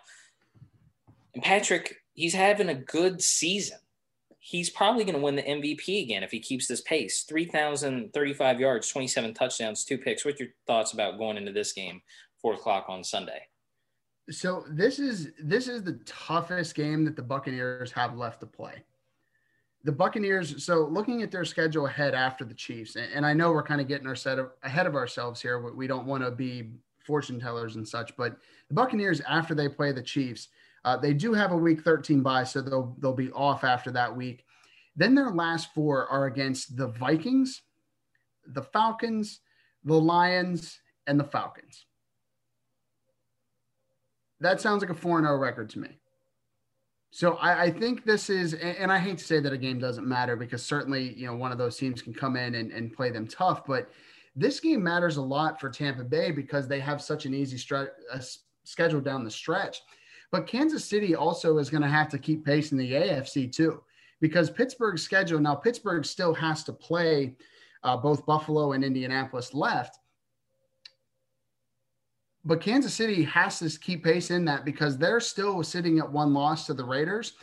[1.34, 3.80] And Patrick, he's having a good season.
[4.40, 7.24] He's probably going to win the MVP again if he keeps this pace.
[7.24, 10.24] 3,035 yards, 27 touchdowns, two picks.
[10.24, 12.02] What's your thoughts about going into this game,
[12.42, 13.42] four o'clock on Sunday?
[14.30, 18.84] So this is this is the toughest game that the Buccaneers have left to play.
[19.88, 20.66] The Buccaneers.
[20.66, 23.88] So looking at their schedule ahead after the Chiefs, and, I know we're kind of
[23.88, 25.62] getting our set of, ahead of ourselves here.
[25.74, 26.72] We don't want to be
[27.06, 28.36] fortune tellers and such, but
[28.68, 30.50] the Buccaneers after they play the Chiefs
[30.84, 34.14] Uh, they do have a week 13 bye, so they'll they'll be off after that
[34.14, 34.46] week.
[34.98, 37.62] Then their last four are against the Vikings,
[38.46, 39.40] the Falcons,
[39.86, 41.86] the Lions, and the Falcons.
[44.42, 45.98] That sounds like a 4 0 record to me.
[47.12, 50.06] So I, I, think this is, and I hate to say that a game doesn't
[50.06, 53.10] matter because certainly, you know, one of those teams can come in and, and play
[53.12, 53.90] them tough, but
[54.36, 57.58] this game matters a lot for Tampa Bay because they have such an easy
[58.64, 59.82] schedule down the stretch.
[60.32, 63.82] But Kansas City also is going to have to keep pace in the AFC too,
[64.20, 67.36] because Pittsburgh's schedule now, Pittsburgh still has to play
[67.84, 70.00] uh, both Buffalo and Indianapolis left
[72.48, 76.34] but Kansas City has to keep pace in that because they're still sitting at one
[76.34, 77.34] loss to the Raiders.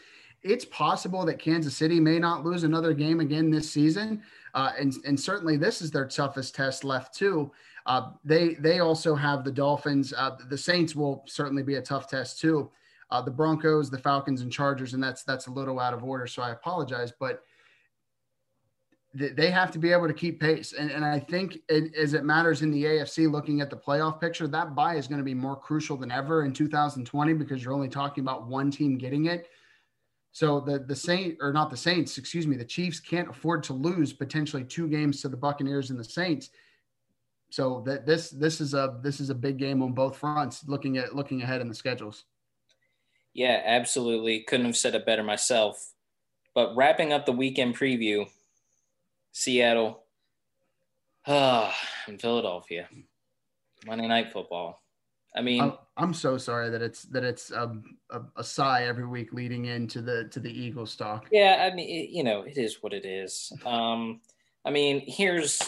[0.43, 4.23] It's possible that Kansas City may not lose another game again this season,
[4.55, 7.53] uh, and and certainly this is their toughest test left too.
[7.87, 10.15] Uh, they they also have the Dolphins.
[10.17, 12.71] Uh, the Saints will certainly be a tough test too.
[13.11, 16.27] Uh, the Broncos, the Falcons, and Chargers, and that's that's a little out of order,
[16.27, 17.13] so I apologize.
[17.19, 17.45] But
[19.15, 20.73] they have to be able to keep pace.
[20.73, 24.21] And, and I think it, as it matters in the AFC, looking at the playoff
[24.21, 27.73] picture, that bye is going to be more crucial than ever in 2020 because you're
[27.73, 29.49] only talking about one team getting it.
[30.33, 33.73] So the the Saint or not the Saints, excuse me, the Chiefs can't afford to
[33.73, 36.51] lose potentially two games to the Buccaneers and the Saints.
[37.51, 40.67] So that this this is a this is a big game on both fronts.
[40.67, 42.25] Looking at looking ahead in the schedules.
[43.33, 44.41] Yeah, absolutely.
[44.41, 45.93] Couldn't have said it better myself.
[46.53, 48.29] But wrapping up the weekend preview,
[49.35, 50.05] Seattle,
[51.27, 52.89] ah, in Philadelphia.
[53.85, 54.81] Monday Night Football.
[55.37, 57.77] I mean, I'm, I'm so sorry that it's that it's a,
[58.11, 61.27] a, a, sigh every week leading into the to the Eagles talk.
[61.33, 63.53] Yeah, I mean, it, you know, it is what it is.
[63.67, 64.21] Um,
[64.65, 65.59] I mean, here's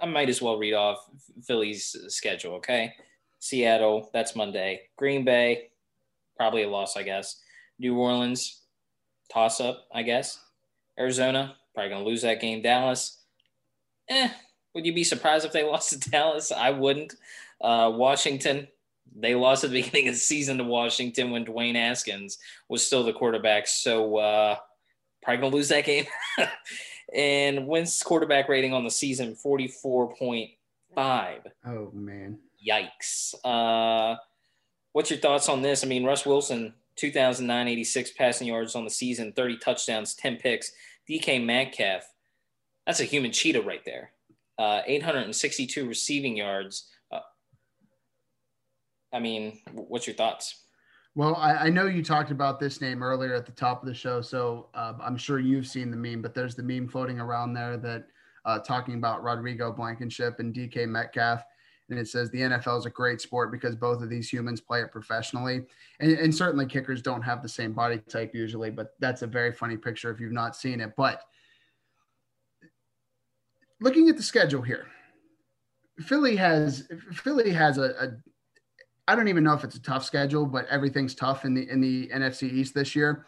[0.00, 0.98] I might as well read off
[1.42, 2.56] Philly's schedule.
[2.56, 2.92] Okay,
[3.38, 4.82] Seattle, that's Monday.
[4.96, 5.70] Green Bay,
[6.36, 7.40] probably a loss, I guess.
[7.78, 8.60] New Orleans,
[9.32, 10.38] toss up, I guess.
[10.98, 12.62] Arizona, Probably going to lose that game.
[12.62, 13.18] Dallas,
[14.08, 14.28] eh,
[14.74, 16.52] would you be surprised if they lost to Dallas?
[16.52, 17.14] I wouldn't.
[17.60, 18.68] Uh, Washington,
[19.14, 22.38] they lost at the beginning of the season to Washington when Dwayne Haskins
[22.68, 23.66] was still the quarterback.
[23.66, 24.56] So uh,
[25.22, 26.06] probably going to lose that game.
[27.14, 31.38] and Wentz quarterback rating on the season 44.5.
[31.66, 32.38] Oh, man.
[32.66, 33.34] Yikes.
[33.44, 34.16] Uh,
[34.92, 35.84] what's your thoughts on this?
[35.84, 40.72] I mean, Russ Wilson, 2,986 passing yards on the season, 30 touchdowns, 10 picks.
[41.08, 42.02] DK Metcalf,
[42.86, 44.12] that's a human cheetah right there.
[44.58, 46.88] Uh, 862 receiving yards.
[47.10, 47.20] Uh,
[49.12, 50.60] I mean, what's your thoughts?
[51.16, 53.94] Well, I, I, know you talked about this name earlier at the top of the
[53.94, 56.22] show, so uh, I'm sure you've seen the meme.
[56.22, 58.06] But there's the meme floating around there that
[58.44, 61.42] uh, talking about Rodrigo Blankenship and DK Metcalf
[61.90, 64.80] and it says the NFL is a great sport because both of these humans play
[64.80, 65.62] it professionally.
[66.00, 69.52] And, and, certainly kickers don't have the same body type usually, but that's a very
[69.52, 70.94] funny picture if you've not seen it.
[70.96, 71.22] But
[73.80, 74.86] looking at the schedule here,
[76.00, 78.08] Philly has Philly has a, a
[79.06, 81.80] I don't even know if it's a tough schedule, but everything's tough in the in
[81.80, 83.26] the NFC East this year.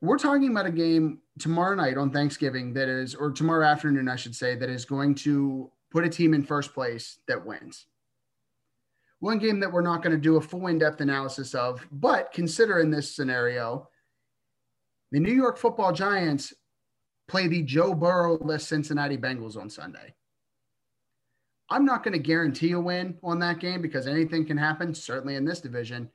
[0.00, 4.16] We're talking about a game tomorrow night on Thanksgiving that is, or tomorrow afternoon, I
[4.16, 7.86] should say, that is going to put a team in first place that wins.
[9.20, 12.32] One game that we're not going to do a full in depth analysis of, but
[12.32, 13.88] consider in this scenario,
[15.12, 16.52] the New York football Giants
[17.28, 20.14] play the Joe Burrow less Cincinnati Bengals on Sunday.
[21.70, 25.36] I'm not going to guarantee a win on that game because anything can happen, certainly
[25.36, 26.10] in this division.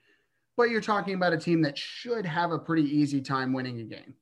[0.57, 3.83] But you're talking about a team that should have a pretty easy time winning a
[3.83, 4.15] game.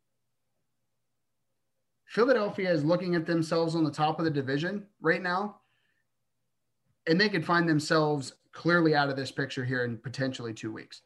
[2.06, 5.58] Philadelphia is looking at themselves on the top of the division right now,
[7.08, 11.02] and they could find themselves clearly out of this picture here in potentially two weeks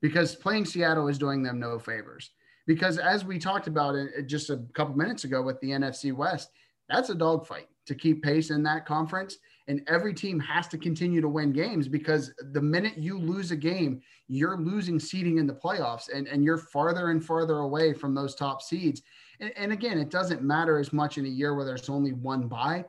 [0.00, 2.30] because playing Seattle is doing them no favors.
[2.66, 6.50] Because as we talked about it just a couple minutes ago with the NFC West,
[6.88, 9.38] that's a dogfight to keep pace in that conference.
[9.68, 13.56] And every team has to continue to win games because the minute you lose a
[13.56, 18.14] game, you're losing seeding in the playoffs and, and you're farther and farther away from
[18.14, 19.02] those top seeds.
[19.40, 22.48] And, and again, it doesn't matter as much in a year where there's only one
[22.48, 22.84] bye,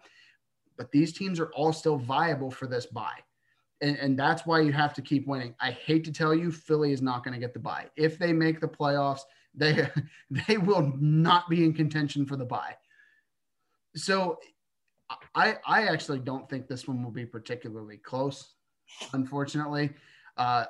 [0.78, 3.20] but these teams are all still viable for this bye.
[3.82, 5.56] And, and that's why you have to keep winning.
[5.60, 7.88] I hate to tell you, Philly is not going to get the bye.
[7.96, 9.22] If they make the playoffs,
[9.56, 9.90] they
[10.48, 12.76] they will not be in contention for the bye.
[13.96, 14.40] So
[15.34, 18.54] I I actually don't think this one will be particularly close,
[19.14, 19.92] unfortunately.
[20.38, 20.66] Uh,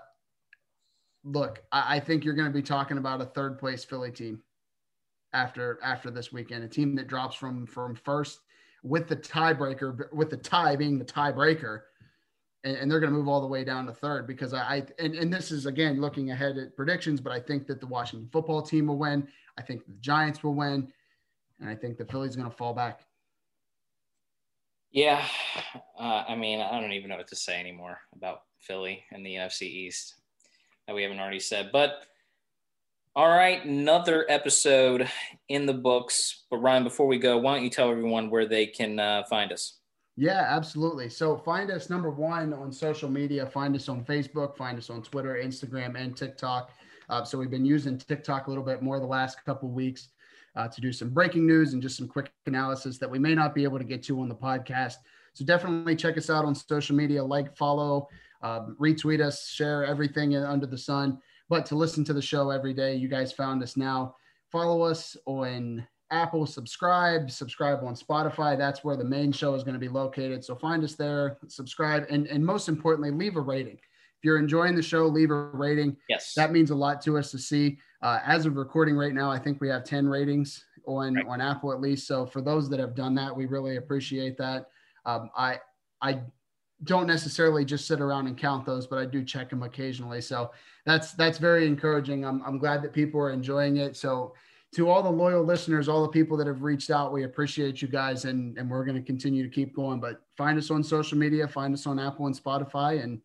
[1.26, 4.42] look, I, I think you're going to be talking about a third place Philly team
[5.34, 6.64] after after this weekend.
[6.64, 8.42] A team that drops from from first
[8.84, 11.82] with the tiebreaker, with the tie being the tiebreaker,
[12.64, 14.84] and, and they're going to move all the way down to third because I, I
[15.00, 18.30] and, and this is again looking ahead at predictions, but I think that the Washington
[18.32, 19.28] football team will win.
[19.58, 20.92] I think the Giants will win,
[21.60, 23.02] and I think the Phillies going to fall back.
[24.92, 25.24] Yeah,
[26.00, 29.36] uh, I mean, I don't even know what to say anymore about Philly and the
[29.36, 30.16] NFC East
[30.88, 31.70] that we haven't already said.
[31.72, 32.06] But
[33.20, 35.06] all right, another episode
[35.50, 36.46] in the books.
[36.50, 39.52] But Ryan, before we go, why don't you tell everyone where they can uh, find
[39.52, 39.80] us?
[40.16, 41.10] Yeah, absolutely.
[41.10, 43.46] So find us number one on social media.
[43.46, 44.56] Find us on Facebook.
[44.56, 46.72] Find us on Twitter, Instagram, and TikTok.
[47.10, 50.08] Uh, so we've been using TikTok a little bit more the last couple weeks
[50.56, 53.54] uh, to do some breaking news and just some quick analysis that we may not
[53.54, 54.96] be able to get to on the podcast.
[55.34, 57.22] So definitely check us out on social media.
[57.22, 58.08] Like, follow,
[58.42, 61.20] um, retweet us, share everything under the sun.
[61.50, 64.16] But to listen to the show every day, you guys found us now.
[64.52, 68.58] Follow us on Apple, subscribe, subscribe on Spotify.
[68.58, 70.44] That's where the main show is going to be located.
[70.44, 73.76] So find us there, subscribe, and, and most importantly, leave a rating.
[73.76, 75.96] If you're enjoying the show, leave a rating.
[76.10, 76.34] Yes.
[76.34, 77.78] That means a lot to us to see.
[78.02, 81.26] Uh, as of recording right now, I think we have 10 ratings on, right.
[81.28, 82.08] on Apple at least.
[82.08, 84.68] So for those that have done that, we really appreciate that.
[85.06, 85.60] Um, I,
[86.02, 86.22] I
[86.84, 90.22] don't necessarily just sit around and count those, but I do check them occasionally.
[90.22, 90.52] So
[90.86, 92.26] that's, that's very encouraging.
[92.26, 93.98] I'm, I'm glad that people are enjoying it.
[93.98, 94.34] So
[94.76, 97.88] to all the loyal listeners, all the people that have reached out, we appreciate you
[97.88, 100.00] guys, and and we're going to continue to keep going.
[100.00, 103.20] But find us on social media, find us on Apple and Spotify, and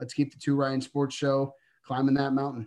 [0.00, 1.54] let's keep the Two Ryan Sports Show
[1.84, 2.66] climbing that mountain.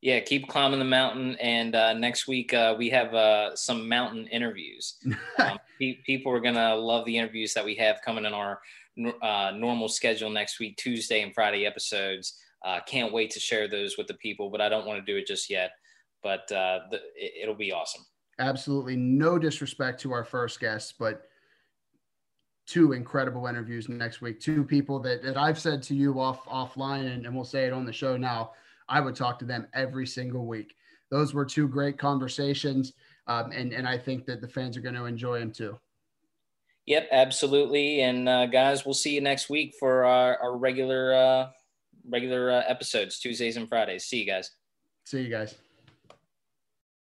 [0.00, 1.34] Yeah, keep climbing the mountain.
[1.36, 4.96] And uh, next week uh, we have uh, some mountain interviews.
[5.38, 8.60] um, people are gonna love the interviews that we have coming in our
[9.22, 12.38] uh, normal schedule next week, Tuesday and Friday episodes.
[12.64, 15.16] Uh, can't wait to share those with the people, but I don't want to do
[15.18, 15.70] it just yet
[16.22, 18.04] but uh, the, it, will be awesome.
[18.38, 21.22] Absolutely, no disrespect to our first guests, but
[22.66, 24.40] two incredible interviews next week.
[24.40, 27.72] Two people that, that I've said to you off offline, and, and we'll say it
[27.72, 28.52] on the show now.
[28.88, 30.74] I would talk to them every single week.
[31.10, 32.92] Those were two great conversations,
[33.26, 35.78] um, and and I think that the fans are going to enjoy them too.
[36.88, 38.00] Yep, absolutely.
[38.00, 41.50] And uh, guys, we'll see you next week for our, our regular uh,
[42.08, 44.06] regular uh, episodes, Tuesdays and Fridays.
[44.06, 44.52] See you guys.
[45.04, 45.54] See you guys.